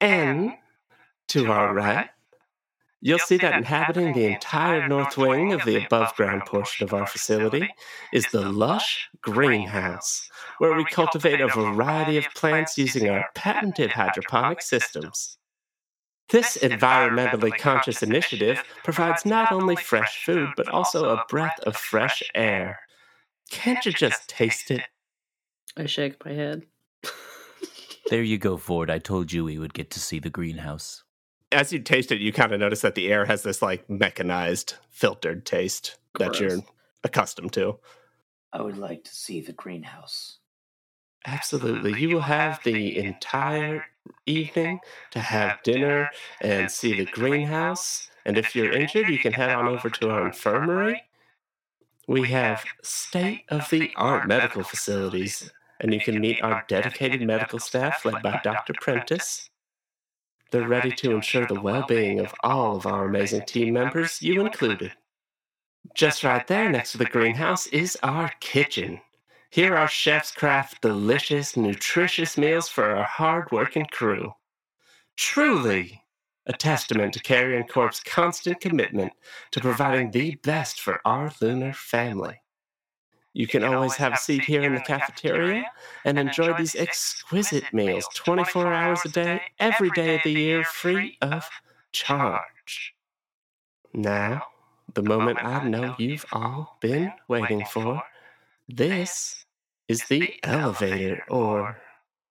And 0.00 0.52
to 1.28 1.50
our 1.50 1.72
right, 1.72 2.08
you'll 3.00 3.18
see 3.18 3.38
that 3.38 3.54
inhabiting 3.54 4.12
the 4.12 4.26
entire 4.26 4.86
north 4.86 5.16
wing 5.16 5.52
of 5.54 5.64
the 5.64 5.84
above 5.84 6.14
ground 6.16 6.42
portion 6.46 6.84
of 6.84 6.92
our 6.92 7.06
facility 7.06 7.68
is 8.12 8.26
the 8.32 8.50
lush 8.50 9.08
greenhouse, 9.22 10.28
where 10.58 10.74
we 10.74 10.84
cultivate 10.84 11.40
a 11.40 11.48
variety 11.48 12.18
of 12.18 12.26
plants 12.34 12.76
using 12.76 13.08
our 13.08 13.24
patented 13.34 13.90
hydroponic 13.92 14.60
systems. 14.62 15.38
This 16.30 16.56
environmentally 16.58 17.56
conscious 17.58 18.02
initiative 18.02 18.62
provides 18.84 19.26
not 19.26 19.50
only 19.52 19.76
fresh 19.76 20.24
food, 20.24 20.50
but 20.56 20.68
also 20.68 21.06
a 21.06 21.24
breath 21.28 21.58
of 21.64 21.76
fresh 21.76 22.22
air. 22.34 22.80
Can't 23.50 23.84
you 23.84 23.92
just 23.92 24.28
taste 24.28 24.70
it? 24.70 24.82
I 25.76 25.86
shake 25.86 26.24
my 26.24 26.32
head. 26.32 26.66
There 28.08 28.22
you 28.24 28.38
go, 28.38 28.56
Ford. 28.56 28.90
I 28.90 28.98
told 28.98 29.32
you 29.32 29.44
we 29.44 29.58
would 29.60 29.72
get 29.72 29.90
to 29.90 30.00
see 30.00 30.18
the 30.18 30.30
greenhouse. 30.30 31.04
as 31.52 31.72
you 31.72 31.78
taste 31.78 32.10
it, 32.10 32.20
you 32.20 32.32
kind 32.32 32.52
of 32.52 32.58
notice 32.58 32.80
that 32.80 32.96
the 32.96 33.12
air 33.12 33.24
has 33.24 33.44
this 33.44 33.62
like 33.62 33.88
mechanized, 33.88 34.74
filtered 34.90 35.46
taste 35.46 35.96
that 36.18 36.40
you're 36.40 36.58
accustomed 37.04 37.52
to. 37.52 37.78
I 38.52 38.62
would 38.62 38.78
like 38.78 39.04
to 39.04 39.14
see 39.14 39.40
the 39.40 39.52
greenhouse. 39.52 40.38
Absolutely. 41.24 42.00
You 42.00 42.14
will 42.16 42.22
have 42.22 42.60
the 42.64 42.98
entire 42.98 43.84
evening 44.26 44.80
to 45.10 45.20
have 45.20 45.62
dinner 45.62 46.10
and 46.40 46.70
see 46.70 46.94
the 46.94 47.06
greenhouse. 47.06 48.10
And 48.24 48.36
if 48.36 48.54
you're 48.54 48.72
injured, 48.72 49.08
you 49.08 49.18
can 49.18 49.32
head 49.32 49.50
on 49.50 49.66
over 49.66 49.90
to 49.90 50.10
our 50.10 50.26
infirmary. 50.26 51.02
We 52.06 52.28
have 52.30 52.64
state 52.82 53.44
of 53.48 53.68
the 53.70 53.92
art 53.96 54.26
medical 54.26 54.64
facilities, 54.64 55.50
and 55.80 55.94
you 55.94 56.00
can 56.00 56.20
meet 56.20 56.42
our 56.42 56.64
dedicated 56.68 57.22
medical 57.22 57.58
staff 57.58 58.04
led 58.04 58.22
by 58.22 58.40
Dr. 58.42 58.74
Prentice. 58.80 59.48
They're 60.50 60.66
ready 60.66 60.90
to 60.90 61.12
ensure 61.12 61.46
the 61.46 61.60
well 61.60 61.84
being 61.86 62.18
of 62.18 62.34
all 62.42 62.76
of 62.76 62.86
our 62.86 63.06
amazing 63.06 63.46
team 63.46 63.74
members, 63.74 64.20
you 64.20 64.40
included. 64.40 64.92
Just 65.94 66.24
right 66.24 66.46
there 66.46 66.68
next 66.68 66.92
to 66.92 66.98
the 66.98 67.04
greenhouse 67.04 67.66
is 67.68 67.96
our 68.02 68.32
kitchen. 68.40 69.00
Here 69.50 69.76
our 69.76 69.88
chefs 69.88 70.30
craft 70.30 70.80
delicious, 70.80 71.56
nutritious 71.56 72.38
meals 72.38 72.68
for 72.68 72.94
our 72.94 73.02
hard-working 73.02 73.86
crew. 73.90 74.32
Truly 75.16 76.02
a 76.46 76.52
testament 76.52 77.14
to 77.14 77.20
Carrion 77.20 77.64
Corp's 77.64 78.00
constant 78.00 78.60
commitment 78.60 79.12
to 79.50 79.60
providing 79.60 80.12
the 80.12 80.36
best 80.36 80.80
for 80.80 81.00
our 81.04 81.32
lunar 81.40 81.72
family. 81.72 82.40
You 83.32 83.48
can 83.48 83.64
always 83.64 83.96
have 83.96 84.12
a 84.12 84.16
seat 84.16 84.44
here 84.44 84.62
in 84.62 84.74
the 84.74 84.80
cafeteria 84.80 85.64
and 86.04 86.16
enjoy 86.16 86.56
these 86.56 86.76
exquisite 86.76 87.72
meals 87.72 88.08
24 88.14 88.72
hours 88.72 89.00
a 89.04 89.08
day, 89.08 89.42
every 89.58 89.90
day 89.90 90.14
of 90.14 90.22
the 90.22 90.32
year, 90.32 90.62
free 90.62 91.18
of 91.22 91.48
charge. 91.90 92.94
Now, 93.92 94.44
the 94.94 95.02
moment 95.02 95.44
I 95.44 95.64
know 95.64 95.96
you've 95.98 96.26
all 96.32 96.76
been 96.80 97.12
waiting 97.26 97.64
for. 97.64 98.00
This 98.72 99.46
is 99.88 100.04
the 100.04 100.32
elevator 100.44 101.24
or 101.28 101.82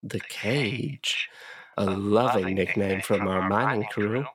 the 0.01 0.21
cage, 0.21 1.27
a 1.77 1.83
loving 1.83 2.55
nickname 2.55 3.01
from 3.01 3.27
our 3.27 3.49
mining 3.49 3.83
crew. 3.91 4.25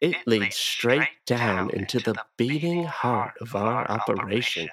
It 0.00 0.16
leads 0.24 0.54
straight 0.54 1.08
down 1.26 1.70
into 1.70 1.98
the 1.98 2.14
beating 2.36 2.84
heart 2.84 3.34
of 3.40 3.56
our 3.56 3.90
operation, 3.90 4.68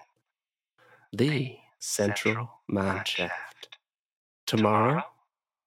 the 1.12 1.58
central 1.80 2.62
mine 2.68 3.04
shaft. 3.04 3.76
Tomorrow, 4.46 5.02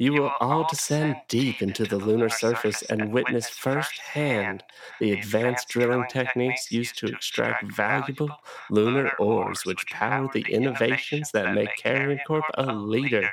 you 0.03 0.15
will 0.15 0.33
all 0.41 0.67
descend 0.69 1.15
deep 1.29 1.63
into 1.63 1.85
the 1.85 1.97
lunar 1.97 2.29
surface 2.29 2.83
and 2.91 3.13
witness 3.13 3.49
firsthand 3.49 4.65
the 4.99 5.13
advanced 5.13 5.69
drilling 5.69 6.05
techniques 6.11 6.73
used 6.73 6.99
to 6.99 7.07
extract 7.07 7.73
valuable 7.73 8.29
lunar 8.69 9.13
ores 9.21 9.65
which 9.65 9.87
power 9.93 10.29
the 10.35 10.45
innovations 10.49 11.31
that 11.31 11.55
make 11.55 11.77
Carrion 11.77 12.19
Corp 12.27 12.45
a 12.55 12.73
leader 12.75 13.31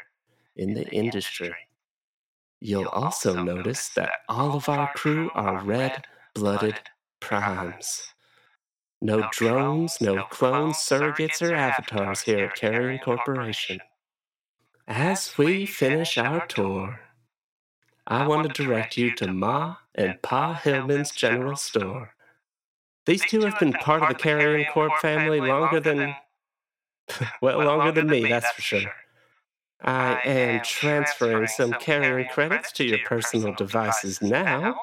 in 0.57 0.75
the 0.75 0.87
industry. 0.91 1.55
You'll 2.61 2.89
also 2.89 3.41
notice 3.41 3.89
that 3.95 4.11
all 4.29 4.55
of 4.55 4.69
our 4.69 4.93
crew 4.93 5.31
are 5.33 5.63
red 5.63 6.05
blooded 6.35 6.79
primes. 7.19 8.03
No 9.01 9.27
drones, 9.31 9.97
no 10.01 10.21
clones, 10.25 10.75
surrogates, 10.75 11.41
or 11.41 11.55
avatars 11.55 12.21
here 12.21 12.45
at 12.45 12.55
Carrion 12.55 12.99
Corporation. 12.99 13.79
As 14.89 15.37
we 15.37 15.67
finish 15.67 16.17
our 16.17 16.47
tour, 16.47 16.99
I 18.07 18.25
want 18.25 18.47
to 18.51 18.63
direct 18.63 18.97
you 18.97 19.13
to 19.17 19.31
Ma 19.31 19.75
and 19.93 20.19
Pa 20.23 20.55
Hillman's 20.55 21.11
General 21.11 21.55
Store. 21.55 22.15
These 23.05 23.23
two 23.29 23.41
have 23.41 23.59
been 23.59 23.73
part 23.73 24.01
of 24.01 24.09
the 24.09 24.15
Carrion 24.15 24.65
Corp 24.73 24.91
family 24.99 25.41
longer 25.41 25.79
than, 25.79 26.15
well, 27.41 27.63
longer 27.63 27.91
than 27.91 28.07
me, 28.07 28.27
that's 28.27 28.49
for 28.49 28.63
sure. 28.63 28.91
I 29.81 30.21
am 30.25 30.61
transferring 30.63 31.45
some 31.45 31.73
carrion 31.73 32.27
credits 32.33 32.71
to 32.73 32.83
your 32.83 32.99
personal 33.05 33.53
devices 33.53 34.23
now. 34.23 34.75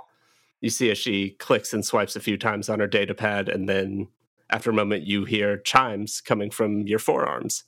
You 0.61 0.71
see 0.71 0.89
as 0.89 0.99
she 0.99 1.31
clicks 1.31 1.73
and 1.73 1.85
swipes 1.85 2.15
a 2.15 2.21
few 2.21 2.39
times 2.39 2.69
on 2.69 2.79
her 2.79 2.87
data 2.87 3.13
pad, 3.13 3.49
and 3.49 3.69
then 3.69 4.07
after 4.51 4.71
a 4.71 4.75
moment, 4.75 5.05
you 5.05 5.25
hear 5.25 5.57
chimes 5.57 6.21
coming 6.21 6.53
from 6.53 6.83
your 6.87 7.01
forearms. 7.01 7.65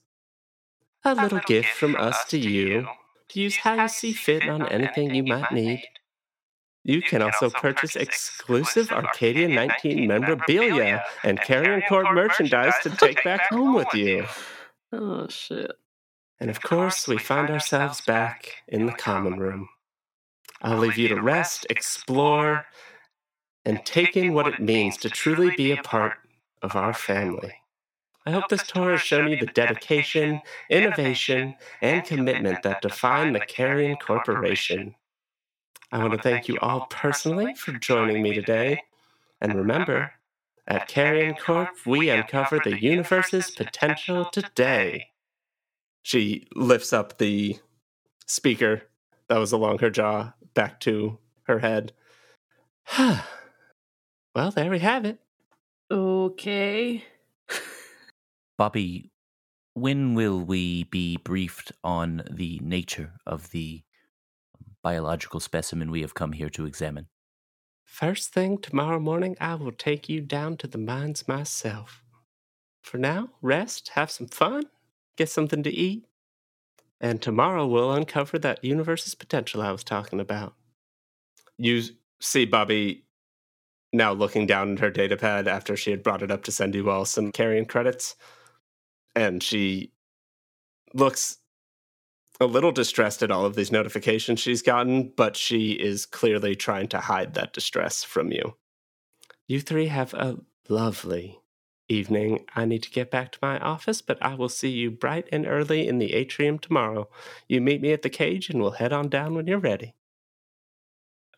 A 1.09 1.15
little 1.15 1.41
gift 1.47 1.71
from 1.71 1.97
us 1.97 2.23
to 2.27 2.39
you 2.39 2.87
to 3.31 3.41
use 3.41 3.57
how 3.57 3.81
you 3.81 3.89
see 3.89 4.13
fit 4.13 4.47
on 4.47 4.69
anything 4.69 5.15
you 5.15 5.23
might 5.23 5.51
need. 5.51 5.83
You 6.85 7.01
can 7.01 7.23
also 7.23 7.49
purchase 7.49 7.97
exclusive 7.97 8.93
Arcadia 8.93 9.49
19 9.49 10.07
memorabilia 10.07 11.03
and 11.25 11.41
Carrion 11.41 11.83
Corp 11.89 12.13
merchandise 12.13 12.75
to 12.83 12.91
take 12.91 13.25
back 13.25 13.41
home 13.49 13.73
with 13.73 13.95
you. 13.95 14.27
Oh 14.93 15.27
shit. 15.29 15.73
And 16.41 16.51
of 16.51 16.61
course, 16.61 17.09
we 17.09 17.17
find 17.17 17.49
ourselves 17.49 18.03
back 18.03 18.57
in 18.69 18.85
the 18.85 18.93
common 18.93 19.39
room. 19.39 19.71
I'll 20.61 20.77
leave 20.77 20.99
you 20.99 21.09
to 21.09 21.23
rest, 21.23 21.67
explore, 21.71 22.67
and 23.65 23.83
take 23.87 24.15
in 24.15 24.35
what 24.35 24.47
it 24.47 24.61
means 24.61 24.99
to 24.99 25.09
truly 25.09 25.57
be 25.57 25.73
a 25.73 25.83
part 25.83 26.19
of 26.61 26.77
our 26.77 26.93
family. 26.93 27.55
I 28.29 28.31
hope 28.31 28.51
this 28.51 28.67
tour 28.67 28.91
has 28.91 29.01
shown 29.01 29.31
you 29.31 29.39
the 29.39 29.47
dedication, 29.47 30.43
innovation, 30.69 31.55
and 31.81 32.05
commitment 32.05 32.63
that 32.63 32.83
define 32.83 33.33
the 33.33 33.41
Carrion 33.41 33.97
Corporation. 33.97 34.95
I 35.91 35.99
want 36.01 36.13
to 36.13 36.19
thank 36.19 36.47
you 36.47 36.59
all 36.61 36.89
personally 36.91 37.55
for 37.55 37.73
joining 37.73 38.23
me 38.23 38.35
today. 38.35 38.83
And 39.41 39.55
remember, 39.55 40.13
at 40.67 40.89
Carrion 40.89 41.37
Corp, 41.37 41.71
we 41.87 42.11
uncover 42.11 42.61
the 42.63 42.79
universe's 42.79 43.51
potential 43.51 44.27
today. 44.27 45.07
She 46.03 46.49
lifts 46.55 46.93
up 46.93 47.17
the 47.17 47.57
speaker 48.27 48.83
that 49.31 49.39
was 49.39 49.53
along 49.53 49.79
her 49.79 49.89
jaw 49.89 50.35
back 50.53 50.81
to 50.81 51.17
her 51.45 51.61
head. 51.61 51.95
well, 52.99 54.51
there 54.55 54.71
we 54.71 54.81
have 54.81 55.07
it. 55.07 55.19
Okay. 55.91 57.05
Bobbi, 58.59 59.11
when 59.75 60.15
will 60.15 60.41
we 60.41 60.85
be 60.85 61.17
briefed 61.19 61.71
on 61.85 62.25
the 62.29 62.59
nature 62.61 63.13
of 63.25 63.51
the 63.51 63.83
biological 64.83 65.39
specimen 65.39 65.93
we 65.93 66.01
have 66.01 66.15
come 66.15 66.33
here 66.33 66.51
to 66.51 66.67
examine? 66.67 67.07
First 67.85 68.33
thing 68.33 68.59
tomorrow 68.59 68.99
morning, 68.99 69.37
I 69.41 69.55
will 69.55 69.73
take 69.73 70.09
you 70.09 70.21
down 70.21 70.57
to 70.59 70.67
the 70.67 70.79
mines 70.79 71.29
myself. 71.29 72.03
For 72.83 72.99
now, 72.99 73.31
rest, 73.41 73.91
have 73.95 74.11
some 74.11 74.27
fun, 74.27 74.65
get 75.17 75.29
something 75.29 75.63
to 75.63 75.71
eat, 75.71 76.07
and 77.01 77.23
tomorrow 77.23 77.67
we'll 77.67 77.93
uncover 77.93 78.39
that 78.41 78.65
universe's 78.65 79.15
potential 79.15 79.63
I 79.63 79.71
was 79.71 79.85
talking 79.85 80.19
about. 80.19 80.55
You 81.59 81.83
see 82.21 82.47
Bobbi 82.47 83.03
now 83.93 84.13
looking 84.13 84.47
down 84.47 84.73
at 84.73 84.79
her 84.81 84.91
datapad 84.91 85.47
after 85.47 85.77
she 85.77 85.93
had 85.93 86.03
brought 86.03 86.23
it 86.23 86.31
up 86.31 86.43
to 86.45 86.53
send 86.53 86.75
you 86.75 86.91
all 86.91 87.05
some 87.05 87.31
carrion 87.31 87.65
credits. 87.65 88.17
And 89.15 89.43
she 89.43 89.93
looks 90.95 91.39
a 92.41 92.47
little 92.47 92.73
distressed 92.73 93.23
at 93.23 93.31
all 93.31 93.45
of 93.45 93.57
these 93.57 93.73
notifications 93.73 94.41
she's 94.41 94.63
gotten, 94.63 95.13
but 95.17 95.37
she 95.37 95.73
is 95.73 96.07
clearly 96.07 96.55
trying 96.55 96.89
to 96.89 97.01
hide 97.01 97.35
that 97.35 97.53
distress 97.53 98.05
from 98.05 98.31
you. 98.31 98.57
You 99.49 99.61
three 99.61 99.87
have 99.87 100.15
a 100.15 100.39
lovely 100.69 101.41
evening. 101.89 102.45
I 102.55 102.65
need 102.65 102.83
to 102.85 102.91
get 102.91 103.11
back 103.11 103.33
to 103.33 103.39
my 103.43 103.59
office, 103.59 104.03
but 104.03 104.19
I 104.23 104.35
will 104.35 104.51
see 104.51 104.69
you 104.69 104.91
bright 104.91 105.27
and 105.33 105.47
early 105.47 105.89
in 105.89 105.99
the 105.99 106.13
atrium 106.15 106.59
tomorrow. 106.59 107.09
You 107.49 107.61
meet 107.61 107.81
me 107.81 107.93
at 107.93 108.03
the 108.03 108.11
cage 108.11 108.51
and 108.51 108.61
we'll 108.61 108.73
head 108.73 108.93
on 108.93 109.09
down 109.09 109.35
when 109.35 109.47
you're 109.47 109.59
ready. 109.59 109.95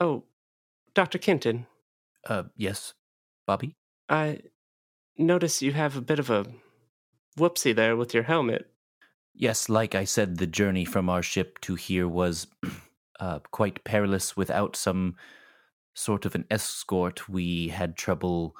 Oh, 0.00 0.24
Dr. 0.94 1.18
Kenton, 1.18 1.66
Uh, 2.26 2.44
yes, 2.56 2.92
Bobbi? 3.48 3.74
I 4.08 4.40
notice 5.16 5.62
you 5.62 5.72
have 5.72 5.96
a 5.96 6.02
bit 6.02 6.18
of 6.18 6.28
a 6.28 6.46
whoopsie 7.38 7.74
there 7.74 7.96
with 7.96 8.14
your 8.14 8.24
helmet. 8.24 8.70
Yes, 9.34 9.68
like 9.68 9.94
I 9.94 10.04
said, 10.04 10.36
the 10.36 10.46
journey 10.46 10.84
from 10.84 11.08
our 11.08 11.22
ship 11.22 11.60
to 11.62 11.74
here 11.74 12.08
was 12.08 12.46
uh, 13.20 13.40
quite 13.50 13.84
perilous. 13.84 14.36
Without 14.36 14.76
some 14.76 15.16
sort 15.94 16.26
of 16.26 16.34
an 16.34 16.46
escort, 16.50 17.28
we 17.28 17.68
had 17.68 17.96
trouble 17.96 18.54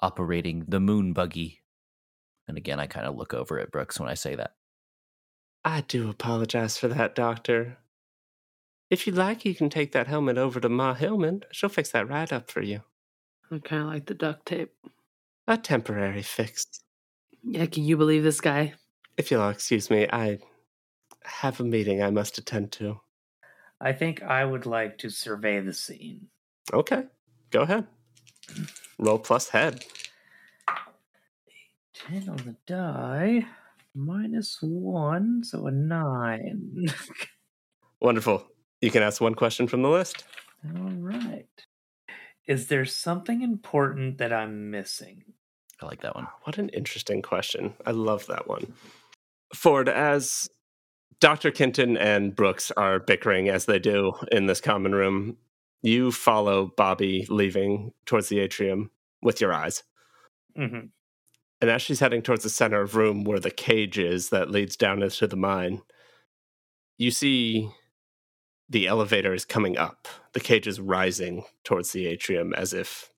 operating 0.00 0.64
the 0.68 0.80
moon 0.80 1.12
buggy. 1.12 1.60
And 2.46 2.58
again, 2.58 2.78
I 2.78 2.86
kind 2.86 3.06
of 3.06 3.16
look 3.16 3.32
over 3.32 3.58
at 3.58 3.70
Brooks 3.70 3.98
when 3.98 4.08
I 4.08 4.14
say 4.14 4.34
that. 4.34 4.54
I 5.64 5.80
do 5.80 6.10
apologize 6.10 6.76
for 6.76 6.88
that, 6.88 7.14
Doctor. 7.14 7.78
If 8.90 9.06
you'd 9.06 9.16
like, 9.16 9.44
you 9.46 9.54
can 9.54 9.70
take 9.70 9.92
that 9.92 10.08
helmet 10.08 10.36
over 10.36 10.60
to 10.60 10.68
Ma 10.68 10.92
Hillman. 10.92 11.44
She'll 11.50 11.70
fix 11.70 11.90
that 11.92 12.08
right 12.08 12.30
up 12.30 12.50
for 12.50 12.60
you. 12.60 12.82
I 13.50 13.58
kind 13.58 13.82
of 13.82 13.88
like 13.88 14.06
the 14.06 14.14
duct 14.14 14.46
tape. 14.46 14.74
A 15.46 15.56
temporary 15.56 16.22
fix. 16.22 16.66
Yeah, 17.46 17.66
can 17.66 17.84
you 17.84 17.96
believe 17.96 18.22
this 18.22 18.40
guy? 18.40 18.74
If 19.16 19.30
you'll 19.30 19.48
excuse 19.48 19.90
me, 19.90 20.08
I 20.12 20.38
have 21.24 21.60
a 21.60 21.64
meeting 21.64 22.02
I 22.02 22.10
must 22.10 22.38
attend 22.38 22.72
to. 22.72 23.00
I 23.80 23.92
think 23.92 24.22
I 24.22 24.44
would 24.44 24.66
like 24.66 24.98
to 24.98 25.10
survey 25.10 25.60
the 25.60 25.74
scene. 25.74 26.28
Okay, 26.72 27.04
go 27.50 27.62
ahead. 27.62 27.86
Roll 28.98 29.18
plus 29.18 29.48
head. 29.48 29.84
10 32.08 32.28
on 32.28 32.36
the 32.36 32.56
die, 32.66 33.46
minus 33.94 34.58
1, 34.60 35.44
so 35.44 35.66
a 35.66 35.70
9. 35.70 36.86
Wonderful. 38.00 38.46
You 38.80 38.90
can 38.90 39.02
ask 39.02 39.20
one 39.20 39.34
question 39.34 39.66
from 39.66 39.82
the 39.82 39.88
list. 39.88 40.24
All 40.76 40.90
right. 40.90 41.46
Is 42.46 42.68
there 42.68 42.84
something 42.84 43.42
important 43.42 44.18
that 44.18 44.32
I'm 44.32 44.70
missing? 44.70 45.24
I 45.82 45.86
like 45.86 46.02
that 46.02 46.14
one. 46.14 46.28
What 46.44 46.58
an 46.58 46.68
interesting 46.70 47.22
question. 47.22 47.74
I 47.84 47.90
love 47.90 48.26
that 48.26 48.48
one. 48.48 48.72
Ford, 49.54 49.88
as 49.88 50.48
Dr. 51.20 51.50
Kenton 51.50 51.96
and 51.96 52.34
Brooks 52.34 52.70
are 52.72 53.00
bickering 53.00 53.48
as 53.48 53.66
they 53.66 53.78
do 53.78 54.12
in 54.30 54.46
this 54.46 54.60
common 54.60 54.94
room, 54.94 55.36
you 55.82 56.10
follow 56.12 56.72
Bobbi 56.76 57.28
leaving 57.28 57.92
towards 58.06 58.28
the 58.28 58.40
atrium 58.40 58.90
with 59.22 59.40
your 59.40 59.52
eyes. 59.52 59.82
hmm 60.56 60.86
And 61.60 61.70
as 61.70 61.82
she's 61.82 62.00
heading 62.00 62.22
towards 62.22 62.42
the 62.42 62.50
center 62.50 62.80
of 62.80 62.96
room 62.96 63.24
where 63.24 63.40
the 63.40 63.50
cage 63.50 63.98
is 63.98 64.30
that 64.30 64.50
leads 64.50 64.76
down 64.76 65.02
into 65.02 65.26
the 65.26 65.36
mine, 65.36 65.82
you 66.98 67.10
see 67.10 67.70
the 68.68 68.86
elevator 68.86 69.34
is 69.34 69.44
coming 69.44 69.76
up. 69.76 70.08
The 70.32 70.40
cage 70.40 70.66
is 70.66 70.80
rising 70.80 71.44
towards 71.64 71.92
the 71.92 72.06
atrium 72.06 72.54
as 72.54 72.72
if 72.72 73.10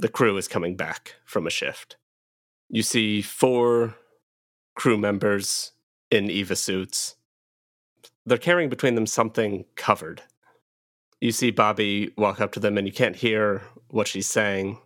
the 0.00 0.08
crew 0.08 0.36
is 0.38 0.48
coming 0.48 0.76
back 0.76 1.16
from 1.24 1.46
a 1.46 1.50
shift. 1.50 1.96
You 2.68 2.82
see 2.82 3.20
four 3.20 3.96
crew 4.74 4.96
members 4.96 5.72
in 6.10 6.30
EVA 6.30 6.56
suits. 6.56 7.16
They're 8.24 8.38
carrying 8.38 8.70
between 8.70 8.94
them 8.94 9.06
something 9.06 9.66
covered. 9.76 10.22
You 11.20 11.32
see 11.32 11.52
Bobbi 11.52 12.16
walk 12.16 12.40
up 12.40 12.52
to 12.52 12.60
them, 12.60 12.78
and 12.78 12.86
you 12.86 12.92
can't 12.92 13.16
hear 13.16 13.62
what 13.88 14.08
she's 14.08 14.26
saying, 14.26 14.78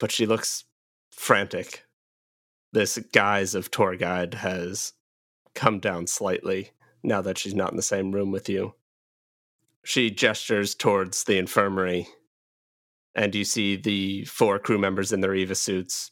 but 0.00 0.10
she 0.10 0.24
looks 0.24 0.64
frantic. 1.10 1.84
This 2.72 2.98
guise 3.12 3.54
of 3.54 3.70
tour 3.70 3.94
guide 3.94 4.34
has 4.34 4.94
come 5.54 5.80
down 5.80 6.06
slightly 6.06 6.70
now 7.02 7.20
that 7.20 7.36
she's 7.36 7.54
not 7.54 7.70
in 7.70 7.76
the 7.76 7.82
same 7.82 8.12
room 8.12 8.30
with 8.30 8.48
you. 8.48 8.74
She 9.84 10.10
gestures 10.10 10.74
towards 10.74 11.24
the 11.24 11.36
infirmary, 11.36 12.08
and 13.14 13.34
you 13.34 13.44
see 13.44 13.76
the 13.76 14.24
four 14.24 14.58
crew 14.58 14.78
members 14.78 15.12
in 15.12 15.20
their 15.20 15.34
EVA 15.34 15.54
suits 15.54 16.10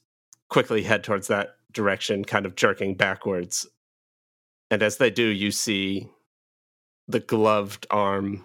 quickly 0.48 0.82
head 0.82 1.02
towards 1.02 1.28
that 1.28 1.56
direction, 1.72 2.24
kind 2.24 2.46
of 2.46 2.54
jerking 2.54 2.94
backwards. 2.94 3.66
And 4.70 4.82
as 4.82 4.98
they 4.98 5.10
do, 5.10 5.26
you 5.26 5.50
see 5.50 6.08
the 7.08 7.20
gloved 7.20 7.86
arm 7.90 8.44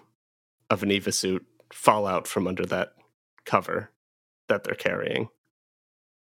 of 0.70 0.82
an 0.82 0.90
EVA 0.90 1.12
suit 1.12 1.46
fall 1.72 2.06
out 2.06 2.26
from 2.26 2.46
under 2.46 2.66
that 2.66 2.94
cover 3.44 3.90
that 4.48 4.64
they're 4.64 4.74
carrying. 4.74 5.28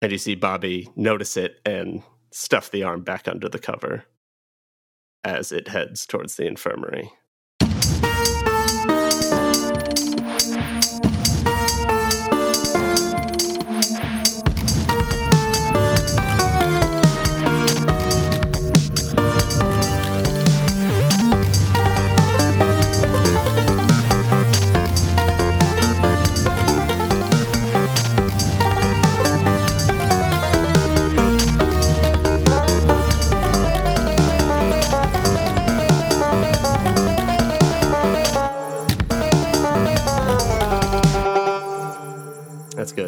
And 0.02 0.12
you 0.12 0.18
see 0.18 0.36
Bobbi 0.36 0.88
notice 0.96 1.36
it 1.36 1.60
and 1.64 2.02
stuff 2.30 2.70
the 2.70 2.82
arm 2.82 3.02
back 3.02 3.26
under 3.26 3.48
the 3.48 3.58
cover 3.58 4.04
as 5.24 5.50
it 5.50 5.68
heads 5.68 6.06
towards 6.06 6.36
the 6.36 6.46
infirmary. 6.46 7.10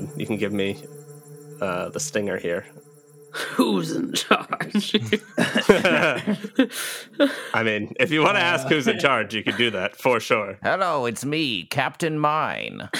Good. 0.01 0.21
You 0.21 0.27
can 0.27 0.37
give 0.37 0.53
me 0.53 0.83
uh, 1.61 1.89
the 1.91 2.01
stinger 2.01 2.37
here. 2.39 2.67
Who's 3.33 3.93
in 3.93 4.13
charge? 4.13 4.97
I 7.55 7.63
mean, 7.63 7.95
if 8.01 8.11
you 8.11 8.23
want 8.23 8.37
to 8.37 8.43
ask 8.43 8.67
who's 8.67 8.89
in 8.89 8.99
charge, 8.99 9.33
you 9.35 9.45
can 9.45 9.57
do 9.57 9.71
that 9.71 9.95
for 9.95 10.19
sure. 10.19 10.59
Hello, 10.65 11.07
it's 11.07 11.25
me, 11.25 11.63
Captain 11.67 12.19
Mine. 12.19 12.89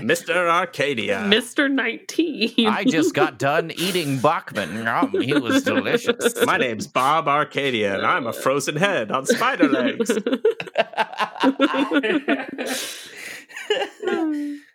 Mr. 0.00 0.48
Arcadia. 0.48 1.22
Mr. 1.26 1.68
19. 1.68 2.68
I 2.68 2.84
just 2.84 3.12
got 3.16 3.36
done 3.36 3.72
eating 3.72 4.20
Bachman. 4.20 4.86
Um, 4.86 5.20
he 5.20 5.34
was 5.34 5.64
delicious. 5.64 6.36
My 6.46 6.56
name's 6.56 6.86
Bob 6.86 7.26
Arcadia, 7.26 7.96
and 7.96 8.06
I'm 8.06 8.28
a 8.28 8.32
frozen 8.32 8.76
head 8.76 9.10
on 9.10 9.26
spider 9.26 9.66
legs. 9.66 10.16